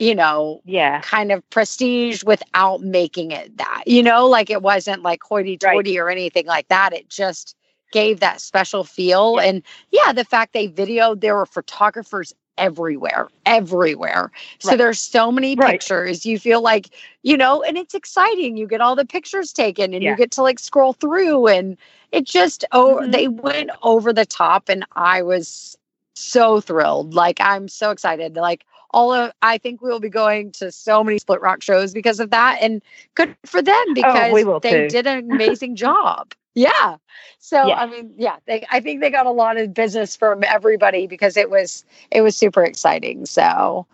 you 0.00 0.16
know, 0.16 0.62
yeah, 0.64 1.02
kind 1.02 1.30
of 1.30 1.48
prestige 1.50 2.24
without 2.24 2.80
making 2.82 3.30
it 3.32 3.56
that, 3.58 3.84
you 3.86 4.02
know, 4.02 4.26
like 4.26 4.50
it 4.50 4.62
wasn't 4.62 5.02
like 5.02 5.22
hoity 5.22 5.58
toity 5.58 5.98
right. 5.98 6.04
or 6.04 6.10
anything 6.10 6.46
like 6.46 6.68
that. 6.68 6.92
It 6.94 7.08
just 7.10 7.56
gave 7.92 8.20
that 8.20 8.40
special 8.40 8.84
feel. 8.84 9.36
Yeah. 9.36 9.44
And 9.44 9.62
yeah, 9.92 10.12
the 10.12 10.24
fact 10.24 10.54
they 10.54 10.68
videoed, 10.68 11.20
there 11.20 11.36
were 11.36 11.46
photographers 11.46 12.34
everywhere, 12.58 13.28
everywhere. 13.46 14.32
So 14.58 14.70
Right. 14.70 14.78
there's 14.78 15.00
so 15.00 15.30
many 15.30 15.56
Right. 15.56 15.72
pictures. 15.72 16.26
You 16.26 16.38
feel 16.38 16.62
like, 16.62 16.90
you 17.22 17.36
know, 17.36 17.62
and 17.62 17.76
it's 17.78 17.94
exciting. 17.94 18.56
You 18.56 18.66
get 18.66 18.80
all 18.80 18.96
the 18.96 19.06
pictures 19.06 19.52
taken 19.52 19.94
and 19.94 20.02
Yeah. 20.02 20.12
you 20.12 20.16
get 20.16 20.30
to 20.32 20.42
like 20.42 20.58
scroll 20.58 20.94
through 20.94 21.48
and 21.48 21.76
it 22.12 22.24
just 22.24 22.64
oh 22.72 23.00
Mhm. 23.02 23.12
they 23.12 23.28
went 23.28 23.70
over 23.82 24.12
the 24.12 24.26
top 24.26 24.68
and 24.68 24.84
I 24.96 25.22
was 25.22 25.76
so 26.14 26.60
thrilled. 26.60 27.14
Like 27.14 27.40
I'm 27.40 27.68
so 27.68 27.90
excited. 27.90 28.36
Like 28.36 28.64
all 28.92 29.12
of 29.12 29.32
I 29.42 29.58
think 29.58 29.80
we 29.82 29.90
will 29.90 30.00
be 30.00 30.08
going 30.08 30.52
to 30.52 30.70
so 30.72 31.02
many 31.04 31.18
split 31.18 31.40
rock 31.40 31.62
shows 31.62 31.92
because 31.92 32.20
of 32.20 32.30
that. 32.30 32.58
And 32.60 32.82
good 33.14 33.34
for 33.46 33.62
them 33.62 33.94
because 33.94 34.32
Oh, 34.44 34.58
they 34.60 34.82
too. 34.82 34.88
did 34.88 35.06
an 35.06 35.18
amazing 35.18 35.76
job. 35.76 36.32
Yeah. 36.54 36.96
So 37.38 37.68
Yeah. 37.68 37.76
I 37.76 37.86
mean, 37.86 38.12
yeah, 38.16 38.36
they 38.46 38.66
I 38.70 38.80
think 38.80 39.00
they 39.00 39.10
got 39.10 39.26
a 39.26 39.30
lot 39.30 39.56
of 39.56 39.72
business 39.72 40.16
from 40.16 40.42
everybody 40.44 41.06
because 41.06 41.36
it 41.36 41.50
was 41.50 41.84
it 42.10 42.22
was 42.22 42.36
super 42.36 42.64
exciting. 42.64 43.26
So 43.26 43.86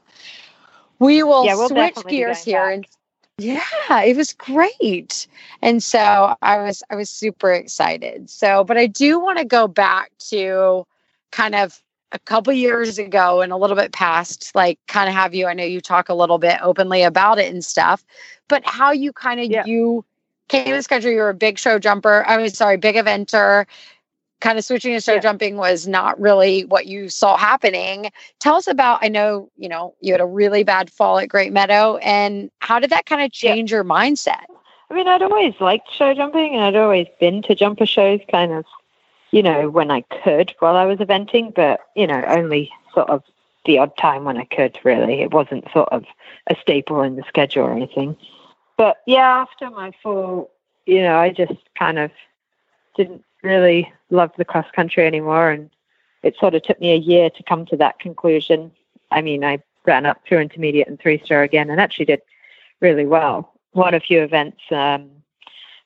we 0.99 1.23
will 1.23 1.45
Yeah, 1.45 1.55
we'll 1.55 1.69
switch 1.69 2.07
gears 2.09 2.45
here 2.45 2.65
back. 2.65 2.73
and 2.75 2.87
yeah, 3.39 4.03
it 4.03 4.17
was 4.17 4.33
great. 4.33 5.27
And 5.61 5.83
so 5.83 6.35
I 6.41 6.59
was 6.59 6.83
I 6.91 6.97
was 6.97 7.11
super 7.11 7.53
excited. 7.53 8.31
So, 8.31 8.65
but 8.65 8.79
I 8.79 8.87
do 8.87 9.21
want 9.21 9.39
to 9.39 9.45
go 9.45 9.69
back 9.69 10.11
to 10.31 10.87
kind 11.33 11.55
of 11.55 11.83
a 12.17 12.19
couple 12.21 12.53
years 12.53 12.99
ago 12.99 13.43
and 13.43 13.53
a 13.53 13.57
little 13.57 13.77
bit 13.77 13.93
past, 13.93 14.51
like 14.55 14.79
kind 14.89 15.09
of 15.09 15.15
have 15.15 15.35
you. 15.35 15.47
I 15.47 15.53
know 15.53 15.65
you 15.65 15.81
talk 15.83 16.09
a 16.09 16.15
little 16.15 16.39
bit 16.39 16.59
openly 16.63 17.03
about 17.03 17.39
it 17.39 17.53
and 17.53 17.63
stuff, 17.65 18.05
but 18.49 18.65
how 18.65 18.91
you 18.91 19.13
kind 19.13 19.39
of 19.39 19.47
Yeah. 19.51 19.65
you 19.67 20.05
came 20.49 20.65
to 20.65 20.73
this 20.73 20.87
country, 20.87 21.13
you 21.13 21.21
were 21.21 21.29
a 21.29 21.35
big 21.35 21.59
show 21.59 21.79
jumper. 21.79 22.25
I 22.27 22.39
mean, 22.39 22.49
sorry, 22.51 22.79
big 22.79 22.97
eventer. 22.97 23.67
Kind 24.41 24.59
of 24.59 24.65
switching 24.65 24.95
to 24.95 25.01
show 25.01 25.15
Yeah. 25.15 25.21
jumping 25.21 25.57
was 25.57 25.87
not 25.87 26.19
really 26.19 26.65
what 26.65 26.87
you 26.87 27.09
saw 27.09 27.37
happening. 27.37 28.11
Tell 28.41 28.55
us 28.55 28.67
about. 28.67 29.01
I 29.03 29.09
know 29.09 29.51
you 29.57 29.69
know 29.69 29.95
you 30.01 30.13
had 30.13 30.21
a 30.23 30.27
really 30.27 30.63
bad 30.65 30.91
fall 30.91 31.19
at 31.19 31.29
Great 31.29 31.53
Meadow, 31.53 31.99
and 31.99 32.51
how 32.61 32.79
did 32.79 32.91
that 32.91 33.05
kind 33.07 33.21
of 33.23 33.31
Yeah. 33.35 33.53
change 33.55 33.71
your 33.71 33.85
mindset? 33.85 34.45
I 34.91 34.95
mean, 34.95 35.07
I'd 35.09 35.23
always 35.23 35.55
liked 35.61 35.91
show 35.93 36.15
jumping 36.15 36.55
and 36.55 36.63
I'd 36.65 36.77
always 36.77 37.09
been 37.21 37.43
to 37.43 37.55
jumper 37.57 37.87
shows 37.87 38.21
kind 38.31 38.53
of, 38.53 38.65
you 39.37 39.43
know, 39.43 39.69
when 39.69 39.91
I 39.91 40.01
could 40.01 40.55
while 40.61 40.77
I 40.77 40.87
was 40.87 40.99
eventing, 40.99 41.55
but, 41.55 41.81
you 41.95 42.07
know, 42.07 42.25
only 42.27 42.73
sort 42.95 43.11
of 43.11 43.23
the 43.67 43.77
odd 43.77 43.95
time 43.99 44.25
when 44.25 44.39
I 44.39 44.47
could, 44.47 44.79
really. 44.83 45.21
It 45.21 45.31
wasn't 45.31 45.71
sort 45.75 45.91
of 45.91 46.07
a 46.47 46.57
staple 46.59 47.03
in 47.03 47.17
the 47.17 47.25
schedule 47.29 47.65
or 47.65 47.73
anything. 47.75 48.17
But 48.79 49.03
yeah, 49.07 49.29
after 49.43 49.69
my 49.69 49.93
fall, 50.03 50.51
you 50.87 51.03
know, 51.03 51.19
I 51.19 51.29
just 51.29 51.53
kind 51.79 51.99
of 51.99 52.11
didn't 52.97 53.23
really 53.43 53.93
love 54.09 54.31
the 54.39 54.45
cross 54.47 54.65
country 54.75 55.07
anymore. 55.07 55.51
And 55.51 55.69
it 56.23 56.35
sort 56.39 56.55
of 56.55 56.63
took 56.63 56.81
me 56.81 56.93
a 56.93 56.97
year 56.97 57.29
to 57.29 57.43
come 57.43 57.67
to 57.67 57.77
that 57.77 57.99
conclusion. 57.99 58.73
I 59.11 59.21
mean, 59.21 59.45
I 59.45 59.63
ran 59.85 60.07
up 60.07 60.23
through 60.27 60.39
intermediate 60.39 60.89
and 60.89 60.99
three 60.99 61.21
star 61.23 61.43
again 61.43 61.69
and 61.69 61.79
actually 61.79 62.07
did 62.07 62.23
really 62.81 63.05
well. 63.05 63.53
Won 63.75 63.93
a 63.93 64.01
few 64.01 64.23
events. 64.23 64.63
Um, 64.71 65.11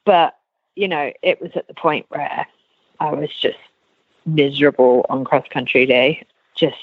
but, 0.04 0.36
you 0.76 0.86
know, 0.86 1.12
it 1.24 1.42
was 1.42 1.50
at 1.56 1.66
the 1.66 1.74
point 1.74 2.06
where 2.10 2.46
I 3.00 3.12
was 3.12 3.30
just 3.30 3.58
miserable 4.26 5.06
on 5.08 5.24
cross 5.24 5.46
country 5.50 5.86
day. 5.86 6.24
Just 6.54 6.76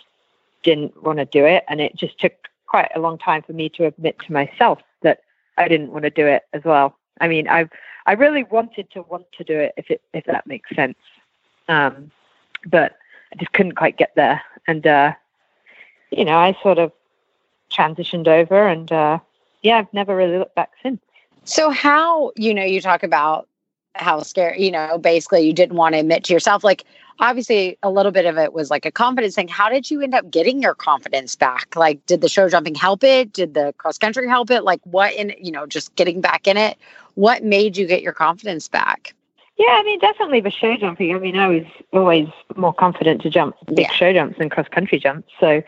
didn't 0.64 1.02
want 1.04 1.20
to 1.20 1.26
do 1.26 1.46
it. 1.46 1.64
And 1.70 1.80
it 1.80 1.96
just 1.96 2.20
took 2.20 2.34
quite 2.66 2.92
a 2.96 3.00
long 3.00 3.18
time 3.18 3.44
for 3.44 3.54
me 3.54 3.70
to 3.70 3.86
admit 3.86 4.18
to 4.26 4.34
myself 4.34 4.80
that 5.02 5.22
I 5.58 5.68
didn't 5.68 5.92
want 5.92 6.04
to 6.04 6.10
do 6.10 6.26
it 6.26 6.44
as 6.54 6.64
well. 6.64 6.96
I 7.22 7.28
mean, 7.28 7.48
I 7.48 7.70
I 8.06 8.14
really 8.14 8.44
wanted 8.44 8.90
to 8.92 9.02
want 9.04 9.32
to 9.34 9.44
do 9.44 9.58
it 9.60 9.74
if 9.78 9.90
it 9.90 10.02
if 10.14 10.26
that 10.26 10.48
makes 10.48 10.76
sense. 10.76 10.98
Um, 11.68 12.12
but 12.66 12.98
I 13.34 13.38
just 13.38 13.54
couldn't 13.54 13.76
quite 13.76 13.98
get 13.98 14.14
there. 14.16 14.42
And 14.68 14.86
uh, 14.86 15.14
you 16.12 16.26
know, 16.26 16.38
I 16.38 16.58
sort 16.62 16.80
of 16.80 16.92
transitioned 17.70 18.28
over 18.28 18.68
and 18.68 18.92
uh, 18.92 19.20
yeah, 19.62 19.78
I've 19.78 19.94
never 19.94 20.16
really 20.16 20.38
looked 20.38 20.56
back 20.56 20.72
since. 20.82 21.02
So 21.44 21.70
how, 21.70 22.32
you 22.36 22.54
know, 22.54 22.64
you 22.64 22.82
talk 22.82 23.04
about 23.04 23.48
how 24.00 24.22
scary, 24.22 24.64
you 24.64 24.72
know, 24.72 24.98
basically 24.98 25.42
you 25.42 25.54
didn't 25.54 25.76
want 25.76 25.94
to 25.94 26.00
admit 26.00 26.24
to 26.26 26.34
yourself, 26.34 26.64
like 26.64 26.84
obviously 27.20 27.78
a 27.84 27.90
little 27.90 28.12
bit 28.12 28.26
of 28.26 28.38
it 28.38 28.54
was 28.54 28.70
like 28.70 28.86
a 28.86 28.92
confidence 28.92 29.36
thing. 29.36 29.48
How 29.48 29.70
did 29.70 29.90
you 29.90 30.02
end 30.02 30.14
up 30.14 30.30
getting 30.30 30.62
your 30.62 30.76
confidence 30.76 31.36
back? 31.36 31.76
Like, 31.76 32.06
did 32.06 32.22
the 32.22 32.30
show 32.30 32.48
jumping 32.50 32.76
help 32.76 33.04
it? 33.04 33.34
Did 33.34 33.54
the 33.54 33.74
cross 33.78 33.98
country 33.98 34.28
help 34.28 34.52
it? 34.52 34.64
Like 34.64 34.82
what 34.84 35.14
in, 35.14 35.34
you 35.40 35.52
know, 35.52 35.66
just 35.66 35.96
getting 35.96 36.22
back 36.22 36.48
in 36.48 36.58
it, 36.58 36.78
what 37.16 37.44
made 37.44 37.78
you 37.78 37.88
get 37.88 38.02
your 38.02 38.14
confidence 38.14 38.68
back? 38.68 39.14
Yeah, 39.58 39.72
I 39.80 39.84
mean, 39.84 40.00
definitely 40.00 40.42
the 40.42 40.52
show 40.52 40.78
jumping. 40.78 41.16
I 41.16 41.20
mean, 41.20 41.36
I 41.36 41.48
was 41.48 41.64
always 41.92 42.28
more 42.56 42.74
confident 42.74 43.22
to 43.24 43.30
jump 43.30 43.56
big 43.68 43.80
Yeah. 43.80 43.92
show 43.92 44.14
jumps 44.14 44.38
than 44.38 44.50
cross 44.50 44.68
country 44.68 45.00
jumps. 45.00 45.30
So, 45.40 45.64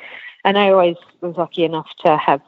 and 0.45 0.57
I 0.59 0.69
always 0.69 0.95
was 1.21 1.35
lucky 1.37 1.63
enough 1.63 1.89
to 2.05 2.15
have 2.17 2.41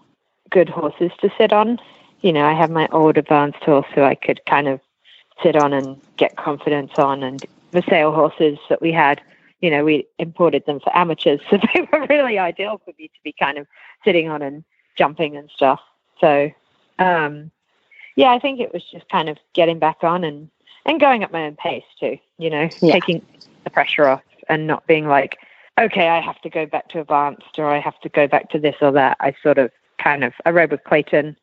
good 0.51 0.69
horses 0.69 1.11
to 1.21 1.31
sit 1.39 1.51
on. 1.51 1.79
You 2.19 2.31
know, 2.31 2.45
I 2.45 2.53
have 2.53 2.69
my 2.69 2.87
old 2.91 3.17
advanced 3.17 3.63
horse 3.63 3.87
who 3.95 4.03
I 4.03 4.13
could 4.13 4.39
kind 4.45 4.67
of 4.67 4.79
sit 5.43 5.55
on 5.55 5.73
and 5.73 5.99
get 6.17 6.35
confidence 6.37 6.91
on. 6.97 7.23
And 7.23 7.45
the 7.71 7.83
sale 7.89 8.11
horses 8.11 8.57
that 8.69 8.81
we 8.81 8.91
had, 8.91 9.21
you 9.61 9.69
know, 9.69 9.83
we 9.83 10.07
imported 10.19 10.65
them 10.65 10.79
for 10.79 10.95
amateurs. 10.95 11.39
So 11.49 11.57
they 11.57 11.87
were 11.91 12.05
really 12.09 12.37
ideal 12.39 12.81
for 12.83 12.93
me 12.97 13.07
to 13.07 13.19
be 13.23 13.33
kind 13.33 13.57
of 13.57 13.67
sitting 14.03 14.29
on 14.29 14.41
and 14.41 14.63
jumping 14.97 15.37
and 15.37 15.49
stuff. 15.49 15.79
So, 16.19 16.51
um, 16.99 17.51
yeah, 18.15 18.31
I 18.31 18.39
think 18.39 18.59
it 18.59 18.73
was 18.73 18.83
just 18.91 19.07
kind 19.09 19.29
of 19.29 19.37
getting 19.53 19.79
back 19.79 19.97
on 20.03 20.23
and, 20.23 20.49
and 20.85 20.99
going 20.99 21.23
at 21.23 21.31
my 21.31 21.45
own 21.45 21.55
pace 21.55 21.83
too, 21.99 22.17
you 22.37 22.49
know, 22.49 22.69
Yeah. 22.81 22.93
taking 22.93 23.25
the 23.63 23.69
pressure 23.69 24.07
off 24.07 24.21
and 24.49 24.67
not 24.67 24.85
being 24.87 25.07
like, 25.07 25.37
okay, 25.79 26.09
I 26.09 26.19
have 26.19 26.39
to 26.41 26.49
go 26.49 26.65
back 26.65 26.89
to 26.89 26.99
advanced 26.99 27.57
or 27.57 27.65
I 27.67 27.79
have 27.79 27.99
to 28.01 28.09
go 28.09 28.27
back 28.27 28.49
to 28.51 28.59
this 28.59 28.75
or 28.81 28.91
that. 28.91 29.17
I 29.19 29.33
sort 29.41 29.57
of 29.57 29.71
kind 29.97 30.23
of, 30.23 30.33
I 30.45 30.51
rode 30.51 30.71
with 30.71 30.83
Clayton 30.83 31.37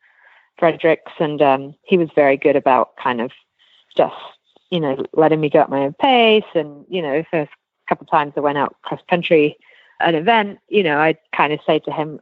Fredericks 0.58 1.12
and 1.18 1.40
um, 1.40 1.74
he 1.82 1.96
was 1.96 2.08
very 2.14 2.36
good 2.36 2.56
about 2.56 2.96
kind 2.96 3.20
of 3.20 3.30
just, 3.98 4.14
you 4.70 4.80
know, 4.80 5.04
letting 5.12 5.40
me 5.40 5.50
go 5.50 5.60
at 5.60 5.68
my 5.68 5.80
own 5.80 5.92
pace. 5.94 6.44
And, 6.54 6.86
you 6.88 7.02
know, 7.02 7.22
first 7.30 7.50
couple 7.88 8.04
of 8.04 8.10
times 8.10 8.32
I 8.36 8.40
went 8.40 8.56
out 8.58 8.76
cross 8.82 9.00
country 9.10 9.58
an 10.00 10.14
event, 10.14 10.60
you 10.68 10.82
know, 10.82 10.98
I'd 11.00 11.18
kind 11.34 11.52
of 11.52 11.58
say 11.66 11.80
to 11.80 11.90
him, 11.90 12.20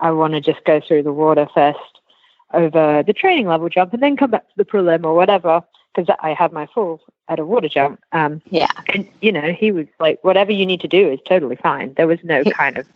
I 0.00 0.12
want 0.12 0.34
to 0.34 0.40
just 0.40 0.64
go 0.64 0.80
through 0.80 1.02
the 1.02 1.12
water 1.12 1.48
first 1.52 1.78
over 2.54 3.02
the 3.04 3.12
training 3.12 3.48
level 3.48 3.68
jump 3.68 3.92
and 3.92 4.02
then 4.02 4.16
come 4.16 4.30
back 4.30 4.46
to 4.48 4.54
the 4.56 4.64
prelim 4.64 5.04
or 5.04 5.14
whatever 5.14 5.60
because 5.94 6.14
I 6.20 6.32
had 6.32 6.52
my 6.52 6.66
full 6.72 7.00
at 7.28 7.40
a 7.40 7.44
water 7.44 7.68
jump. 7.68 8.00
Um, 8.12 8.40
Yeah. 8.50 8.70
and 8.94 9.08
you 9.20 9.32
know, 9.32 9.52
he 9.52 9.72
was 9.72 9.86
like, 9.98 10.22
"Whatever 10.22 10.52
you 10.52 10.64
need 10.64 10.80
to 10.82 10.88
do 10.88 11.10
is 11.10 11.18
totally 11.26 11.56
fine." 11.56 11.94
There 11.94 12.06
was 12.06 12.20
no 12.22 12.44
kind 12.44 12.78
of, 12.78 12.86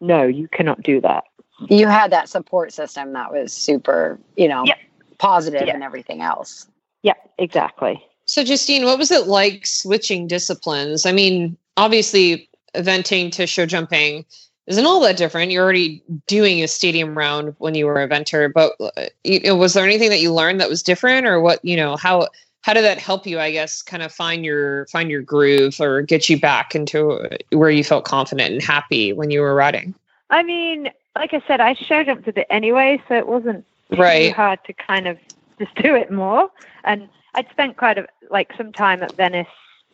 "No, 0.00 0.22
you 0.22 0.46
cannot 0.46 0.82
do 0.82 1.00
that." 1.00 1.24
You 1.68 1.88
had 1.88 2.12
that 2.12 2.28
support 2.28 2.72
system 2.72 3.12
that 3.14 3.32
was 3.32 3.52
super, 3.52 4.18
you 4.36 4.46
know, 4.48 4.64
Yep. 4.64 4.78
positive 5.18 5.66
Yeah. 5.66 5.74
and 5.74 5.82
everything 5.82 6.22
else. 6.22 6.68
Yeah, 7.02 7.14
exactly. 7.38 8.02
So, 8.24 8.44
Justine, 8.44 8.84
what 8.84 8.98
was 8.98 9.10
it 9.10 9.26
like 9.26 9.66
switching 9.66 10.26
disciplines? 10.26 11.04
I 11.04 11.12
mean, 11.12 11.56
obviously, 11.76 12.48
eventing 12.74 13.30
to 13.32 13.46
show 13.46 13.66
jumping 13.66 14.24
isn't 14.66 14.86
all 14.86 15.00
that 15.00 15.16
different. 15.16 15.50
You're 15.50 15.64
already 15.64 16.02
doing 16.26 16.62
a 16.62 16.68
stadium 16.68 17.16
round 17.18 17.54
when 17.58 17.74
you 17.74 17.86
were 17.86 18.00
an 18.00 18.08
eventer, 18.08 18.52
but 18.52 18.72
uh, 18.80 19.06
you 19.24 19.40
know, 19.40 19.56
was 19.56 19.74
there 19.74 19.84
anything 19.84 20.10
that 20.10 20.20
you 20.20 20.32
learned 20.32 20.60
that 20.60 20.68
was 20.68 20.82
different, 20.82 21.26
or 21.26 21.40
what? 21.40 21.62
You 21.64 21.76
know, 21.76 21.96
how 21.96 22.28
how 22.62 22.72
did 22.72 22.84
that 22.84 22.98
help 22.98 23.26
you? 23.26 23.40
I 23.40 23.50
guess 23.50 23.82
kind 23.82 24.02
of 24.02 24.12
find 24.12 24.44
your 24.44 24.86
find 24.86 25.10
your 25.10 25.22
groove 25.22 25.80
or 25.80 26.02
get 26.02 26.28
you 26.28 26.38
back 26.40 26.74
into 26.74 27.10
uh, 27.10 27.36
where 27.50 27.70
you 27.70 27.82
felt 27.82 28.04
confident 28.04 28.52
and 28.52 28.62
happy 28.62 29.12
when 29.12 29.30
you 29.30 29.40
were 29.40 29.54
riding. 29.54 29.94
I 30.30 30.42
mean, 30.44 30.90
like 31.16 31.34
I 31.34 31.42
said, 31.46 31.60
I 31.60 31.74
show 31.74 32.04
jumped 32.04 32.28
a 32.28 32.32
bit 32.32 32.46
anyway, 32.48 33.02
so 33.08 33.14
it 33.14 33.26
wasn't 33.26 33.66
too 33.90 34.00
Right. 34.00 34.32
hard 34.32 34.60
to 34.64 34.72
kind 34.72 35.06
of 35.06 35.18
just 35.58 35.74
do 35.76 35.94
it 35.94 36.10
more. 36.10 36.48
And 36.84 37.08
I'd 37.34 37.48
spent 37.50 37.76
quite 37.76 37.98
a 37.98 38.06
like 38.30 38.52
some 38.56 38.72
time 38.72 39.02
at 39.02 39.16
Venice 39.16 39.46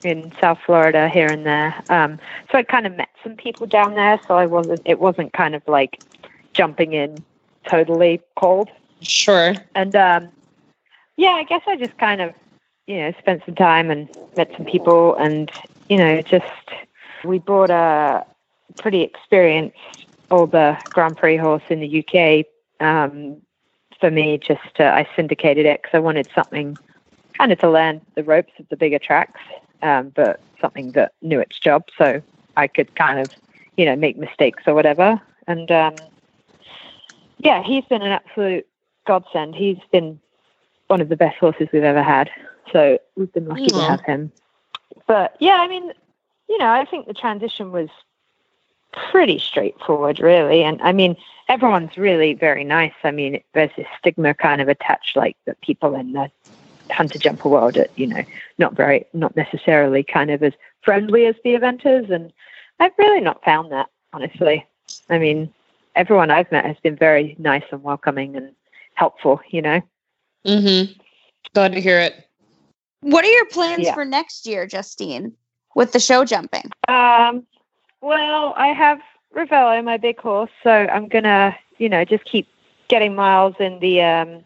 in 0.04 0.32
South 0.40 0.58
Florida 0.64 1.08
here 1.08 1.26
and 1.26 1.44
there. 1.44 1.74
Um, 1.88 2.18
so 2.50 2.58
I 2.58 2.62
kind 2.62 2.86
of 2.86 2.96
met 2.96 3.08
some 3.22 3.36
people 3.36 3.66
down 3.66 3.94
there. 3.94 4.20
So 4.26 4.36
I 4.36 4.46
wasn't. 4.46 4.80
It 4.84 5.00
wasn't 5.00 5.32
kind 5.32 5.54
of 5.54 5.62
like 5.66 6.02
jumping 6.52 6.92
in 6.92 7.18
totally 7.68 8.20
cold. 8.36 8.68
Sure. 9.00 9.54
And 9.74 9.94
um, 9.94 10.28
yeah, 11.16 11.30
I 11.30 11.44
guess 11.44 11.62
I 11.66 11.76
just 11.76 11.96
kind 11.98 12.20
of 12.20 12.34
you 12.86 12.98
know 12.98 13.12
spent 13.18 13.42
some 13.44 13.54
time 13.54 13.90
and 13.90 14.08
met 14.36 14.50
some 14.56 14.66
people, 14.66 15.14
and 15.16 15.50
you 15.88 15.96
know 15.96 16.22
just 16.22 16.46
we 17.24 17.38
bought 17.38 17.70
a 17.70 18.24
pretty 18.78 19.02
experienced 19.02 20.06
older 20.30 20.78
Grand 20.90 21.16
Prix 21.16 21.36
horse 21.36 21.62
in 21.68 21.80
the 21.80 22.04
UK. 22.04 22.46
Um, 22.80 23.42
for 24.00 24.10
me, 24.10 24.38
just 24.38 24.80
uh, 24.80 24.84
I 24.84 25.08
syndicated 25.16 25.66
it 25.66 25.82
because 25.82 25.96
I 25.96 26.00
wanted 26.00 26.28
something 26.34 26.76
kind 27.36 27.52
of 27.52 27.58
to 27.60 27.70
learn 27.70 28.00
the 28.14 28.24
ropes 28.24 28.52
of 28.58 28.68
the 28.68 28.76
bigger 28.76 28.98
tracks, 28.98 29.40
um, 29.82 30.12
but 30.14 30.40
something 30.60 30.92
that 30.92 31.12
knew 31.22 31.40
its 31.40 31.58
job, 31.58 31.84
so 31.96 32.20
I 32.56 32.66
could 32.66 32.94
kind 32.96 33.18
of 33.18 33.30
you 33.76 33.84
know 33.84 33.96
make 33.96 34.16
mistakes 34.16 34.64
or 34.66 34.74
whatever. 34.74 35.20
And 35.46 35.70
um, 35.70 35.94
yeah, 37.38 37.62
he's 37.62 37.84
been 37.84 38.02
an 38.02 38.12
absolute 38.12 38.66
godsend. 39.06 39.54
He's 39.54 39.78
been 39.92 40.20
one 40.88 41.00
of 41.00 41.08
the 41.08 41.16
best 41.16 41.38
horses 41.38 41.68
we've 41.72 41.82
ever 41.82 42.02
had. 42.02 42.30
So 42.72 42.98
we've 43.16 43.32
been 43.32 43.46
lucky 43.46 43.68
to 43.68 43.80
have 43.80 44.04
him. 44.04 44.32
But 45.06 45.36
yeah, 45.40 45.58
I 45.60 45.68
mean, 45.68 45.92
you 46.48 46.58
know, 46.58 46.68
I 46.68 46.84
think 46.84 47.06
the 47.06 47.14
transition 47.14 47.72
was 47.72 47.88
pretty 48.92 49.38
straightforward, 49.38 50.20
really. 50.20 50.62
And 50.62 50.80
I 50.82 50.92
mean, 50.92 51.16
everyone's 51.48 51.96
really 51.96 52.34
very 52.34 52.64
nice. 52.64 52.92
I 53.04 53.10
mean, 53.10 53.42
there's 53.54 53.70
this 53.76 53.86
stigma 53.98 54.34
kind 54.34 54.60
of 54.60 54.68
attached, 54.68 55.16
like 55.16 55.36
that 55.46 55.60
people 55.60 55.94
in 55.94 56.12
the 56.12 56.30
hunter 56.90 57.18
jumper 57.18 57.48
world 57.48 57.76
are, 57.76 57.86
you 57.96 58.06
know, 58.06 58.22
not 58.58 58.74
very, 58.74 59.06
not 59.12 59.36
necessarily 59.36 60.02
kind 60.02 60.30
of 60.30 60.42
as 60.42 60.52
friendly 60.82 61.26
as 61.26 61.34
the 61.44 61.50
eventers. 61.50 62.10
And 62.10 62.32
I've 62.80 62.92
really 62.98 63.20
not 63.20 63.44
found 63.44 63.72
that, 63.72 63.88
honestly. 64.12 64.66
I 65.10 65.18
mean, 65.18 65.52
everyone 65.94 66.30
I've 66.30 66.50
met 66.50 66.64
has 66.64 66.76
been 66.82 66.96
very 66.96 67.36
nice 67.38 67.64
and 67.70 67.82
welcoming 67.82 68.36
and 68.36 68.52
helpful, 68.94 69.40
you 69.50 69.62
know? 69.62 69.80
Mm-hmm. 70.46 70.92
Glad 71.54 71.72
to 71.72 71.80
hear 71.80 72.00
it. 72.00 72.14
What 73.00 73.24
are 73.24 73.30
your 73.30 73.46
plans 73.46 73.84
Yeah. 73.84 73.94
for 73.94 74.04
next 74.04 74.46
year, 74.46 74.66
Justine, 74.66 75.32
with 75.74 75.92
the 75.92 76.00
show 76.00 76.24
jumping? 76.24 76.70
Um, 76.88 77.46
well, 78.00 78.54
I 78.56 78.68
have 78.68 79.00
Ravello, 79.34 79.82
my 79.84 79.96
big 79.96 80.18
horse, 80.20 80.50
so 80.62 80.70
I'm 80.70 81.08
gonna, 81.08 81.56
you 81.78 81.88
know, 81.88 82.04
just 82.04 82.24
keep 82.24 82.48
getting 82.88 83.14
miles 83.14 83.54
in 83.60 83.78
the 83.80 84.02
um, 84.02 84.44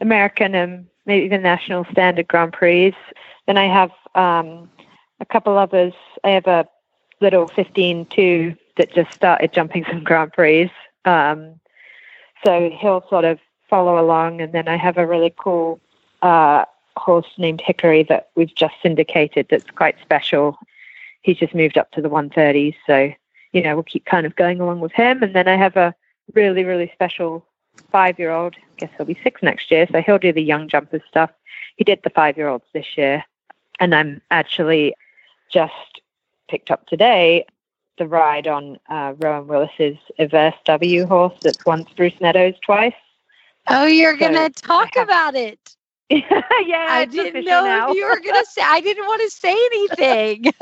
American 0.00 0.54
and 0.54 0.86
maybe 1.06 1.24
even 1.24 1.42
national 1.42 1.84
standard 1.92 2.28
Grand 2.28 2.52
Prix. 2.52 2.94
Then 3.46 3.56
I 3.56 3.66
have 3.66 3.90
um, 4.14 4.70
a 5.20 5.24
couple 5.24 5.56
others. 5.58 5.92
I 6.24 6.30
have 6.30 6.46
a 6.46 6.68
little 7.20 7.48
15-2 7.48 8.56
that 8.76 8.92
just 8.92 9.12
started 9.12 9.52
jumping 9.52 9.84
some 9.88 10.02
Grand 10.02 10.32
Prix. 10.32 10.70
Um, 11.04 11.60
so 12.44 12.70
he'll 12.70 13.06
sort 13.08 13.24
of 13.24 13.38
follow 13.68 14.02
along, 14.02 14.40
and 14.40 14.52
then 14.52 14.68
I 14.68 14.76
have 14.76 14.98
a 14.98 15.06
really 15.06 15.32
cool 15.36 15.80
uh, 16.22 16.64
horse 16.96 17.26
named 17.38 17.62
Hickory 17.64 18.02
that 18.04 18.30
we've 18.34 18.54
just 18.54 18.74
syndicated. 18.82 19.46
That's 19.50 19.70
quite 19.70 19.96
special 20.02 20.58
he's 21.24 21.38
just 21.38 21.54
moved 21.54 21.76
up 21.76 21.90
to 21.92 22.00
the 22.02 22.08
130s. 22.10 22.76
So, 22.86 23.10
you 23.52 23.62
know, 23.62 23.74
we'll 23.74 23.82
keep 23.82 24.04
kind 24.04 24.26
of 24.26 24.36
going 24.36 24.60
along 24.60 24.80
with 24.80 24.92
him. 24.92 25.22
And 25.22 25.34
then 25.34 25.48
I 25.48 25.56
have 25.56 25.76
a 25.76 25.94
really, 26.34 26.64
really 26.64 26.90
special 26.94 27.44
five 27.90 28.18
year 28.18 28.30
old. 28.30 28.54
I 28.56 28.60
guess 28.76 28.90
he'll 28.96 29.06
be 29.06 29.18
six 29.24 29.42
next 29.42 29.70
year. 29.70 29.86
So 29.90 30.00
he'll 30.02 30.18
do 30.18 30.32
the 30.32 30.42
young 30.42 30.68
jumpers 30.68 31.02
stuff. 31.08 31.30
He 31.76 31.84
did 31.84 32.00
the 32.04 32.10
five 32.10 32.36
year 32.36 32.48
olds 32.48 32.64
this 32.74 32.96
year. 32.96 33.24
And 33.80 33.94
I'm 33.94 34.20
actually 34.30 34.94
just 35.52 35.72
picked 36.48 36.70
up 36.70 36.86
today 36.86 37.46
the 37.96 38.06
ride 38.06 38.46
on 38.46 38.76
uh, 38.90 39.14
Rowan 39.18 39.46
Willis's 39.46 39.96
Averse 40.18 40.54
W 40.66 41.06
horse 41.06 41.34
that's 41.42 41.64
won 41.64 41.86
Spruce 41.88 42.20
Meadows 42.20 42.54
twice. 42.64 42.92
Oh, 43.68 43.86
you're 43.86 44.18
So, 44.18 44.26
gonna 44.26 44.50
talk 44.50 44.94
have- 44.96 45.08
about 45.08 45.34
it. 45.36 45.58
yeah, 46.10 46.86
I 46.90 47.06
didn't 47.06 47.44
know 47.46 47.64
now. 47.64 47.90
if 47.90 47.96
you 47.96 48.04
were 48.04 48.20
gonna 48.20 48.44
say. 48.50 48.60
I 48.62 48.80
didn't 48.80 49.06
want 49.06 49.22
to 49.22 49.30
say 49.30 49.52
anything. 49.52 50.52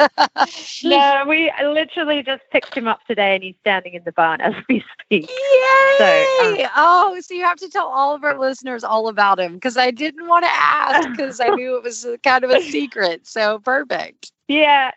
no, 0.85 1.25
we 1.27 1.51
I 1.51 1.67
literally 1.67 2.23
just 2.23 2.43
picked 2.53 2.77
him 2.77 2.87
up 2.87 3.01
today 3.09 3.35
and 3.35 3.43
he's 3.43 3.57
standing 3.61 3.95
in 3.95 4.05
the 4.05 4.13
barn 4.13 4.41
as 4.41 4.55
we 4.69 4.85
speak. 5.03 5.29
Yay! 5.29 5.97
So, 5.99 6.65
um, 6.65 6.71
oh, 6.77 7.21
so 7.21 7.35
you 7.35 7.43
have 7.43 7.59
to 7.59 7.69
tell 7.69 7.89
all 7.89 8.15
of 8.15 8.23
our 8.23 8.39
listeners 8.39 8.85
all 8.85 9.09
about 9.09 9.41
him 9.41 9.55
because 9.55 9.77
I 9.77 9.91
didn't 9.91 10.29
want 10.29 10.45
to 10.45 10.51
ask 10.53 11.11
because 11.11 11.41
I 11.41 11.49
knew 11.49 11.77
it 11.77 11.83
was 11.83 12.07
kind 12.23 12.45
of 12.45 12.51
a 12.51 12.63
secret. 12.63 13.27
So 13.27 13.59
perfect. 13.59 14.31
Yeah. 14.47 14.93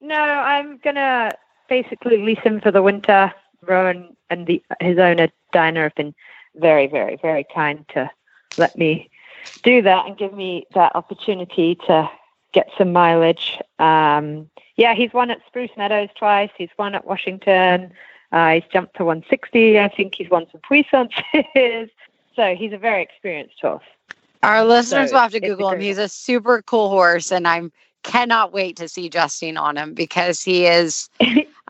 No, 0.00 0.14
I'm 0.14 0.78
gonna 0.78 1.32
basically 1.68 2.18
lease 2.18 2.42
him 2.44 2.60
for 2.60 2.70
the 2.70 2.82
winter. 2.82 3.32
Rowan 3.62 4.16
and 4.30 4.46
the 4.46 4.62
his 4.80 4.98
owner 4.98 5.28
Dinah 5.52 5.82
have 5.82 5.94
been 5.96 6.14
very, 6.54 6.86
very, 6.86 7.16
very 7.20 7.44
kind 7.52 7.84
to 7.94 8.08
let 8.56 8.76
me 8.78 9.10
do 9.62 9.82
that 9.82 10.06
and 10.06 10.16
give 10.16 10.32
me 10.32 10.66
that 10.74 10.94
opportunity 10.94 11.74
to 11.86 12.08
get 12.52 12.70
some 12.78 12.92
mileage. 12.92 13.58
Um, 13.78 14.48
yeah, 14.76 14.94
he's 14.94 15.12
won 15.12 15.30
at 15.30 15.40
Spruce 15.46 15.70
Meadows 15.76 16.08
twice. 16.16 16.50
He's 16.56 16.70
won 16.78 16.94
at 16.94 17.06
Washington. 17.06 17.92
Uh, 18.32 18.54
he's 18.54 18.64
jumped 18.72 18.96
to 18.96 19.04
160. 19.04 19.78
I 19.78 19.88
think 19.88 20.14
he's 20.14 20.30
won 20.30 20.46
some 20.50 20.60
puissances. 20.60 21.90
So 22.36 22.56
he's 22.56 22.72
a 22.72 22.78
very 22.78 23.00
experienced 23.00 23.60
horse. 23.60 23.84
Our 24.42 24.64
listeners 24.64 25.10
So 25.10 25.14
will 25.14 25.20
have 25.22 25.30
to 25.30 25.38
Google 25.38 25.70
him. 25.70 25.80
He's 25.80 25.98
a 25.98 26.08
super 26.08 26.62
cool 26.62 26.88
horse, 26.90 27.30
and 27.30 27.46
I'm 27.46 27.70
cannot 28.02 28.52
wait 28.52 28.76
to 28.76 28.88
see 28.88 29.08
Justine 29.08 29.56
on 29.56 29.76
him 29.76 29.94
because 29.94 30.42
he 30.42 30.66
is. 30.66 31.08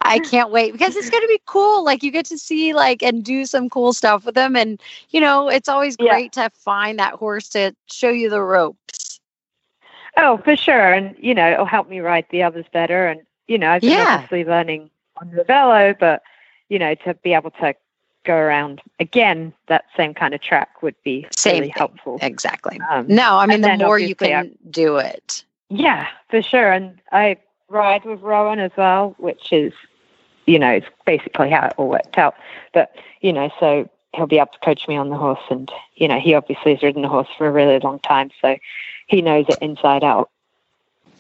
I 0.04 0.18
can't 0.20 0.50
wait 0.50 0.72
because 0.72 0.96
it's 0.96 1.10
going 1.10 1.22
to 1.22 1.28
be 1.28 1.40
cool. 1.46 1.84
Like 1.84 2.02
you 2.02 2.10
get 2.10 2.26
to 2.26 2.38
see 2.38 2.74
like 2.74 3.02
and 3.02 3.24
do 3.24 3.46
some 3.46 3.68
cool 3.70 3.92
stuff 3.92 4.24
with 4.26 4.34
them, 4.34 4.56
and 4.56 4.80
you 5.10 5.20
know 5.20 5.48
it's 5.48 5.68
always 5.68 5.96
Yeah. 5.98 6.10
great 6.12 6.32
to 6.34 6.50
find 6.50 6.98
that 6.98 7.14
horse 7.14 7.48
to 7.50 7.74
show 7.86 8.10
you 8.10 8.28
the 8.30 8.42
ropes. 8.42 9.20
Oh, 10.16 10.38
for 10.44 10.54
sure. 10.56 10.92
And, 10.92 11.16
you 11.18 11.34
know, 11.34 11.50
it'll 11.50 11.64
help 11.66 11.88
me 11.88 11.98
ride 12.00 12.26
the 12.30 12.42
others 12.44 12.66
better. 12.72 13.08
And, 13.08 13.22
you 13.48 13.58
know, 13.58 13.70
I've 13.70 13.82
been 13.82 13.90
Yeah. 13.90 14.14
obviously 14.14 14.44
learning 14.44 14.90
on 15.20 15.28
Ravello, 15.30 15.98
but, 15.98 16.22
you 16.68 16.78
know, 16.78 16.94
to 16.94 17.14
be 17.14 17.34
able 17.34 17.50
to 17.50 17.74
go 18.24 18.36
around 18.36 18.80
again, 19.00 19.52
that 19.66 19.86
same 19.96 20.14
kind 20.14 20.32
of 20.32 20.40
track 20.40 20.82
would 20.82 20.94
be 21.02 21.26
Same 21.36 21.54
really 21.54 21.66
thing. 21.66 21.74
helpful. 21.76 22.18
Exactly. 22.22 22.80
Um, 22.88 23.06
No, 23.08 23.38
I 23.38 23.46
mean 23.46 23.60
the 23.60 23.76
more 23.76 23.98
you 23.98 24.14
can 24.14 24.56
do 24.70 24.98
it. 24.98 25.44
yeah, 25.68 26.06
for 26.28 26.40
sure. 26.42 26.70
And 26.70 27.00
I 27.10 27.36
ride 27.68 28.04
with 28.04 28.20
Rowan 28.20 28.60
as 28.60 28.70
well, 28.76 29.16
which 29.18 29.52
is, 29.52 29.72
you 30.46 30.58
know, 30.58 30.70
it's 30.70 30.86
basically 31.06 31.50
how 31.50 31.66
it 31.66 31.74
all 31.76 31.88
worked 31.88 32.18
out. 32.18 32.34
But, 32.72 32.94
you 33.20 33.32
know, 33.32 33.50
so 33.60 33.88
he'll 34.14 34.26
be 34.26 34.38
able 34.38 34.52
to 34.52 34.58
coach 34.60 34.86
me 34.88 34.96
on 34.96 35.10
the 35.10 35.16
horse. 35.16 35.42
And, 35.50 35.70
you 35.96 36.08
know, 36.08 36.18
he 36.20 36.34
obviously 36.34 36.74
has 36.74 36.82
ridden 36.82 37.02
the 37.02 37.08
horse 37.08 37.28
for 37.36 37.46
a 37.46 37.52
really 37.52 37.78
long 37.80 37.98
time. 38.00 38.30
So 38.40 38.56
he 39.06 39.22
knows 39.22 39.46
it 39.48 39.58
inside 39.60 40.04
out. 40.04 40.30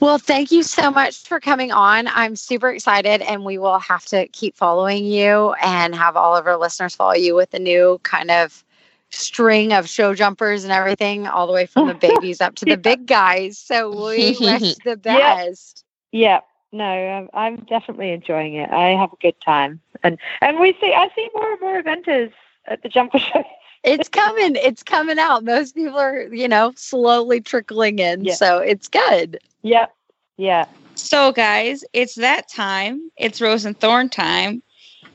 Well, 0.00 0.18
thank 0.18 0.50
you 0.50 0.62
so 0.62 0.90
much 0.90 1.18
for 1.26 1.40
coming 1.40 1.72
on. 1.72 2.08
I'm 2.08 2.36
super 2.36 2.68
excited, 2.70 3.22
and 3.22 3.44
we 3.44 3.58
will 3.58 3.78
have 3.78 4.04
to 4.06 4.26
keep 4.28 4.56
following 4.56 5.04
you 5.04 5.52
and 5.62 5.94
have 5.94 6.16
all 6.16 6.36
of 6.36 6.46
our 6.46 6.56
listeners 6.56 6.94
follow 6.94 7.14
you 7.14 7.34
with 7.34 7.50
the 7.50 7.58
new 7.58 8.00
kind 8.02 8.30
of 8.30 8.64
string 9.10 9.72
of 9.72 9.88
show 9.88 10.14
jumpers 10.14 10.64
and 10.64 10.72
everything, 10.72 11.26
all 11.26 11.46
the 11.46 11.52
way 11.52 11.66
from 11.66 11.86
the 11.86 11.94
babies 11.94 12.40
up 12.40 12.56
to 12.56 12.64
the 12.66 12.72
Yeah. 12.72 12.76
big 12.76 13.06
guys. 13.06 13.56
So 13.58 13.88
we 13.90 14.36
wish 14.38 14.74
the 14.84 14.96
Yeah. 15.06 15.36
best. 15.36 15.84
Yeah, 16.12 16.40
no, 16.74 16.84
I'm, 16.84 17.28
I'm 17.32 17.56
definitely 17.64 18.10
enjoying 18.10 18.54
it. 18.54 18.70
I 18.70 18.90
have 18.90 19.12
a 19.12 19.16
good 19.16 19.40
time, 19.40 19.80
and 20.02 20.18
and 20.40 20.58
we 20.58 20.76
see 20.80 20.92
I 20.92 21.08
see 21.14 21.30
more 21.34 21.52
and 21.52 21.60
more 21.60 21.82
eventers 21.82 22.32
at 22.66 22.82
the 22.82 22.88
jumper 22.88 23.18
show. 23.20 23.44
It's 23.84 24.08
coming. 24.08 24.56
It's 24.56 24.82
coming 24.82 25.18
out. 25.18 25.44
Most 25.44 25.74
people 25.74 25.98
are, 25.98 26.22
you 26.32 26.48
know, 26.48 26.72
slowly 26.74 27.40
trickling 27.40 27.98
in. 27.98 28.24
Yeah. 28.24 28.34
So 28.34 28.58
it's 28.58 28.88
good. 28.88 29.38
Yep, 29.62 29.94
yeah. 30.38 30.64
So, 30.94 31.32
guys, 31.32 31.84
it's 31.92 32.14
that 32.14 32.48
time. 32.48 33.10
It's 33.18 33.40
Rose 33.40 33.64
and 33.64 33.78
Thorn 33.78 34.08
time. 34.08 34.62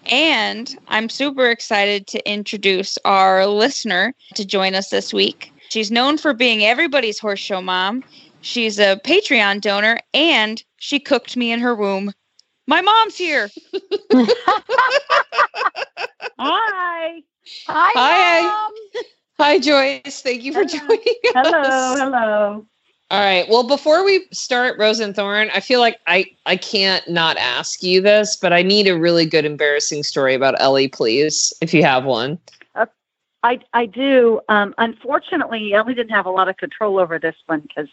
And 0.05 0.77
I'm 0.87 1.09
super 1.09 1.49
excited 1.49 2.07
to 2.07 2.31
introduce 2.31 2.97
our 3.05 3.47
listener 3.47 4.13
to 4.35 4.45
join 4.45 4.75
us 4.75 4.89
this 4.89 5.13
week. 5.13 5.51
She's 5.69 5.91
known 5.91 6.17
for 6.17 6.33
being 6.33 6.63
everybody's 6.63 7.19
horse 7.19 7.39
show 7.39 7.61
mom. 7.61 8.03
She's 8.41 8.79
a 8.79 8.97
Patreon 9.03 9.61
donor 9.61 9.99
and 10.13 10.63
she 10.77 10.99
cooked 10.99 11.35
me 11.35 11.51
in 11.51 11.59
her 11.59 11.75
womb. 11.75 12.13
My 12.67 12.81
mom's 12.81 13.17
here. 13.17 13.49
Hi. 16.39 17.21
Hi. 17.67 17.91
Hi. 17.95 18.41
Mom. 18.41 18.71
Hi, 19.39 19.59
Joyce. 19.59 20.21
Thank 20.21 20.43
you 20.43 20.53
for 20.53 20.65
Hello. 20.65 20.87
joining 20.87 21.15
Hello, 21.25 21.59
us. 21.59 21.99
hello. 21.99 22.65
All 23.11 23.19
right. 23.19 23.49
Well, 23.49 23.63
before 23.63 24.05
we 24.05 24.27
start 24.31 24.77
Rose 24.77 24.99
and 24.99 25.15
Thorn, 25.15 25.49
I 25.53 25.61
feel 25.61 25.79
like 25.79 25.99
I 26.05 26.25
I 26.45 26.57
can't 26.57 27.07
not 27.09 27.37
ask 27.37 27.81
you 27.81 28.01
this, 28.01 28.35
but 28.35 28.53
I 28.53 28.61
need 28.61 28.87
a 28.87 28.97
really 28.97 29.25
good 29.25 29.45
embarrassing 29.45 30.03
story 30.03 30.35
about 30.35 30.59
Ellie, 30.61 30.87
please, 30.89 31.51
if 31.61 31.73
you 31.73 31.83
have 31.83 32.05
one. 32.05 32.37
I, 33.41 33.59
I 33.73 33.85
do. 33.85 34.41
Um, 34.49 34.75
unfortunately, 34.77 35.73
Ellie 35.73 35.93
didn't 35.93 36.11
have 36.11 36.25
a 36.25 36.31
lot 36.31 36.49
of 36.49 36.57
control 36.57 36.99
over 36.99 37.17
this 37.17 37.35
one 37.45 37.61
because 37.61 37.87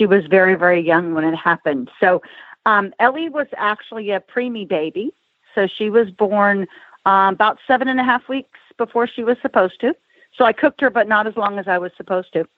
she 0.00 0.06
was 0.06 0.24
very, 0.30 0.54
very 0.54 0.80
young 0.80 1.12
when 1.12 1.24
it 1.24 1.36
happened. 1.36 1.90
So 2.00 2.22
um, 2.64 2.94
Ellie 2.98 3.28
was 3.28 3.46
actually 3.58 4.10
a 4.12 4.20
preemie 4.20 4.66
baby. 4.66 5.12
So 5.54 5.66
she 5.66 5.90
was 5.90 6.10
born 6.10 6.66
um, 7.04 7.34
about 7.34 7.58
seven 7.66 7.86
and 7.86 8.00
a 8.00 8.04
half 8.04 8.26
weeks 8.26 8.58
before 8.78 9.06
she 9.06 9.22
was 9.22 9.36
supposed 9.42 9.78
to. 9.82 9.94
So 10.38 10.46
I 10.46 10.54
cooked 10.54 10.80
her, 10.80 10.88
but 10.88 11.06
not 11.06 11.26
as 11.26 11.36
long 11.36 11.58
as 11.58 11.68
I 11.68 11.76
was 11.76 11.92
supposed 11.98 12.32
to. 12.32 12.48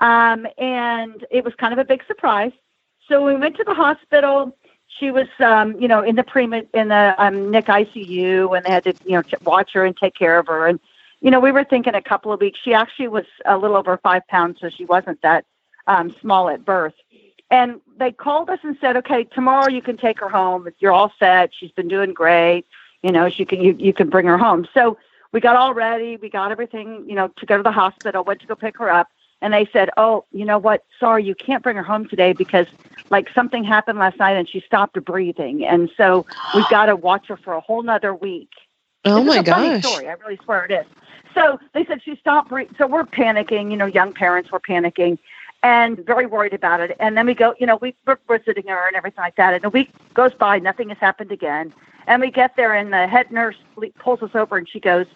Um, 0.00 0.48
and 0.58 1.24
it 1.30 1.44
was 1.44 1.54
kind 1.54 1.72
of 1.72 1.78
a 1.78 1.84
big 1.84 2.02
surprise. 2.08 2.52
So 3.06 3.24
we 3.24 3.36
went 3.36 3.56
to 3.58 3.64
the 3.64 3.74
hospital. 3.74 4.56
She 4.98 5.12
was, 5.12 5.28
um, 5.38 5.80
you 5.80 5.86
know, 5.86 6.02
in 6.02 6.16
the 6.16 6.24
pre 6.24 6.44
in 6.44 6.88
the 6.88 7.14
um, 7.18 7.52
NIC 7.52 7.66
ICU, 7.66 8.56
and 8.56 8.66
they 8.66 8.70
had 8.70 8.84
to, 8.84 8.94
you 9.04 9.12
know, 9.12 9.22
watch 9.44 9.70
her 9.74 9.84
and 9.84 9.96
take 9.96 10.16
care 10.16 10.40
of 10.40 10.48
her. 10.48 10.66
And 10.66 10.80
you 11.20 11.30
know, 11.30 11.38
we 11.38 11.52
were 11.52 11.64
thinking 11.64 11.94
a 11.94 12.02
couple 12.02 12.32
of 12.32 12.40
weeks. 12.40 12.58
She 12.64 12.74
actually 12.74 13.08
was 13.08 13.26
a 13.44 13.56
little 13.56 13.76
over 13.76 13.96
five 13.98 14.26
pounds, 14.26 14.58
so 14.60 14.70
she 14.70 14.86
wasn't 14.86 15.20
that 15.22 15.44
um, 15.86 16.14
small 16.20 16.48
at 16.48 16.64
birth. 16.64 16.94
And 17.50 17.80
they 17.98 18.12
called 18.12 18.48
us 18.50 18.60
and 18.62 18.76
said, 18.80 18.96
"Okay, 18.96 19.24
tomorrow 19.24 19.68
you 19.68 19.82
can 19.82 19.96
take 19.96 20.20
her 20.20 20.28
home. 20.28 20.68
You're 20.78 20.92
all 20.92 21.12
set. 21.18 21.50
She's 21.58 21.72
been 21.72 21.88
doing 21.88 22.12
great. 22.12 22.64
You 23.02 23.12
know, 23.12 23.28
she 23.28 23.44
can 23.44 23.60
you 23.60 23.74
you 23.78 23.92
can 23.92 24.08
bring 24.08 24.26
her 24.26 24.38
home." 24.38 24.66
So 24.72 24.98
we 25.32 25.40
got 25.40 25.56
all 25.56 25.74
ready. 25.74 26.16
We 26.16 26.28
got 26.30 26.52
everything, 26.52 27.04
you 27.08 27.14
know, 27.14 27.28
to 27.28 27.46
go 27.46 27.56
to 27.56 27.62
the 27.62 27.72
hospital. 27.72 28.24
Went 28.24 28.40
to 28.40 28.46
go 28.46 28.54
pick 28.54 28.76
her 28.78 28.90
up. 28.90 29.08
and 29.42 29.52
they 29.54 29.66
said, 29.72 29.90
"Oh, 29.96 30.24
you 30.32 30.44
know 30.44 30.58
what? 30.58 30.84
Sorry, 30.98 31.24
you 31.24 31.34
can't 31.34 31.62
bring 31.62 31.76
her 31.76 31.82
home 31.82 32.06
today 32.08 32.32
because 32.32 32.66
like 33.10 33.28
something 33.34 33.64
happened 33.64 33.98
last 33.98 34.18
night 34.18 34.36
and 34.36 34.48
she 34.48 34.60
stopped 34.60 35.02
breathing, 35.04 35.64
and 35.66 35.90
so 35.96 36.26
we've 36.52 36.68
got 36.70 36.86
to 36.86 36.96
watch 36.96 37.26
her 37.28 37.36
for 37.36 37.54
a 37.54 37.60
whole 37.60 37.82
nother 37.82 38.14
week." 38.14 38.50
Oh 39.04 39.22
This 39.22 39.26
is 39.26 39.36
my 39.36 39.38
a 39.38 39.44
funny 39.44 39.72
gosh. 39.72 39.80
story. 39.80 40.08
I 40.08 40.12
really 40.12 40.38
swear 40.44 40.64
it 40.66 40.70
is. 40.72 40.86
So 41.34 41.58
they 41.74 41.84
said 41.86 42.02
she 42.02 42.16
stopped 42.16 42.48
breathing. 42.50 42.74
So 42.78 42.86
we're 42.86 43.04
panicking. 43.04 43.70
You 43.70 43.76
know, 43.76 43.86
young 43.86 44.12
parents 44.12 44.50
were 44.52 44.60
panicking 44.60 45.18
and 45.62 46.04
very 46.06 46.26
worried 46.26 46.54
about 46.54 46.80
it. 46.80 46.96
And 47.00 47.16
then 47.16 47.26
we 47.26 47.34
go, 47.34 47.54
you 47.58 47.66
know, 47.66 47.76
we, 47.76 47.94
we're 48.06 48.18
visiting 48.28 48.66
her 48.68 48.86
and 48.86 48.96
everything 48.96 49.22
like 49.22 49.36
that. 49.36 49.54
And 49.54 49.64
a 49.64 49.70
week 49.70 49.90
goes 50.14 50.32
by, 50.34 50.58
nothing 50.58 50.88
has 50.88 50.98
happened 50.98 51.32
again. 51.32 51.72
And 52.06 52.20
we 52.20 52.30
get 52.30 52.56
there, 52.56 52.74
and 52.74 52.92
the 52.92 53.06
head 53.06 53.30
nurse 53.30 53.56
pulls 53.98 54.22
us 54.22 54.30
over, 54.34 54.56
and 54.56 54.68
she 54.68 54.80
goes, 54.80 55.06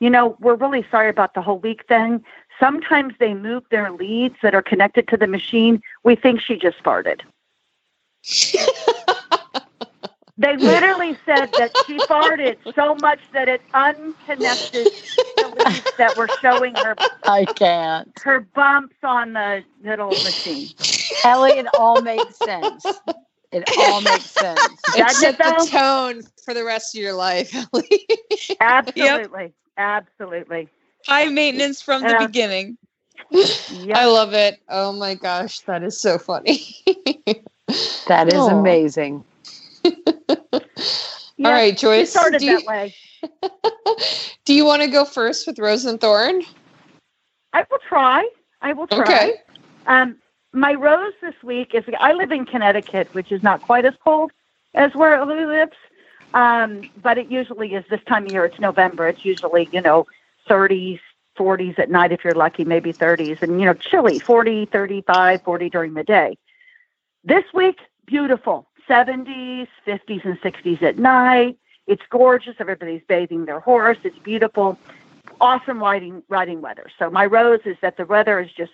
"You 0.00 0.10
know, 0.10 0.36
we're 0.40 0.56
really 0.56 0.84
sorry 0.90 1.08
about 1.08 1.34
the 1.34 1.40
whole 1.40 1.58
week 1.58 1.86
thing. 1.86 2.22
Sometimes 2.58 3.14
they 3.18 3.32
move 3.32 3.62
their 3.70 3.90
leads 3.92 4.34
that 4.42 4.54
are 4.54 4.62
connected 4.62 5.08
to 5.08 5.16
the 5.16 5.28
machine. 5.28 5.80
We 6.02 6.16
think 6.16 6.40
she 6.40 6.56
just 6.56 6.82
farted." 6.82 7.20
They 10.38 10.54
literally 10.56 11.16
said 11.24 11.50
that 11.56 11.72
she 11.86 11.98
farted 12.00 12.58
so 12.74 12.94
much 12.96 13.20
that 13.32 13.48
it 13.48 13.62
unconnected 13.72 14.88
that 15.98 16.16
were 16.16 16.30
showing 16.40 16.76
her 16.76 16.98
I 17.26 17.46
can't. 17.46 18.12
her 18.22 18.40
bumps 18.54 18.96
on 19.02 19.32
the 19.34 19.64
little 19.84 20.18
machine. 20.18 20.70
Ellie, 21.24 21.58
it 21.58 21.66
all 21.76 21.98
makes 21.98 22.36
sense. 22.36 23.00
It 23.52 23.64
all 23.76 24.00
makes 24.00 24.30
sense. 24.32 24.88
It 24.94 25.08
Doesn't 25.08 25.12
set 25.12 25.42
the 25.42 25.52
tone 25.52 26.22
for 26.44 26.54
the 26.54 26.64
rest 26.64 26.94
of 26.94 27.00
your 27.02 27.14
life, 27.14 27.54
Ellie. 27.74 28.06
Absolutely, 28.60 29.52
absolutely. 29.76 30.68
High 31.06 31.26
maintenance 31.28 31.82
from 31.82 32.06
the 32.06 32.14
Yeah. 32.14 32.16
beginning. 32.16 32.78
Yep. 33.68 33.98
I 33.98 34.06
love 34.06 34.34
it. 34.34 34.60
Oh 34.68 34.92
my 34.92 35.14
gosh, 35.14 35.60
that 35.60 35.82
is 35.82 36.00
so 36.00 36.18
funny. 36.18 36.60
That 38.06 38.28
is 38.28 38.46
Aw. 38.46 38.50
Oh. 38.70 38.80
amazing. 38.80 39.24
Yeah, 41.36 41.48
All 41.48 41.52
right, 41.52 41.76
She 41.94 42.04
Joyce. 42.04 42.10
started 42.10 42.36
Do 42.38 42.46
you, 42.46 42.58
that 42.58 42.64
way. 42.64 42.94
do 44.44 44.54
you 44.54 44.64
want 44.64 44.82
to 44.82 44.88
go 44.88 45.04
first 45.04 45.46
with 45.46 45.58
Rose 45.58 45.84
and 45.84 46.00
Thorn? 46.00 46.42
I 47.52 47.64
will 47.70 47.78
try. 47.88 48.28
I 48.62 48.72
will 48.72 48.86
try. 48.86 49.02
Okay. 49.02 49.34
Um, 49.86 50.16
my 50.52 50.74
rose 50.74 51.12
this 51.20 51.34
week 51.42 51.74
is 51.74 51.84
I 52.00 52.12
live 52.12 52.32
in 52.32 52.44
Connecticut, 52.44 53.08
which 53.12 53.30
is 53.30 53.42
not 53.42 53.62
quite 53.62 53.84
as 53.84 53.94
cold 54.02 54.32
as 54.74 54.94
where 54.94 55.24
Lou 55.24 55.46
lives, 55.46 55.76
um, 56.34 56.88
but 57.02 57.18
it 57.18 57.30
usually 57.30 57.74
is 57.74 57.84
this 57.90 58.00
time 58.06 58.26
of 58.26 58.32
year. 58.32 58.44
It's 58.44 58.58
November. 58.58 59.08
It's 59.08 59.24
usually 59.24 59.68
you 59.72 59.80
know 59.80 60.06
30s, 60.48 61.00
40s 61.38 61.78
at 61.78 61.90
night 61.90 62.12
if 62.12 62.24
you're 62.24 62.34
lucky, 62.34 62.64
maybe 62.64 62.92
30s, 62.92 63.42
and 63.42 63.60
you 63.60 63.66
know 63.66 63.74
chilly 63.74 64.18
40, 64.18 64.66
35, 64.66 65.42
40 65.42 65.70
during 65.70 65.94
the 65.94 66.04
day. 66.04 66.38
This 67.24 67.44
week, 67.52 67.78
beautiful 68.06 68.66
70s, 68.88 69.68
50s, 69.86 70.24
and 70.24 70.40
60s 70.40 70.82
at 70.82 70.98
night. 70.98 71.58
It's 71.86 72.02
gorgeous. 72.10 72.56
Everybody's 72.58 73.02
bathing 73.06 73.44
their 73.44 73.60
horse. 73.60 73.98
It's 74.02 74.18
beautiful. 74.18 74.78
Awesome 75.40 75.80
riding 75.80 76.22
riding 76.28 76.60
weather. 76.60 76.86
So 76.98 77.10
my 77.10 77.26
rose 77.26 77.60
is 77.64 77.76
that 77.82 77.96
the 77.96 78.04
weather 78.04 78.40
is 78.40 78.50
just 78.52 78.72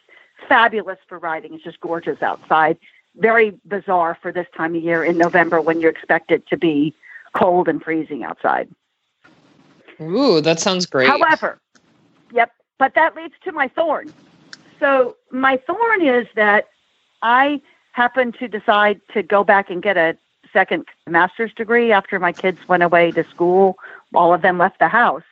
fabulous 0.48 0.98
for 1.08 1.18
riding. 1.18 1.54
It's 1.54 1.64
just 1.64 1.80
gorgeous 1.80 2.22
outside. 2.22 2.78
Very 3.16 3.52
bizarre 3.66 4.16
for 4.20 4.32
this 4.32 4.46
time 4.56 4.74
of 4.74 4.82
year 4.82 5.04
in 5.04 5.18
November 5.18 5.60
when 5.60 5.80
you 5.80 5.88
expect 5.88 6.30
it 6.30 6.46
to 6.48 6.56
be 6.56 6.94
cold 7.34 7.68
and 7.68 7.82
freezing 7.82 8.24
outside. 8.24 8.68
Ooh, 10.00 10.40
that 10.40 10.60
sounds 10.60 10.86
great. 10.86 11.08
However, 11.08 11.60
yep, 12.32 12.52
but 12.78 12.94
that 12.94 13.14
leads 13.14 13.34
to 13.44 13.52
my 13.52 13.68
thorn. 13.68 14.12
So 14.80 15.16
my 15.30 15.58
thorn 15.58 16.02
is 16.02 16.26
that 16.34 16.68
I 17.22 17.60
happened 17.92 18.34
to 18.38 18.48
decide 18.48 19.00
to 19.12 19.22
go 19.22 19.44
back 19.44 19.70
and 19.70 19.82
get 19.82 19.96
a 19.96 20.16
second 20.52 20.86
master's 21.08 21.52
degree 21.54 21.92
after 21.92 22.18
my 22.18 22.32
kids 22.32 22.58
went 22.68 22.82
away 22.82 23.10
to 23.12 23.24
school. 23.24 23.78
All 24.14 24.34
of 24.34 24.42
them 24.42 24.58
left 24.58 24.78
the 24.78 24.88
house. 24.88 25.22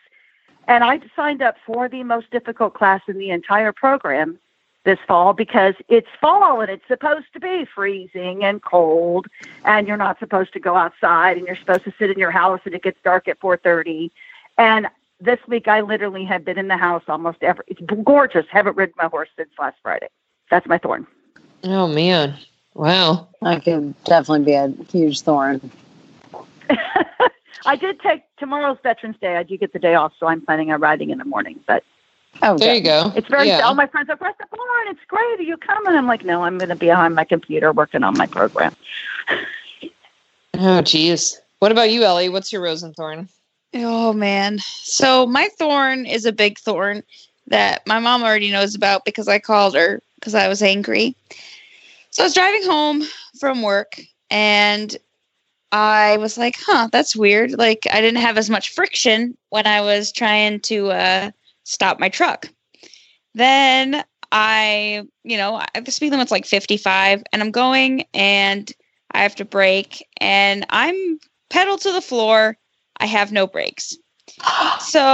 And 0.67 0.85
I 0.85 1.01
signed 1.17 1.43
up 1.43 1.57
for 1.67 1.89
the 1.89 2.05
most 2.05 2.31
difficult 2.31 2.75
class 2.75 3.03
in 3.09 3.19
the 3.19 3.31
entire 3.31 3.73
program 3.73 4.39
this 4.85 4.99
fall 5.07 5.35
because 5.35 5.75
it's 5.89 6.09
fall 6.21 6.61
and 6.61 6.71
it's 6.71 6.87
supposed 6.89 7.27
to 7.35 7.41
be 7.41 7.67
freezing 7.67 8.45
and 8.45 8.63
cold 8.63 9.27
and 9.65 9.87
you're 9.87 9.97
not 9.97 10.19
supposed 10.19 10.53
to 10.55 10.61
go 10.61 10.75
outside 10.75 11.37
and 11.37 11.47
you're 11.47 11.57
supposed 11.57 11.85
to 11.85 11.93
sit 11.99 12.11
in 12.11 12.19
your 12.19 12.31
house 12.31 12.61
and 12.65 12.75
it 12.75 12.83
gets 12.83 12.99
dark 13.05 13.29
at 13.29 13.39
4:30 13.41 14.11
and 14.57 14.89
this 15.21 15.39
week 15.47 15.69
I 15.69 15.83
literally 15.83 16.25
have 16.25 16.45
been 16.45 16.59
in 16.59 16.69
the 16.69 16.77
house 16.77 17.03
almost 17.09 17.43
every. 17.43 17.65
It's 17.69 17.81
gorgeous. 18.05 18.47
Haven't 18.51 18.77
ridden 18.77 18.95
my 18.97 19.07
horse 19.07 19.29
since 19.37 19.51
last 19.59 19.77
Friday. 19.83 20.09
That's 20.51 20.67
my 20.67 20.79
thorn. 20.79 21.07
oh 21.65 21.87
man. 21.87 22.37
Wow. 22.75 23.29
That 23.43 23.65
could 23.65 23.95
definitely 24.05 24.45
be 24.47 24.53
a 24.55 24.73
huge 24.91 25.23
thorn. 25.23 25.71
I 27.67 27.77
did 27.77 28.01
take 28.01 28.23
tomorrow's 28.39 28.79
Veterans 28.83 29.17
Day. 29.21 29.37
I 29.37 29.43
do 29.43 29.57
get 29.57 29.73
the 29.73 29.79
day 29.79 29.95
off, 29.95 30.13
so 30.19 30.27
I'm 30.27 30.41
planning 30.41 30.73
on 30.73 30.81
riding 30.81 31.11
in 31.11 31.19
the 31.19 31.25
morning. 31.25 31.61
But 31.67 31.85
Oh, 32.43 32.57
There 32.57 32.75
you 32.75 32.81
go. 32.81 33.13
it's 33.17 33.29
very. 33.29 33.49
yeah. 33.49 33.61
All 33.67 33.75
my 33.75 33.87
friends 33.87 34.09
are, 34.09 34.17
"Where's 34.17 34.35
the 34.39 34.47
thorn? 34.47 34.87
It's 34.89 35.05
great. 35.09 35.41
Are 35.41 35.43
you 35.43 35.57
coming?" 35.57 35.95
I'm 35.95 36.07
like, 36.07 36.25
"No, 36.25 36.43
I'm 36.45 36.59
going 36.59 36.69
to 36.69 36.77
be 36.77 36.87
behind 36.87 37.15
my 37.15 37.25
computer 37.25 37.73
working 37.73 38.03
on 38.03 38.17
my 38.17 38.27
program." 38.27 38.75
Oh 40.63 40.83
geez. 40.83 41.41
What 41.61 41.73
about 41.73 41.91
you, 41.91 42.03
Ellie? 42.03 42.29
What's 42.29 42.53
your 42.53 42.61
Rose 42.61 42.83
and 42.83 42.95
Thorn? 42.95 43.29
Oh 43.75 44.13
man. 44.13 44.59
So 44.59 45.27
my 45.27 45.49
thorn 45.59 46.05
is 46.05 46.27
a 46.27 46.33
big 46.33 46.59
thorn 46.59 47.03
that 47.47 47.87
my 47.87 47.99
mom 47.99 48.23
already 48.23 48.51
knows 48.51 48.75
about 48.75 49.05
because 49.07 49.27
I 49.29 49.39
called 49.39 49.75
her 49.75 50.03
because 50.17 50.35
I 50.35 50.49
was 50.49 50.63
angry. 50.63 51.15
So 52.11 52.23
I 52.23 52.27
was 52.27 52.35
driving 52.35 52.65
home 52.65 53.03
from 53.39 53.63
work 53.63 54.01
and 54.31 54.97
I 55.73 56.17
was 56.17 56.37
like, 56.37 56.57
huh, 56.59 56.89
that's 56.91 57.15
weird. 57.15 57.53
Like 57.53 57.87
I 57.93 58.01
didn't 58.01 58.21
have 58.21 58.37
as 58.39 58.51
much 58.51 58.71
friction 58.71 59.37
when 59.51 59.67
I 59.67 59.81
was 59.81 60.13
trying 60.13 60.61
to 60.63 60.91
uh, 60.91 61.31
stop 61.65 62.01
my 62.01 62.09
truck. 62.09 62.49
Then 63.35 64.03
I, 64.33 65.03
you 65.23 65.37
know, 65.37 65.63
I- 65.75 65.81
the 65.81 65.93
speed 65.93 66.11
limit's 66.11 66.33
like 66.33 66.47
55 66.47 67.23
and 67.33 67.43
I'm 67.43 67.53
going 67.53 68.05
and 68.15 68.71
I 69.13 69.23
have 69.23 69.37
to 69.37 69.45
brake 69.45 70.05
and 70.21 70.67
I'm 70.71 71.19
pedal 71.49 71.79
to 71.79 71.93
the 71.93 72.01
floor. 72.01 72.57
I 72.99 73.07
have 73.07 73.33
no 73.33 73.47
brakes. 73.47 73.97
So 74.81 75.09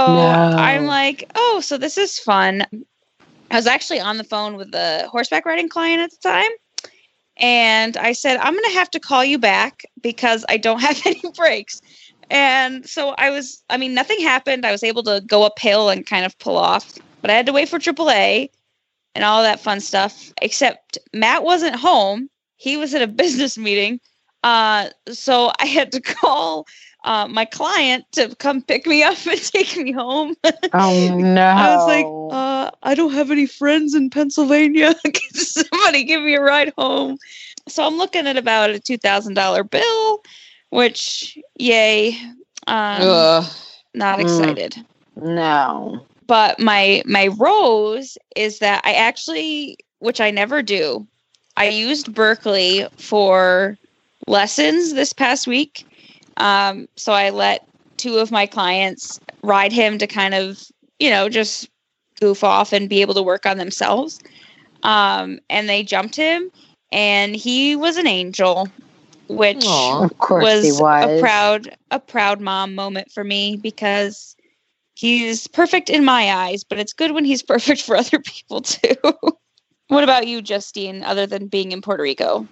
I'm 0.57 0.85
like, 0.85 1.29
oh, 1.35 1.61
so 1.63 1.77
this 1.77 1.97
is 1.97 2.17
fun. 2.19 2.65
I 3.51 3.55
was 3.55 3.67
actually 3.67 3.99
on 3.99 4.17
the 4.17 4.23
phone 4.23 4.55
with 4.55 4.71
the 4.71 5.07
horseback 5.11 5.45
riding 5.45 5.69
client 5.69 6.01
at 6.01 6.11
the 6.11 6.17
time. 6.29 6.51
And 7.39 7.97
I 7.97 8.13
said, 8.13 8.37
I'm 8.37 8.53
going 8.53 8.71
to 8.71 8.77
have 8.77 8.89
to 8.91 8.99
call 8.99 9.23
you 9.23 9.37
back 9.37 9.83
because 10.01 10.45
I 10.49 10.57
don't 10.57 10.79
have 10.87 11.01
any 11.05 11.21
brakes. 11.35 11.81
And 12.29 12.87
so 12.87 13.09
I 13.17 13.29
was, 13.29 13.63
I 13.69 13.77
mean, 13.77 13.93
nothing 13.93 14.19
happened. 14.21 14.65
I 14.65 14.71
was 14.71 14.83
able 14.83 15.03
to 15.03 15.23
go 15.25 15.43
uphill 15.43 15.89
and 15.89 16.05
kind 16.05 16.25
of 16.25 16.37
pull 16.39 16.57
off, 16.57 16.93
but 17.21 17.31
I 17.31 17.33
had 17.33 17.45
to 17.45 17.53
wait 17.53 17.69
for 17.69 17.79
AAA 17.79 18.49
and 19.15 19.23
all 19.23 19.41
that 19.41 19.59
fun 19.59 19.79
stuff. 19.79 20.33
Except 20.41 20.97
Matt 21.13 21.43
wasn't 21.43 21.75
home. 21.75 22.29
He 22.57 22.75
was 22.75 22.93
at 22.93 23.01
a 23.01 23.07
business 23.23 23.57
meeting. 23.57 23.99
Uh, 24.43 24.89
so 25.09 25.51
I 25.59 25.65
had 25.65 25.91
to 25.93 26.01
call 26.01 26.67
uh, 27.07 27.27
my 27.27 27.45
client 27.45 28.05
to 28.13 28.35
come 28.35 28.61
pick 28.61 28.85
me 28.85 29.03
up 29.03 29.17
and 29.27 29.41
take 29.41 29.77
me 29.77 29.91
home. 29.91 30.35
Oh 30.73 31.09
no! 31.17 31.41
I 31.55 31.69
was 31.73 31.87
like, 31.87 32.11
uh, 32.29 32.71
I 32.83 32.93
don't 32.95 33.13
have 33.13 33.31
any 33.31 33.47
friends 33.47 33.95
in 33.95 34.09
Pennsylvania. 34.09 34.93
Can 35.03 35.33
somebody 35.33 36.03
give 36.03 36.21
me 36.21 36.35
a 36.35 36.41
ride 36.41 36.73
home? 36.77 37.17
So 37.67 37.85
I'm 37.85 37.97
looking 37.97 38.27
at 38.27 38.37
about 38.37 38.71
a 38.71 38.79
two 38.79 38.97
thousand 38.97 39.35
dollar 39.35 39.63
bill, 39.63 40.21
which 40.69 41.37
yay. 41.57 42.17
Um, 42.67 43.01
Ugh. 43.01 43.45
not 43.95 44.19
Mm. 44.19 44.21
excited. 44.21 44.75
no. 45.15 46.05
But 46.27 46.59
my 46.59 47.01
my 47.05 47.27
rose 47.27 48.17
is 48.35 48.59
that 48.59 48.81
I 48.85 48.93
actually, 48.93 49.77
which 49.99 50.19
I 50.21 50.31
never 50.31 50.61
do, 50.61 51.07
I 51.55 51.69
used 51.69 52.13
Berkeley 52.13 52.85
for 52.97 53.77
lessons 54.27 54.93
this 54.93 55.13
past 55.13 55.47
week. 55.47 55.85
Um, 56.37 56.87
so 56.95 57.13
I 57.13 57.29
let 57.29 57.67
two 57.97 58.17
of 58.17 58.31
my 58.31 58.45
clients 58.45 59.19
ride 59.43 59.71
him 59.71 59.97
to 59.97 60.07
kind 60.07 60.33
of, 60.33 60.63
you 60.99 61.09
know, 61.09 61.29
just 61.29 61.69
goof 62.19 62.43
off 62.43 62.73
and 62.73 62.89
be 62.89 63.01
able 63.01 63.13
to 63.15 63.23
work 63.23 63.45
on 63.45 63.57
themselves. 63.57 64.19
Um, 64.83 65.39
and 65.49 65.67
they 65.67 65.83
jumped 65.83 66.15
him, 66.15 66.49
and 66.91 67.35
he 67.35 67.75
was 67.75 67.97
an 67.97 68.07
angel, 68.07 68.69
which 69.27 69.65
Aw. 69.65 70.03
Of 70.05 70.17
course 70.19 70.43
was, 70.43 70.79
was. 70.79 71.19
a 71.19 71.19
proud 71.19 71.75
a 71.91 71.99
proud 71.99 72.39
mom 72.39 72.75
moment 72.75 73.11
for 73.11 73.23
me 73.23 73.57
because 73.57 74.35
he's 74.95 75.47
perfect 75.47 75.89
in 75.89 76.05
my 76.05 76.31
eyes, 76.31 76.63
but 76.63 76.79
it's 76.79 76.93
good 76.93 77.11
when 77.11 77.25
he's 77.25 77.43
perfect 77.53 77.81
for 77.81 77.95
other 77.95 78.19
people 78.19 78.61
too. 78.61 78.95
what 79.87 80.03
about 80.03 80.27
you, 80.27 80.41
Justine, 80.41 81.03
other 81.03 81.25
than 81.25 81.47
being 81.47 81.71
in 81.71 81.81
Puerto 81.81 82.03
Rico? 82.03 82.47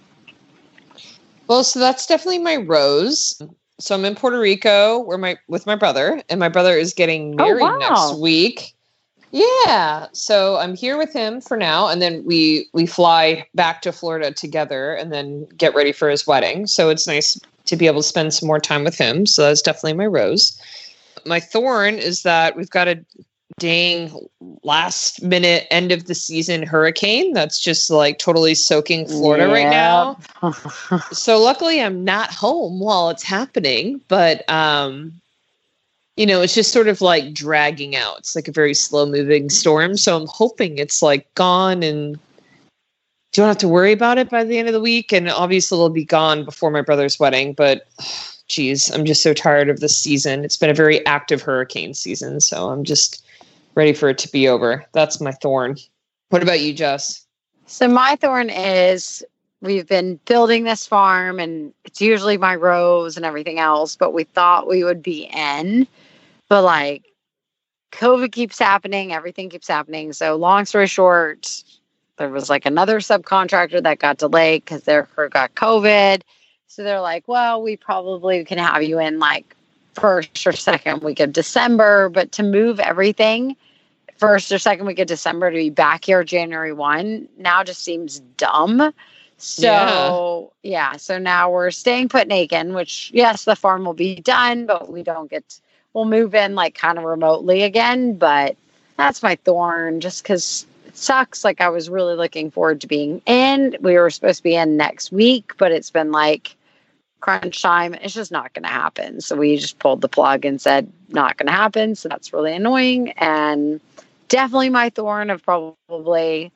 Well, 1.47 1.63
so 1.63 1.79
that's 1.79 2.07
definitely 2.07 2.39
my 2.39 2.55
rose. 2.55 3.39
So 3.79 3.95
I'm 3.95 4.05
in 4.05 4.15
Puerto 4.15 4.39
Rico 4.39 4.99
where 4.99 5.17
my 5.17 5.37
with 5.47 5.65
my 5.65 5.75
brother, 5.75 6.21
and 6.29 6.39
my 6.39 6.49
brother 6.49 6.77
is 6.77 6.93
getting 6.93 7.33
Oh, 7.33 7.43
married 7.43 7.63
wow. 7.63 7.77
next 7.79 8.19
week. 8.21 8.73
Yeah, 9.31 10.07
so 10.13 10.57
I'm 10.57 10.75
here 10.75 10.97
with 10.97 11.11
him 11.11 11.41
for 11.41 11.57
now, 11.57 11.89
and 11.89 12.01
then 12.01 12.23
we 12.23 12.69
we 12.73 12.85
fly 12.85 13.45
back 13.53 13.81
to 13.81 13.91
Florida 13.91 14.31
together, 14.31 14.93
and 14.93 15.11
then 15.11 15.45
get 15.57 15.75
ready 15.75 15.91
for 15.91 16.09
his 16.09 16.25
wedding. 16.25 16.67
So 16.67 16.89
it's 16.89 17.05
nice 17.05 17.37
to 17.65 17.75
be 17.75 17.87
able 17.87 18.01
to 18.01 18.07
spend 18.07 18.33
some 18.33 18.47
more 18.47 18.59
time 18.59 18.83
with 18.85 18.97
him. 18.97 19.25
So 19.25 19.41
that's 19.41 19.61
definitely 19.61 19.93
my 19.93 20.05
rose. 20.05 20.57
My 21.25 21.39
thorn 21.39 21.95
is 21.95 22.23
that 22.23 22.55
we've 22.55 22.69
got 22.69 22.87
a 22.87 23.03
dang 23.57 24.11
last 24.63 25.23
minute 25.23 25.65
end 25.71 25.91
of 25.91 26.05
the 26.05 26.15
season 26.15 26.61
hurricane 26.61 27.31
that's 27.31 27.59
just 27.59 27.89
like 27.89 28.19
totally 28.19 28.53
soaking 28.53 29.07
Florida 29.07 29.47
right 29.47 29.69
now. 29.69 30.17
so 31.11 31.39
luckily 31.39 31.81
I'm 31.81 32.03
not 32.03 32.33
home 32.33 32.79
while 32.79 33.09
it's 33.09 33.23
happening, 33.23 34.01
but 34.07 34.47
um 34.49 35.13
you 36.17 36.25
know, 36.25 36.41
it's 36.41 36.55
just 36.55 36.71
sort 36.71 36.87
of 36.87 37.01
like 37.01 37.33
dragging 37.33 37.95
out. 37.95 38.19
It's 38.19 38.35
like 38.35 38.47
a 38.47 38.53
very 38.53 38.73
slow 38.73 39.05
moving 39.05 39.49
storm. 39.49 39.97
So 39.97 40.15
I'm 40.15 40.27
hoping 40.27 40.77
it's 40.77 41.01
like 41.01 41.33
gone 41.35 41.83
and 41.83 42.17
don't 43.33 43.47
have 43.47 43.57
to 43.57 43.67
worry 43.67 43.91
about 43.91 44.17
it 44.17 44.29
by 44.29 44.45
the 44.45 44.57
end 44.57 44.69
of 44.69 44.73
the 44.73 44.79
week. 44.79 45.11
And 45.11 45.29
obviously 45.29 45.77
it'll 45.77 45.89
be 45.89 46.05
gone 46.05 46.45
before 46.45 46.71
my 46.71 46.81
brother's 46.81 47.19
wedding. 47.19 47.53
But 47.53 47.87
geez, 48.47 48.89
I'm 48.91 49.05
just 49.05 49.23
so 49.23 49.33
tired 49.33 49.69
of 49.69 49.81
this 49.81 49.97
season. 49.97 50.45
It's 50.45 50.57
been 50.57 50.69
a 50.69 50.73
very 50.73 51.05
active 51.05 51.41
hurricane 51.41 51.93
season. 51.93 52.39
So 52.39 52.69
I'm 52.69 52.85
just 52.85 53.24
ready 53.75 53.93
for 53.93 54.09
it 54.09 54.17
to 54.19 54.31
be 54.31 54.47
over. 54.47 54.85
That's 54.93 55.21
my 55.21 55.31
thorn. 55.31 55.77
What 56.29 56.41
about 56.41 56.61
you, 56.61 56.73
Jess? 56.73 57.25
So 57.67 57.87
my 57.87 58.15
thorn 58.15 58.49
is 58.49 59.23
we've 59.61 59.87
been 59.87 60.19
building 60.25 60.63
this 60.63 60.85
farm 60.85 61.39
and 61.39 61.73
it's 61.83 62.01
usually 62.01 62.37
my 62.37 62.55
rose 62.55 63.17
and 63.17 63.25
everything 63.25 63.59
else, 63.59 63.95
but 63.95 64.13
we 64.13 64.23
thought 64.23 64.67
we 64.67 64.83
would 64.83 65.01
be 65.01 65.29
in. 65.33 65.87
But 66.47 66.63
like 66.63 67.03
COVID 67.91 68.31
keeps 68.31 68.59
happening, 68.59 69.13
everything 69.13 69.49
keeps 69.49 69.67
happening. 69.67 70.13
So 70.13 70.35
long 70.35 70.65
story 70.65 70.87
short, 70.87 71.63
there 72.17 72.29
was 72.29 72.49
like 72.49 72.65
another 72.65 72.99
subcontractor 72.99 73.81
that 73.83 73.99
got 73.99 74.17
delayed 74.17 74.63
because 74.63 74.83
their 74.83 75.03
crew 75.03 75.29
got 75.29 75.55
COVID. 75.55 76.21
So 76.67 76.83
they're 76.83 77.01
like, 77.01 77.27
well, 77.27 77.61
we 77.61 77.77
probably 77.77 78.43
can 78.45 78.57
have 78.57 78.83
you 78.83 78.99
in 78.99 79.19
like 79.19 79.55
first 79.95 80.45
or 80.45 80.51
second 80.51 81.03
week 81.03 81.19
of 81.19 81.33
December, 81.33 82.09
but 82.09 82.31
to 82.33 82.43
move 82.43 82.79
everything 82.79 83.55
first 84.17 84.51
or 84.51 84.59
second 84.59 84.85
week 84.85 84.99
of 84.99 85.07
December 85.07 85.51
to 85.51 85.57
be 85.57 85.69
back 85.69 86.05
here 86.05 86.23
January 86.23 86.73
1 86.73 87.27
now 87.37 87.63
just 87.63 87.83
seems 87.83 88.19
dumb. 88.37 88.93
So 89.37 90.51
yeah. 90.63 90.91
yeah, 90.91 90.97
so 90.97 91.17
now 91.17 91.51
we're 91.51 91.71
staying 91.71 92.09
put 92.09 92.23
in 92.23 92.31
Aiken, 92.31 92.73
which 92.73 93.11
yes, 93.13 93.43
the 93.43 93.55
farm 93.55 93.83
will 93.83 93.93
be 93.93 94.15
done, 94.15 94.65
but 94.65 94.91
we 94.91 95.03
don't 95.03 95.29
get 95.29 95.59
we'll 95.93 96.05
move 96.05 96.33
in 96.33 96.55
like 96.55 96.75
kind 96.75 96.97
of 96.97 97.03
remotely 97.03 97.63
again. 97.63 98.17
But 98.17 98.55
that's 98.97 99.21
my 99.21 99.35
thorn, 99.35 99.99
just 99.99 100.23
because 100.23 100.65
it 100.87 100.95
sucks. 100.95 101.43
Like 101.43 101.59
I 101.59 101.67
was 101.67 101.89
really 101.89 102.15
looking 102.15 102.49
forward 102.49 102.79
to 102.81 102.87
being 102.87 103.21
in. 103.25 103.75
We 103.81 103.97
were 103.97 104.09
supposed 104.09 104.37
to 104.37 104.43
be 104.43 104.55
in 104.55 104.77
next 104.77 105.11
week, 105.11 105.51
but 105.57 105.73
it's 105.73 105.91
been 105.91 106.13
like 106.13 106.55
crunch 107.21 107.61
time. 107.61 107.93
It's 107.95 108.13
just 108.13 108.31
not 108.31 108.53
going 108.53 108.63
to 108.63 108.69
happen. 108.69 109.21
So 109.21 109.35
we 109.35 109.57
just 109.57 109.79
pulled 109.79 110.01
the 110.01 110.09
plug 110.09 110.45
and 110.45 110.61
said 110.61 110.91
not 111.09 111.37
going 111.37 111.47
to 111.47 111.53
happen. 111.53 111.95
So 111.95 112.09
that's 112.09 112.33
really 112.33 112.53
annoying 112.53 113.11
and 113.17 113.79
definitely 114.27 114.69
my 114.69 114.89
thorn 114.89 115.29
of 115.29 115.43
probably 115.43 116.51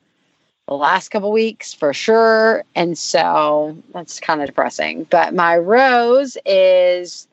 the 0.68 0.74
last 0.74 1.08
couple 1.08 1.32
weeks 1.32 1.74
for 1.74 1.92
sure. 1.92 2.64
And 2.74 2.96
so 2.96 3.76
that's 3.92 4.20
kind 4.20 4.40
of 4.40 4.46
depressing. 4.46 5.04
But 5.10 5.34
my 5.34 5.56
rose 5.58 6.38
is 6.46 7.26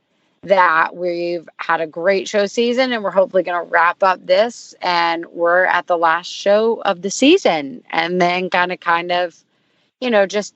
that 0.44 0.96
we've 0.96 1.48
had 1.58 1.82
a 1.82 1.88
great 1.88 2.28
show 2.28 2.46
season 2.46 2.92
and 2.92 3.04
we're 3.04 3.12
hopefully 3.12 3.44
going 3.44 3.64
to 3.64 3.70
wrap 3.70 4.02
up 4.02 4.26
this 4.26 4.74
and 4.82 5.26
we're 5.28 5.66
at 5.66 5.88
the 5.88 5.98
last 5.98 6.32
show 6.32 6.82
of 6.84 7.02
the 7.02 7.12
season 7.12 7.84
and 7.90 8.22
then 8.22 8.50
kind 8.50 8.72
of 8.72 8.80
kind 8.80 9.12
of 9.12 9.44
you 10.00 10.10
know 10.10 10.26
just 10.26 10.54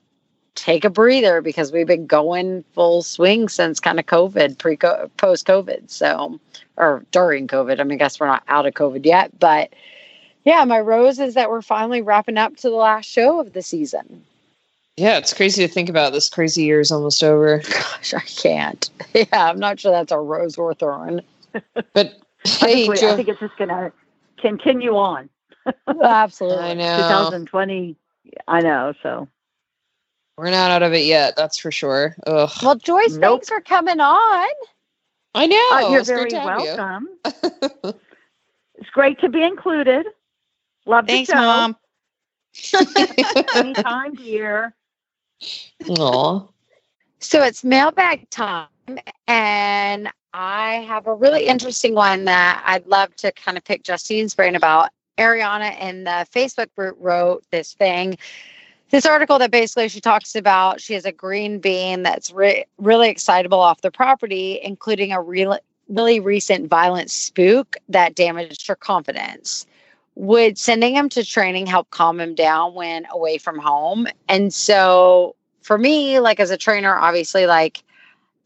take 0.54 0.84
a 0.84 0.90
breather 0.90 1.40
because 1.40 1.72
we've 1.72 1.86
been 1.86 2.06
going 2.06 2.64
full 2.74 3.02
swing 3.02 3.48
since 3.48 3.80
kind 3.80 3.98
of 3.98 4.06
covid 4.06 4.58
pre 4.58 4.76
post 4.76 5.46
covid 5.46 5.90
so 5.90 6.38
or 6.76 7.04
during 7.10 7.48
covid 7.48 7.80
i 7.80 7.84
mean 7.84 7.96
i 7.96 7.98
guess 7.98 8.20
we're 8.20 8.26
not 8.26 8.42
out 8.48 8.66
of 8.66 8.74
covid 8.74 9.04
yet 9.04 9.30
but 9.38 9.72
yeah, 10.44 10.64
my 10.64 10.80
rose 10.80 11.18
is 11.18 11.34
that 11.34 11.50
we're 11.50 11.62
finally 11.62 12.02
wrapping 12.02 12.38
up 12.38 12.56
to 12.56 12.68
the 12.68 12.76
last 12.76 13.08
show 13.08 13.40
of 13.40 13.52
the 13.52 13.62
season. 13.62 14.24
Yeah, 14.96 15.16
it's 15.18 15.32
crazy 15.32 15.66
to 15.66 15.72
think 15.72 15.88
about. 15.88 16.12
This 16.12 16.28
crazy 16.28 16.64
year 16.64 16.80
is 16.80 16.90
almost 16.90 17.22
over. 17.22 17.58
Gosh, 17.70 18.14
I 18.14 18.20
can't. 18.20 18.90
Yeah, 19.14 19.26
I'm 19.32 19.58
not 19.58 19.78
sure 19.78 19.92
that's 19.92 20.10
a 20.10 20.18
rose 20.18 20.56
or 20.56 20.72
thorn. 20.74 21.20
But 21.92 22.14
hey, 22.44 22.88
I, 22.88 22.92
I 22.92 23.16
think 23.16 23.28
it's 23.28 23.40
just 23.40 23.56
going 23.58 23.68
to 23.68 23.92
continue 24.38 24.96
on. 24.96 25.28
Absolutely. 26.02 26.64
I 26.64 26.72
know. 26.72 26.96
2020. 26.96 27.94
I 28.48 28.60
know. 28.60 28.94
So 29.02 29.28
we're 30.36 30.50
not 30.50 30.70
out 30.70 30.82
of 30.82 30.92
it 30.92 31.04
yet. 31.04 31.36
That's 31.36 31.58
for 31.58 31.70
sure. 31.70 32.16
Ugh. 32.26 32.50
Well, 32.62 32.76
Joyce, 32.76 33.14
nope. 33.14 33.40
thanks 33.40 33.48
for 33.48 33.60
coming 33.60 34.00
on. 34.00 34.48
I 35.34 35.46
know. 35.46 35.68
Uh, 35.72 35.90
you're 35.90 36.04
very 36.04 36.32
welcome. 36.32 37.08
You. 37.24 37.32
it's 38.74 38.90
great 38.92 39.18
to 39.20 39.28
be 39.28 39.42
included. 39.42 40.06
Love 40.86 41.06
Thanks, 41.06 41.30
the 41.30 41.36
show. 41.36 41.40
Mom. 41.40 41.76
Anytime, 43.54 44.14
dear. 44.16 44.74
Aw. 45.88 46.46
So 47.20 47.42
it's 47.42 47.62
mailbag 47.64 48.28
time, 48.30 48.68
and 49.28 50.10
I 50.34 50.84
have 50.88 51.06
a 51.06 51.14
really 51.14 51.46
interesting 51.46 51.94
one 51.94 52.24
that 52.24 52.62
I'd 52.66 52.86
love 52.86 53.14
to 53.16 53.32
kind 53.32 53.56
of 53.56 53.64
pick 53.64 53.84
Justine's 53.84 54.34
brain 54.34 54.56
about. 54.56 54.90
Ariana 55.18 55.78
in 55.80 56.04
the 56.04 56.26
Facebook 56.34 56.74
group 56.74 56.96
wrote 56.98 57.44
this 57.50 57.74
thing, 57.74 58.16
this 58.92 59.04
article 59.04 59.38
that 59.40 59.50
basically 59.50 59.88
she 59.88 60.00
talks 60.00 60.36
about. 60.36 60.80
She 60.80 60.94
has 60.94 61.04
a 61.04 61.12
green 61.12 61.58
bean 61.58 62.04
that's 62.04 62.30
re- 62.30 62.66
really 62.78 63.08
excitable 63.08 63.58
off 63.58 63.80
the 63.80 63.90
property, 63.90 64.60
including 64.62 65.12
a 65.12 65.20
really 65.20 65.58
really 65.88 66.20
recent 66.20 66.68
violent 66.68 67.10
spook 67.10 67.76
that 67.88 68.14
damaged 68.14 68.66
her 68.68 68.76
confidence 68.76 69.66
would 70.14 70.58
sending 70.58 70.94
him 70.94 71.08
to 71.08 71.24
training 71.24 71.66
help 71.66 71.90
calm 71.90 72.20
him 72.20 72.34
down 72.34 72.74
when 72.74 73.06
away 73.10 73.38
from 73.38 73.58
home. 73.58 74.06
And 74.28 74.52
so 74.52 75.34
for 75.62 75.78
me, 75.78 76.20
like 76.20 76.38
as 76.38 76.50
a 76.50 76.56
trainer, 76.56 76.94
obviously 76.94 77.46
like 77.46 77.82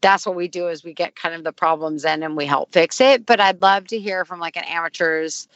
that's 0.01 0.25
what 0.25 0.35
we 0.35 0.47
do 0.47 0.67
is 0.67 0.83
we 0.83 0.93
get 0.93 1.15
kind 1.15 1.35
of 1.35 1.43
the 1.43 1.51
problems 1.51 2.05
in 2.05 2.23
and 2.23 2.37
we 2.37 2.45
help 2.45 2.71
fix 2.71 3.01
it. 3.01 3.25
But 3.25 3.39
I'd 3.39 3.61
love 3.61 3.87
to 3.87 3.99
hear 3.99 4.25
from 4.25 4.39
like 4.39 4.55
an 4.55 4.63
amateur's, 4.65 5.47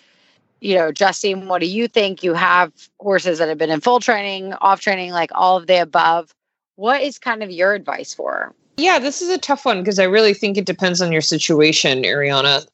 you 0.62 0.76
know, 0.76 0.92
Justine, 0.92 1.48
what 1.48 1.60
do 1.60 1.68
you 1.68 1.88
think? 1.88 2.24
You 2.24 2.34
have 2.36 2.72
horses 3.00 3.40
that 3.40 3.50
have 3.50 3.58
been 3.58 3.72
in 3.72 3.82
full 3.82 4.00
training, 4.00 4.54
off 4.54 4.80
training, 4.80 5.12
like 5.12 5.32
all 5.34 5.58
of 5.58 5.68
the 5.68 5.82
above. 5.82 6.34
What 6.76 7.02
is 7.02 7.20
kind 7.20 7.44
of 7.44 7.52
your 7.52 7.74
advice 7.74 8.14
for? 8.14 8.54
Yeah, 8.78 9.00
this 9.00 9.22
is 9.22 9.30
a 9.30 9.38
tough 9.38 9.66
one 9.66 9.82
because 9.82 10.00
I 10.00 10.06
really 10.06 10.34
think 10.34 10.58
it 10.58 10.66
depends 10.66 11.02
on 11.02 11.12
your 11.12 11.22
situation, 11.22 12.04
Ariana. 12.04 12.66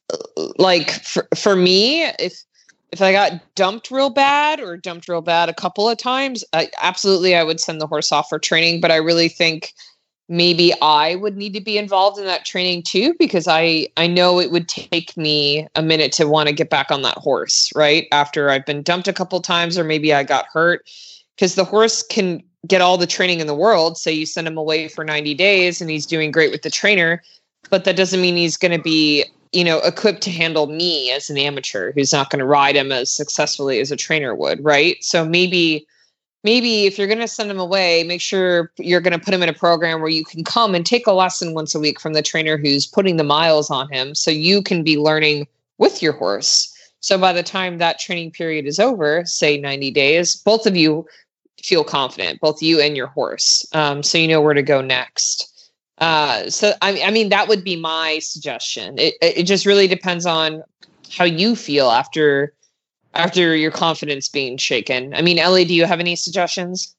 Like 0.57 0.91
for, 0.91 1.27
for 1.35 1.55
me, 1.55 2.03
if 2.19 2.43
if 2.91 3.01
I 3.01 3.11
got 3.11 3.41
dumped 3.55 3.91
real 3.91 4.09
bad 4.09 4.59
or 4.59 4.77
dumped 4.77 5.09
real 5.09 5.21
bad 5.21 5.49
a 5.49 5.53
couple 5.53 5.89
of 5.89 5.97
times, 5.97 6.43
I, 6.53 6.69
absolutely 6.81 7.35
I 7.35 7.43
would 7.43 7.59
send 7.59 7.81
the 7.81 7.87
horse 7.87 8.11
off 8.11 8.29
for 8.29 8.39
training. 8.39 8.79
But 8.79 8.91
I 8.91 8.97
really 8.97 9.27
think 9.27 9.73
maybe 10.29 10.73
I 10.81 11.15
would 11.15 11.37
need 11.37 11.53
to 11.53 11.61
be 11.61 11.77
involved 11.77 12.19
in 12.19 12.25
that 12.25 12.45
training 12.45 12.83
too 12.83 13.13
because 13.17 13.47
I 13.47 13.87
I 13.97 14.07
know 14.07 14.39
it 14.39 14.51
would 14.51 14.67
take 14.67 15.15
me 15.15 15.67
a 15.75 15.81
minute 15.81 16.11
to 16.13 16.27
want 16.27 16.47
to 16.47 16.55
get 16.55 16.69
back 16.69 16.91
on 16.91 17.01
that 17.03 17.17
horse 17.17 17.71
right 17.75 18.07
after 18.11 18.49
I've 18.49 18.65
been 18.65 18.83
dumped 18.83 19.07
a 19.07 19.13
couple 19.13 19.39
times 19.41 19.77
or 19.77 19.83
maybe 19.83 20.13
I 20.13 20.23
got 20.23 20.45
hurt 20.47 20.89
because 21.35 21.55
the 21.55 21.63
horse 21.63 22.03
can 22.03 22.43
get 22.65 22.81
all 22.81 22.97
the 22.97 23.07
training 23.07 23.39
in 23.39 23.47
the 23.47 23.55
world. 23.55 23.97
Say 23.97 24.11
you 24.11 24.25
send 24.25 24.47
him 24.47 24.57
away 24.57 24.87
for 24.87 25.05
90 25.05 25.33
days 25.35 25.79
and 25.79 25.89
he's 25.89 26.05
doing 26.05 26.31
great 26.31 26.51
with 26.51 26.63
the 26.63 26.69
trainer, 26.69 27.23
but 27.69 27.85
that 27.85 27.95
doesn't 27.95 28.19
mean 28.19 28.35
he's 28.35 28.57
going 28.57 28.75
to 28.75 28.81
be 28.81 29.25
you 29.53 29.63
know, 29.63 29.79
equipped 29.79 30.21
to 30.21 30.31
handle 30.31 30.67
me 30.67 31.11
as 31.11 31.29
an 31.29 31.37
amateur 31.37 31.91
who's 31.93 32.11
not 32.11 32.29
going 32.29 32.39
to 32.39 32.45
ride 32.45 32.75
him 32.75 32.91
as 32.91 33.09
successfully 33.09 33.79
as 33.79 33.91
a 33.91 33.95
trainer 33.95 34.35
would, 34.35 34.63
right? 34.63 35.01
So 35.03 35.25
maybe 35.25 35.87
maybe 36.47 36.85
if 36.85 36.97
you're 36.97 37.07
going 37.07 37.19
to 37.19 37.27
send 37.27 37.51
him 37.51 37.59
away, 37.59 38.05
make 38.05 38.21
sure 38.21 38.71
you're 38.77 39.01
going 39.01 39.11
to 39.11 39.19
put 39.19 39.33
him 39.33 39.43
in 39.43 39.49
a 39.49 39.53
program 39.53 39.99
where 39.99 40.09
you 40.09 40.23
can 40.23 40.45
come 40.45 40.73
and 40.73 40.85
take 40.85 41.05
a 41.05 41.11
lesson 41.11 41.53
once 41.53 41.75
a 41.75 41.79
week 41.79 41.99
from 41.99 42.13
the 42.13 42.21
trainer 42.21 42.55
who's 42.55 42.87
putting 42.87 43.17
the 43.17 43.23
miles 43.25 43.69
on 43.69 43.91
him 43.91 44.15
so 44.15 44.31
you 44.31 44.61
can 44.61 44.81
be 44.81 44.97
learning 44.97 45.45
with 45.77 46.01
your 46.01 46.13
horse. 46.13 46.73
So 47.01 47.17
by 47.17 47.33
the 47.33 47.43
time 47.43 47.79
that 47.79 47.99
training 47.99 48.31
period 48.31 48.65
is 48.65 48.79
over, 48.79 49.25
say 49.25 49.57
90 49.57 49.91
days, 49.91 50.37
both 50.37 50.65
of 50.65 50.77
you 50.77 51.05
feel 51.61 51.83
confident, 51.83 52.39
both 52.39 52.61
you 52.61 52.79
and 52.79 52.95
your 52.95 53.07
horse. 53.07 53.67
Um, 53.73 54.01
so 54.01 54.17
you 54.17 54.29
know 54.29 54.39
where 54.39 54.53
to 54.53 54.63
go 54.63 54.79
next. 54.79 55.69
Uh, 55.97 56.49
so 56.49 56.71
I, 56.81 57.01
I 57.03 57.11
mean, 57.11 57.27
that 57.27 57.49
would 57.49 57.65
be 57.65 57.75
my 57.75 58.19
suggestion. 58.19 58.97
It, 58.97 59.15
it 59.21 59.43
just 59.43 59.65
really 59.65 59.89
depends 59.89 60.25
on 60.25 60.63
how 61.11 61.25
you 61.25 61.57
feel 61.57 61.89
after 61.89 62.53
after 63.13 63.55
your 63.55 63.71
confidence 63.71 64.29
being 64.29 64.57
shaken. 64.57 65.13
I 65.13 65.21
mean, 65.21 65.39
Ellie, 65.39 65.65
do 65.65 65.73
you 65.73 65.85
have 65.85 65.99
any 65.99 66.15
suggestions? 66.15 66.95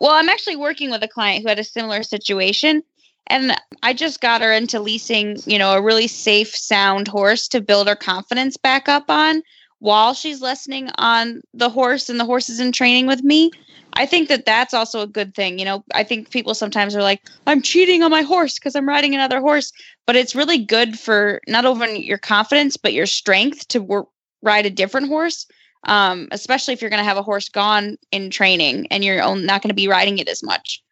Well, 0.00 0.12
I'm 0.12 0.28
actually 0.28 0.56
working 0.56 0.90
with 0.90 1.02
a 1.02 1.08
client 1.08 1.42
who 1.42 1.48
had 1.48 1.58
a 1.58 1.64
similar 1.64 2.02
situation. 2.02 2.82
And 3.28 3.54
I 3.82 3.92
just 3.92 4.20
got 4.20 4.40
her 4.40 4.52
into 4.52 4.80
leasing, 4.80 5.36
you 5.44 5.58
know, 5.58 5.72
a 5.72 5.82
really 5.82 6.06
safe, 6.06 6.54
sound 6.56 7.08
horse 7.08 7.46
to 7.48 7.60
build 7.60 7.88
her 7.88 7.96
confidence 7.96 8.56
back 8.56 8.88
up 8.88 9.10
on 9.10 9.42
while 9.80 10.14
she's 10.14 10.40
listening 10.40 10.88
on 10.96 11.42
the 11.52 11.68
horse 11.68 12.08
and 12.08 12.18
the 12.18 12.24
horse 12.24 12.48
is 12.48 12.58
in 12.58 12.72
training 12.72 13.06
with 13.06 13.22
me. 13.22 13.50
I 13.94 14.06
think 14.06 14.28
that 14.28 14.46
that's 14.46 14.74
also 14.74 15.00
a 15.00 15.06
good 15.06 15.34
thing. 15.34 15.58
You 15.58 15.64
know, 15.64 15.84
I 15.92 16.04
think 16.04 16.30
people 16.30 16.54
sometimes 16.54 16.96
are 16.96 17.02
like, 17.02 17.20
I'm 17.46 17.62
cheating 17.62 18.02
on 18.02 18.10
my 18.10 18.22
horse 18.22 18.54
because 18.54 18.74
I'm 18.76 18.88
riding 18.88 19.14
another 19.14 19.40
horse. 19.40 19.72
But 20.06 20.16
it's 20.16 20.34
really 20.34 20.58
good 20.58 20.98
for 20.98 21.40
not 21.48 21.64
only 21.64 22.04
your 22.04 22.18
confidence, 22.18 22.76
but 22.76 22.92
your 22.92 23.06
strength 23.06 23.68
to 23.68 23.82
wor- 23.82 24.08
ride 24.42 24.66
a 24.66 24.70
different 24.70 25.08
horse, 25.08 25.46
um, 25.84 26.28
especially 26.30 26.74
if 26.74 26.80
you're 26.80 26.90
going 26.90 27.00
to 27.00 27.08
have 27.08 27.16
a 27.16 27.22
horse 27.22 27.48
gone 27.48 27.96
in 28.12 28.30
training 28.30 28.86
and 28.90 29.04
you're 29.04 29.18
not 29.36 29.62
going 29.62 29.68
to 29.70 29.74
be 29.74 29.88
riding 29.88 30.18
it 30.18 30.28
as 30.28 30.42
much. 30.42 30.82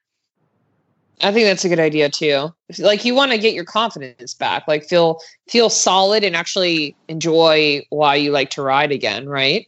I 1.23 1.33
think 1.33 1.47
that's 1.47 1.65
a 1.65 1.69
good 1.69 1.81
idea 1.81 2.11
too. 2.11 2.53
Like 2.79 3.05
you 3.05 3.15
want 3.15 3.33
to 3.33 3.39
get 3.39 3.55
your 3.55 3.65
confidence 3.65 4.35
back, 4.35 4.69
like 4.69 4.85
feel 4.85 5.19
feel 5.49 5.71
solid 5.71 6.23
and 6.23 6.37
actually 6.37 6.95
enjoy 7.09 7.87
why 7.89 8.17
you 8.17 8.33
like 8.33 8.51
to 8.51 8.63
ride 8.63 8.93
again, 8.93 9.27
right? 9.27 9.67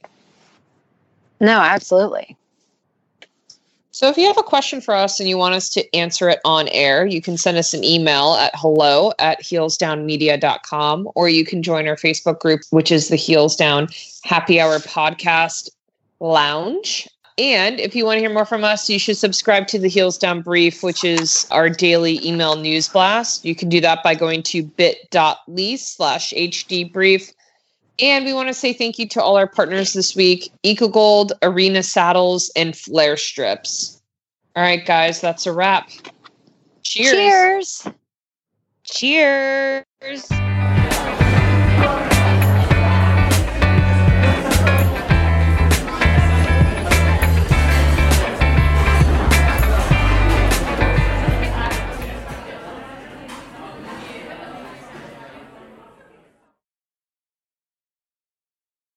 No, 1.41 1.59
absolutely. 1.59 2.37
So 3.99 4.09
if 4.09 4.17
you 4.17 4.29
have 4.29 4.39
a 4.39 4.45
question 4.45 4.81
for 4.81 4.95
us 4.95 5.19
and 5.19 5.29
you 5.29 5.37
want 5.37 5.57
us 5.57 5.69
to 5.71 5.93
answer 5.93 6.29
it 6.29 6.39
on 6.45 6.69
air, 6.69 7.05
you 7.05 7.21
can 7.21 7.37
send 7.37 7.59
us 7.59 7.75
an 7.75 7.83
email 7.83 8.35
at 8.35 8.53
hello 8.55 9.13
at 9.19 9.43
heelsdownmedia.com 9.43 11.09
or 11.17 11.29
you 11.29 11.45
can 11.45 11.65
join 11.65 11.89
our 11.89 11.97
Facebook 11.97 12.39
group, 12.39 12.61
which 12.71 12.93
is 12.93 13.09
the 13.09 13.17
Heels 13.17 13.57
Down 13.57 13.89
Happy 14.23 14.61
Hour 14.61 14.79
Podcast 14.79 15.71
Lounge. 16.21 17.09
And 17.39 17.81
if 17.81 17.97
you 17.97 18.05
want 18.05 18.19
to 18.19 18.21
hear 18.21 18.33
more 18.33 18.45
from 18.45 18.63
us, 18.63 18.89
you 18.89 19.01
should 19.01 19.17
subscribe 19.17 19.67
to 19.67 19.81
the 19.81 19.89
Heels 19.89 20.17
Down 20.17 20.43
Brief, 20.43 20.85
which 20.85 21.03
is 21.03 21.49
our 21.51 21.69
daily 21.69 22.25
email 22.25 22.55
news 22.55 22.89
blast. 22.89 23.45
You 23.45 23.57
can 23.57 23.69
do 23.69 23.81
that 23.81 24.05
by 24.05 24.15
going 24.15 24.45
to 24.45 24.63
bit.ly 24.63 25.75
slash 25.75 26.33
HD 26.35 26.93
brief. 26.93 27.33
And 28.01 28.25
we 28.25 28.33
want 28.33 28.49
to 28.49 28.55
say 28.55 28.73
thank 28.73 28.99
you 28.99 29.09
to 29.09 29.23
all 29.23 29.37
our 29.37 29.49
partners 29.49 29.93
this 29.93 30.15
week 30.15 30.51
EcoGold, 30.65 31.33
Arena 31.43 31.83
Saddles, 31.83 32.51
and 32.55 32.77
Flair 32.77 33.17
Strips. 33.17 34.01
All 34.55 34.63
right, 34.63 34.85
guys, 34.85 35.21
that's 35.21 35.47
a 35.47 35.53
wrap. 35.53 35.91
Cheers. 36.83 37.83
Cheers. 38.85 39.85
Cheers. 40.03 40.38